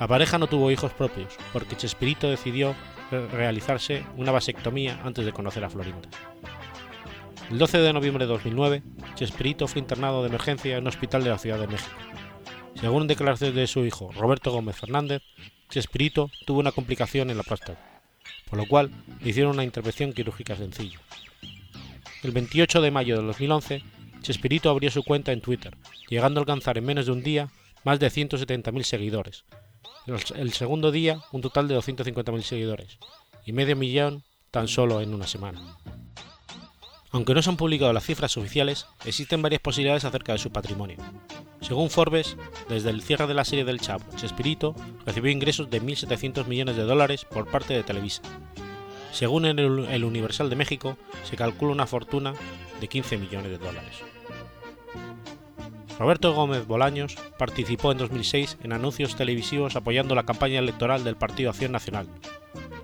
La 0.00 0.08
pareja 0.08 0.38
no 0.38 0.46
tuvo 0.46 0.70
hijos 0.70 0.94
propios, 0.94 1.36
porque 1.52 1.76
Chespirito 1.76 2.30
decidió 2.30 2.74
realizarse 3.10 4.02
una 4.16 4.32
vasectomía 4.32 4.98
antes 5.04 5.26
de 5.26 5.32
conocer 5.34 5.62
a 5.62 5.68
Florinda. 5.68 6.08
El 7.50 7.58
12 7.58 7.78
de 7.78 7.92
noviembre 7.92 8.24
de 8.24 8.32
2009, 8.32 8.82
Chespirito 9.14 9.68
fue 9.68 9.80
internado 9.80 10.22
de 10.22 10.30
emergencia 10.30 10.78
en 10.78 10.84
un 10.84 10.88
hospital 10.88 11.22
de 11.22 11.28
la 11.28 11.38
Ciudad 11.38 11.58
de 11.58 11.66
México. 11.66 11.96
Según 12.80 13.06
declaraciones 13.06 13.54
de 13.54 13.66
su 13.66 13.84
hijo, 13.84 14.10
Roberto 14.12 14.52
Gómez 14.52 14.76
Fernández, 14.76 15.20
Chespirito 15.68 16.30
tuvo 16.46 16.60
una 16.60 16.72
complicación 16.72 17.28
en 17.28 17.36
la 17.36 17.42
próstata, 17.42 17.78
por 18.48 18.58
lo 18.58 18.66
cual 18.66 18.90
le 19.20 19.28
hicieron 19.28 19.52
una 19.52 19.64
intervención 19.64 20.14
quirúrgica 20.14 20.56
sencilla. 20.56 20.98
El 22.22 22.30
28 22.30 22.80
de 22.80 22.90
mayo 22.90 23.18
de 23.18 23.26
2011, 23.26 23.82
Chespirito 24.22 24.70
abrió 24.70 24.90
su 24.90 25.02
cuenta 25.02 25.32
en 25.32 25.40
Twitter, 25.40 25.76
llegando 26.08 26.40
a 26.40 26.42
alcanzar 26.42 26.78
en 26.78 26.84
menos 26.84 27.06
de 27.06 27.12
un 27.12 27.22
día 27.22 27.50
más 27.84 27.98
de 27.98 28.08
170.000 28.08 28.82
seguidores. 28.84 29.44
El 30.34 30.52
segundo 30.52 30.90
día, 30.90 31.20
un 31.32 31.42
total 31.42 31.68
de 31.68 31.76
250.000 31.76 32.42
seguidores, 32.42 32.98
y 33.44 33.52
medio 33.52 33.76
millón 33.76 34.22
tan 34.50 34.68
solo 34.68 35.00
en 35.00 35.14
una 35.14 35.26
semana. 35.26 35.76
Aunque 37.10 37.34
no 37.34 37.42
se 37.42 37.50
han 37.50 37.56
publicado 37.56 37.92
las 37.92 38.04
cifras 38.04 38.36
oficiales, 38.36 38.86
existen 39.04 39.42
varias 39.42 39.60
posibilidades 39.60 40.04
acerca 40.04 40.32
de 40.32 40.38
su 40.38 40.50
patrimonio. 40.50 40.96
Según 41.60 41.90
Forbes, 41.90 42.36
desde 42.68 42.90
el 42.90 43.02
cierre 43.02 43.26
de 43.26 43.34
la 43.34 43.44
serie 43.44 43.64
del 43.64 43.80
Chavo, 43.80 44.04
Chespirito 44.16 44.74
recibió 45.04 45.30
ingresos 45.30 45.68
de 45.68 45.82
1.700 45.82 46.46
millones 46.46 46.76
de 46.76 46.84
dólares 46.84 47.24
por 47.26 47.50
parte 47.50 47.74
de 47.74 47.82
Televisa. 47.82 48.22
Según 49.12 49.44
el 49.44 50.04
Universal 50.04 50.48
de 50.48 50.56
México, 50.56 50.96
se 51.24 51.36
calcula 51.36 51.72
una 51.72 51.86
fortuna 51.86 52.32
de 52.80 52.88
15 52.88 53.18
millones 53.18 53.50
de 53.50 53.58
dólares. 53.58 54.11
Roberto 55.98 56.32
Gómez 56.32 56.66
Bolaños 56.66 57.16
participó 57.38 57.92
en 57.92 57.98
2006 57.98 58.58
en 58.62 58.72
anuncios 58.72 59.16
televisivos 59.16 59.76
apoyando 59.76 60.14
la 60.14 60.24
campaña 60.24 60.58
electoral 60.58 61.04
del 61.04 61.16
Partido 61.16 61.50
Acción 61.50 61.72
Nacional, 61.72 62.08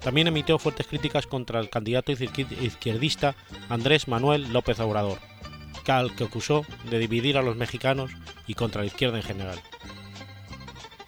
también 0.00 0.28
emitió 0.28 0.58
fuertes 0.58 0.86
críticas 0.86 1.26
contra 1.26 1.60
el 1.60 1.70
candidato 1.70 2.12
izquierdista 2.12 3.34
Andrés 3.68 4.08
Manuel 4.08 4.52
López 4.52 4.78
Obrador, 4.80 5.18
al 5.86 6.14
que 6.14 6.24
acusó 6.24 6.64
de 6.90 6.98
dividir 6.98 7.38
a 7.38 7.42
los 7.42 7.56
mexicanos 7.56 8.10
y 8.46 8.54
contra 8.54 8.82
la 8.82 8.86
izquierda 8.86 9.16
en 9.16 9.22
general. 9.22 9.58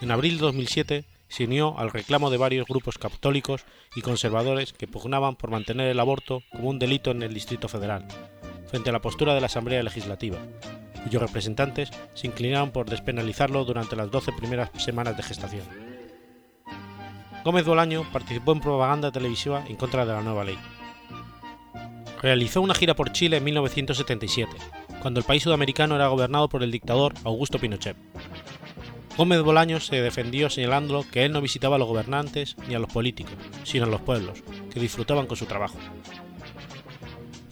En 0.01 0.11
abril 0.11 0.37
de 0.37 0.43
2007 0.43 1.05
se 1.29 1.45
unió 1.45 1.79
al 1.79 1.91
reclamo 1.91 2.31
de 2.31 2.39
varios 2.39 2.67
grupos 2.67 2.99
católicos 2.99 3.65
y 3.95 4.01
conservadores 4.01 4.73
que 4.73 4.89
pugnaban 4.89 5.37
por 5.37 5.51
mantener 5.51 5.89
el 5.89 6.01
aborto 6.01 6.43
como 6.51 6.71
un 6.71 6.79
delito 6.79 7.11
en 7.11 7.23
el 7.23 7.35
Distrito 7.35 7.69
Federal, 7.69 8.07
frente 8.69 8.91
a 8.91 8.93
la 8.93 9.03
postura 9.03 9.35
de 9.35 9.41
la 9.41 9.47
Asamblea 9.47 9.83
Legislativa, 9.83 10.39
cuyos 11.05 11.23
representantes 11.23 11.91
se 12.15 12.27
inclinaron 12.27 12.71
por 12.71 12.89
despenalizarlo 12.89 13.65
durante 13.65 13.97
las 13.97 14.11
12 14.11 14.33
primeras 14.33 14.71
semanas 14.77 15.17
de 15.17 15.23
gestación. 15.23 15.65
Gómez 17.45 17.65
Bolaño 17.65 18.05
participó 18.13 18.53
en 18.53 18.61
propaganda 18.61 19.11
televisiva 19.11 19.65
en 19.67 19.77
contra 19.77 20.05
de 20.05 20.13
la 20.13 20.23
nueva 20.23 20.45
ley. 20.45 20.59
Realizó 22.21 22.61
una 22.61 22.75
gira 22.75 22.95
por 22.95 23.13
Chile 23.13 23.39
en 23.39 23.45
1977, 23.45 24.53
cuando 25.01 25.21
el 25.21 25.27
país 25.27 25.43
sudamericano 25.43 25.97
era 25.97 26.09
gobernado 26.09 26.51
por 26.51 26.63
el 26.63 26.71
dictador 26.71 27.15
Augusto 27.25 27.59
Pinochet. 27.59 27.97
Gómez 29.17 29.43
Bolaños 29.43 29.87
se 29.87 30.01
defendió 30.01 30.51
señalándolo 30.51 31.05
que 31.11 31.25
él 31.25 31.33
no 31.33 31.41
visitaba 31.41 31.77
a 31.77 31.79
los 31.79 31.89
gobernantes 31.89 32.57
ni 32.69 32.75
a 32.75 32.79
los 32.79 32.93
políticos, 32.93 33.35
sino 33.65 33.87
a 33.87 33.89
los 33.89 34.01
pueblos, 34.03 34.43
que 34.73 34.81
disfrutaban 34.81 35.27
con 35.27 35.37
su 35.37 35.47
trabajo. 35.47 35.79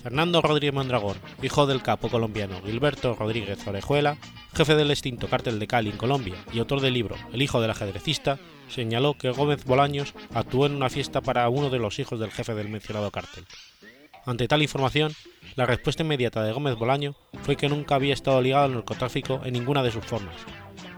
Fernando 0.08 0.40
Rodríguez 0.40 0.72
Mondragón, 0.72 1.18
hijo 1.42 1.66
del 1.66 1.82
capo 1.82 2.08
colombiano 2.08 2.62
Gilberto 2.64 3.14
Rodríguez 3.14 3.66
Orejuela, 3.66 4.16
jefe 4.56 4.74
del 4.74 4.90
extinto 4.90 5.28
cártel 5.28 5.58
de 5.58 5.66
Cali 5.66 5.90
en 5.90 5.98
Colombia 5.98 6.34
y 6.50 6.60
autor 6.60 6.80
del 6.80 6.94
libro 6.94 7.14
El 7.30 7.42
hijo 7.42 7.60
del 7.60 7.72
ajedrecista, 7.72 8.38
señaló 8.70 9.12
que 9.12 9.28
Gómez 9.28 9.66
Bolaños 9.66 10.14
actuó 10.32 10.64
en 10.64 10.76
una 10.76 10.88
fiesta 10.88 11.20
para 11.20 11.46
uno 11.50 11.68
de 11.68 11.78
los 11.78 11.98
hijos 11.98 12.18
del 12.18 12.30
jefe 12.30 12.54
del 12.54 12.70
mencionado 12.70 13.10
cártel. 13.10 13.44
Ante 14.24 14.48
tal 14.48 14.62
información, 14.62 15.12
la 15.56 15.66
respuesta 15.66 16.02
inmediata 16.04 16.42
de 16.42 16.52
Gómez 16.52 16.76
Bolaño 16.76 17.14
fue 17.42 17.56
que 17.56 17.68
nunca 17.68 17.96
había 17.96 18.14
estado 18.14 18.40
ligado 18.40 18.64
al 18.64 18.72
narcotráfico 18.72 19.42
en 19.44 19.52
ninguna 19.52 19.82
de 19.82 19.92
sus 19.92 20.06
formas, 20.06 20.36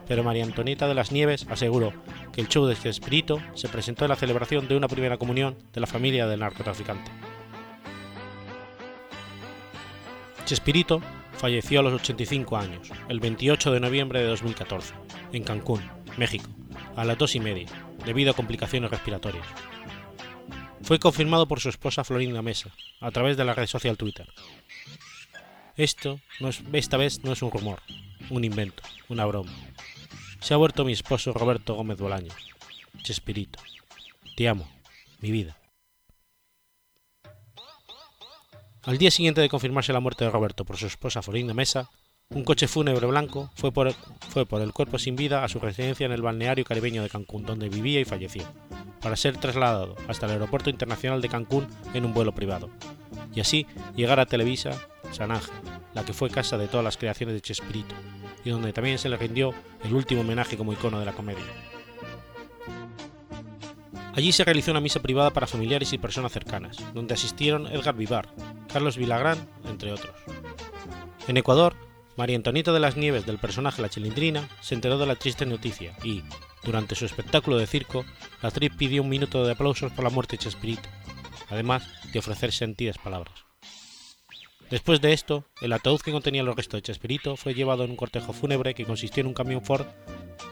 pero 0.06 0.22
María 0.22 0.44
Antonieta 0.44 0.86
de 0.86 0.94
las 0.94 1.10
Nieves 1.10 1.48
aseguró 1.50 1.92
que 2.32 2.42
el 2.42 2.48
show 2.48 2.64
de 2.64 2.76
Chespirito 2.76 3.42
se 3.54 3.68
presentó 3.68 4.04
en 4.04 4.10
la 4.10 4.16
celebración 4.16 4.68
de 4.68 4.76
una 4.76 4.86
primera 4.86 5.18
comunión 5.18 5.56
de 5.72 5.80
la 5.80 5.88
familia 5.88 6.28
del 6.28 6.38
narcotraficante. 6.38 7.10
Chespirito 10.44 11.00
falleció 11.34 11.80
a 11.80 11.82
los 11.82 11.94
85 11.94 12.56
años, 12.56 12.90
el 13.08 13.20
28 13.20 13.72
de 13.72 13.80
noviembre 13.80 14.20
de 14.20 14.26
2014, 14.26 14.94
en 15.32 15.44
Cancún, 15.44 15.80
México, 16.16 16.48
a 16.96 17.04
las 17.04 17.18
dos 17.18 17.34
y 17.34 17.40
media, 17.40 17.68
debido 18.04 18.32
a 18.32 18.34
complicaciones 18.34 18.90
respiratorias. 18.90 19.46
Fue 20.82 20.98
confirmado 20.98 21.46
por 21.46 21.60
su 21.60 21.68
esposa 21.68 22.04
Florinda 22.04 22.42
Mesa, 22.42 22.70
a 23.00 23.10
través 23.10 23.36
de 23.36 23.44
la 23.44 23.54
red 23.54 23.66
social 23.66 23.96
Twitter. 23.96 24.28
Esto, 25.76 26.20
no 26.40 26.48
es, 26.48 26.62
esta 26.72 26.96
vez, 26.96 27.22
no 27.22 27.32
es 27.32 27.42
un 27.42 27.50
rumor, 27.50 27.80
un 28.28 28.44
invento, 28.44 28.82
una 29.08 29.24
broma. 29.24 29.52
Se 30.40 30.54
ha 30.54 30.56
vuelto 30.56 30.84
mi 30.84 30.92
esposo 30.92 31.32
Roberto 31.32 31.74
Gómez 31.74 31.98
Bolaños. 31.98 32.34
Chespirito. 33.02 33.58
Te 34.36 34.48
amo, 34.48 34.68
mi 35.20 35.30
vida. 35.30 35.59
Al 38.82 38.96
día 38.96 39.10
siguiente 39.10 39.42
de 39.42 39.50
confirmarse 39.50 39.92
la 39.92 40.00
muerte 40.00 40.24
de 40.24 40.30
Roberto 40.30 40.64
por 40.64 40.78
su 40.78 40.86
esposa 40.86 41.20
Florinda 41.20 41.52
Mesa, 41.52 41.90
un 42.30 42.44
coche 42.44 42.66
fúnebre 42.66 43.06
blanco 43.06 43.50
fue 43.54 43.72
por, 43.72 43.92
fue 44.30 44.46
por 44.46 44.62
el 44.62 44.72
cuerpo 44.72 44.98
sin 44.98 45.16
vida 45.16 45.44
a 45.44 45.48
su 45.48 45.58
residencia 45.58 46.06
en 46.06 46.12
el 46.12 46.22
balneario 46.22 46.64
caribeño 46.64 47.02
de 47.02 47.10
Cancún, 47.10 47.44
donde 47.44 47.68
vivía 47.68 48.00
y 48.00 48.06
falleció, 48.06 48.44
para 49.02 49.16
ser 49.16 49.36
trasladado 49.36 49.96
hasta 50.08 50.24
el 50.24 50.32
Aeropuerto 50.32 50.70
Internacional 50.70 51.20
de 51.20 51.28
Cancún 51.28 51.66
en 51.92 52.06
un 52.06 52.14
vuelo 52.14 52.34
privado, 52.34 52.70
y 53.34 53.40
así 53.40 53.66
llegar 53.96 54.18
a 54.18 54.24
Televisa 54.24 54.70
San 55.12 55.30
Ángel, 55.30 55.54
la 55.92 56.06
que 56.06 56.14
fue 56.14 56.30
casa 56.30 56.56
de 56.56 56.66
todas 56.66 56.84
las 56.84 56.96
creaciones 56.96 57.34
de 57.34 57.42
Chespirito, 57.42 57.94
y 58.46 58.50
donde 58.50 58.72
también 58.72 58.98
se 58.98 59.10
le 59.10 59.18
rindió 59.18 59.52
el 59.84 59.92
último 59.92 60.22
homenaje 60.22 60.56
como 60.56 60.72
icono 60.72 60.98
de 60.98 61.04
la 61.04 61.12
comedia. 61.12 61.44
Allí 64.14 64.32
se 64.32 64.44
realizó 64.44 64.72
una 64.72 64.80
misa 64.80 65.00
privada 65.00 65.30
para 65.30 65.46
familiares 65.46 65.92
y 65.92 65.98
personas 65.98 66.32
cercanas, 66.32 66.76
donde 66.94 67.14
asistieron 67.14 67.66
Edgar 67.68 67.94
Vivar, 67.94 68.28
Carlos 68.72 68.96
Vilagrán, 68.96 69.48
entre 69.68 69.92
otros. 69.92 70.14
En 71.28 71.36
Ecuador, 71.36 71.74
María 72.16 72.36
Antonieta 72.36 72.72
de 72.72 72.80
las 72.80 72.96
Nieves 72.96 73.24
del 73.24 73.38
personaje 73.38 73.80
La 73.80 73.88
Chilindrina 73.88 74.48
se 74.60 74.74
enteró 74.74 74.98
de 74.98 75.06
la 75.06 75.14
triste 75.14 75.46
noticia 75.46 75.94
y, 76.02 76.22
durante 76.64 76.96
su 76.96 77.06
espectáculo 77.06 77.56
de 77.56 77.66
circo, 77.66 78.04
la 78.42 78.48
actriz 78.48 78.72
pidió 78.76 79.02
un 79.02 79.08
minuto 79.08 79.44
de 79.44 79.52
aplausos 79.52 79.92
por 79.92 80.04
la 80.04 80.10
muerte 80.10 80.36
de 80.36 80.42
Chespirito, 80.42 80.88
además 81.48 81.88
de 82.12 82.18
ofrecer 82.18 82.52
sentidas 82.52 82.98
palabras. 82.98 83.44
Después 84.70 85.00
de 85.00 85.12
esto, 85.12 85.44
el 85.60 85.72
ataúd 85.72 86.00
que 86.00 86.12
contenía 86.12 86.42
los 86.42 86.54
restos 86.56 86.78
de 86.78 86.82
Chespirito 86.82 87.36
fue 87.36 87.54
llevado 87.54 87.84
en 87.84 87.90
un 87.90 87.96
cortejo 87.96 88.32
fúnebre 88.32 88.74
que 88.74 88.84
consistió 88.84 89.20
en 89.20 89.28
un 89.28 89.34
camión 89.34 89.62
Ford 89.62 89.86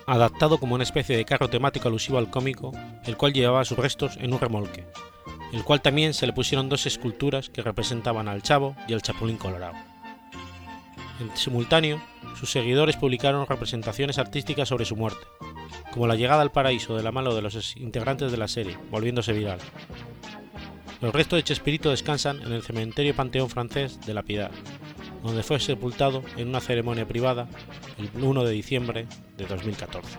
adaptado 0.06 0.58
como 0.58 0.74
una 0.74 0.84
especie 0.84 1.16
de 1.16 1.24
carro 1.24 1.48
temático 1.48 1.88
alusivo 1.88 2.18
al 2.18 2.30
cómico, 2.30 2.72
el 3.04 3.16
cual 3.16 3.32
llevaba 3.32 3.64
sus 3.64 3.78
restos 3.78 4.16
en 4.18 4.32
un 4.32 4.40
remolque, 4.40 4.86
el 5.52 5.64
cual 5.64 5.80
también 5.80 6.14
se 6.14 6.26
le 6.26 6.32
pusieron 6.32 6.68
dos 6.68 6.86
esculturas 6.86 7.50
que 7.50 7.62
representaban 7.62 8.28
al 8.28 8.42
Chavo 8.42 8.76
y 8.86 8.94
al 8.94 9.02
Chapulín 9.02 9.36
Colorado. 9.36 9.74
En 11.20 11.36
simultáneo, 11.36 12.00
sus 12.38 12.50
seguidores 12.50 12.96
publicaron 12.96 13.46
representaciones 13.46 14.18
artísticas 14.18 14.68
sobre 14.68 14.84
su 14.84 14.94
muerte, 14.94 15.26
como 15.90 16.06
la 16.06 16.14
llegada 16.14 16.42
al 16.42 16.52
paraíso 16.52 16.96
de 16.96 17.02
la 17.02 17.12
mano 17.12 17.34
de 17.34 17.42
los 17.42 17.76
integrantes 17.76 18.30
de 18.30 18.38
la 18.38 18.48
serie, 18.48 18.78
volviéndose 18.90 19.32
viral. 19.32 19.58
Los 21.00 21.12
restos 21.12 21.36
de 21.36 21.44
Chespirito 21.44 21.90
descansan 21.90 22.42
en 22.42 22.52
el 22.52 22.62
cementerio 22.62 23.14
Panteón 23.14 23.50
francés 23.50 24.00
de 24.04 24.14
la 24.14 24.22
Piedad, 24.22 24.50
donde 25.22 25.42
fue 25.42 25.60
sepultado 25.60 26.22
en 26.36 26.48
una 26.48 26.60
ceremonia 26.60 27.06
privada 27.06 27.48
el 27.98 28.10
1 28.22 28.44
de 28.44 28.52
diciembre 28.52 29.06
de 29.36 29.46
2014. 29.46 30.18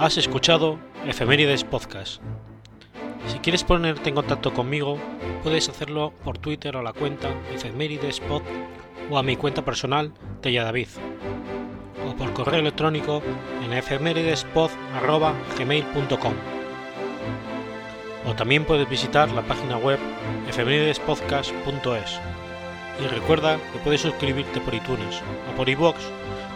Has 0.00 0.16
escuchado 0.16 0.78
Efemérides 1.06 1.62
Podcast. 1.62 2.22
Quieres 3.42 3.64
ponerte 3.64 4.10
en 4.10 4.14
contacto 4.14 4.52
conmigo, 4.52 4.98
puedes 5.42 5.70
hacerlo 5.70 6.12
por 6.24 6.38
Twitter 6.38 6.76
a 6.76 6.82
la 6.82 6.92
cuenta 6.92 7.30
Efemeridespod 7.54 8.42
o 9.10 9.16
a 9.16 9.22
mi 9.22 9.36
cuenta 9.36 9.64
personal 9.64 10.12
Tella 10.42 10.64
David, 10.64 10.88
o 12.06 12.14
por 12.16 12.34
correo 12.34 12.60
electrónico 12.60 13.22
en 13.64 13.72
efemeridespod.gmail.com 13.72 16.34
o 18.26 18.34
también 18.34 18.64
puedes 18.64 18.88
visitar 18.88 19.30
la 19.30 19.42
página 19.42 19.76
web 19.78 19.98
efemeridespodcast.es 20.48 22.20
y 23.02 23.06
recuerda 23.06 23.56
que 23.72 23.78
puedes 23.82 24.02
suscribirte 24.02 24.60
por 24.60 24.74
iTunes 24.74 25.22
o 25.50 25.56
por 25.56 25.68
iVoox 25.68 25.96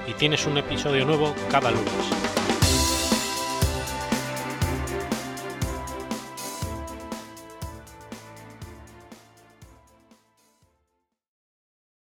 y 0.06 0.12
tienes 0.12 0.46
un 0.46 0.58
episodio 0.58 1.06
nuevo 1.06 1.34
cada 1.50 1.70
lunes. 1.70 2.53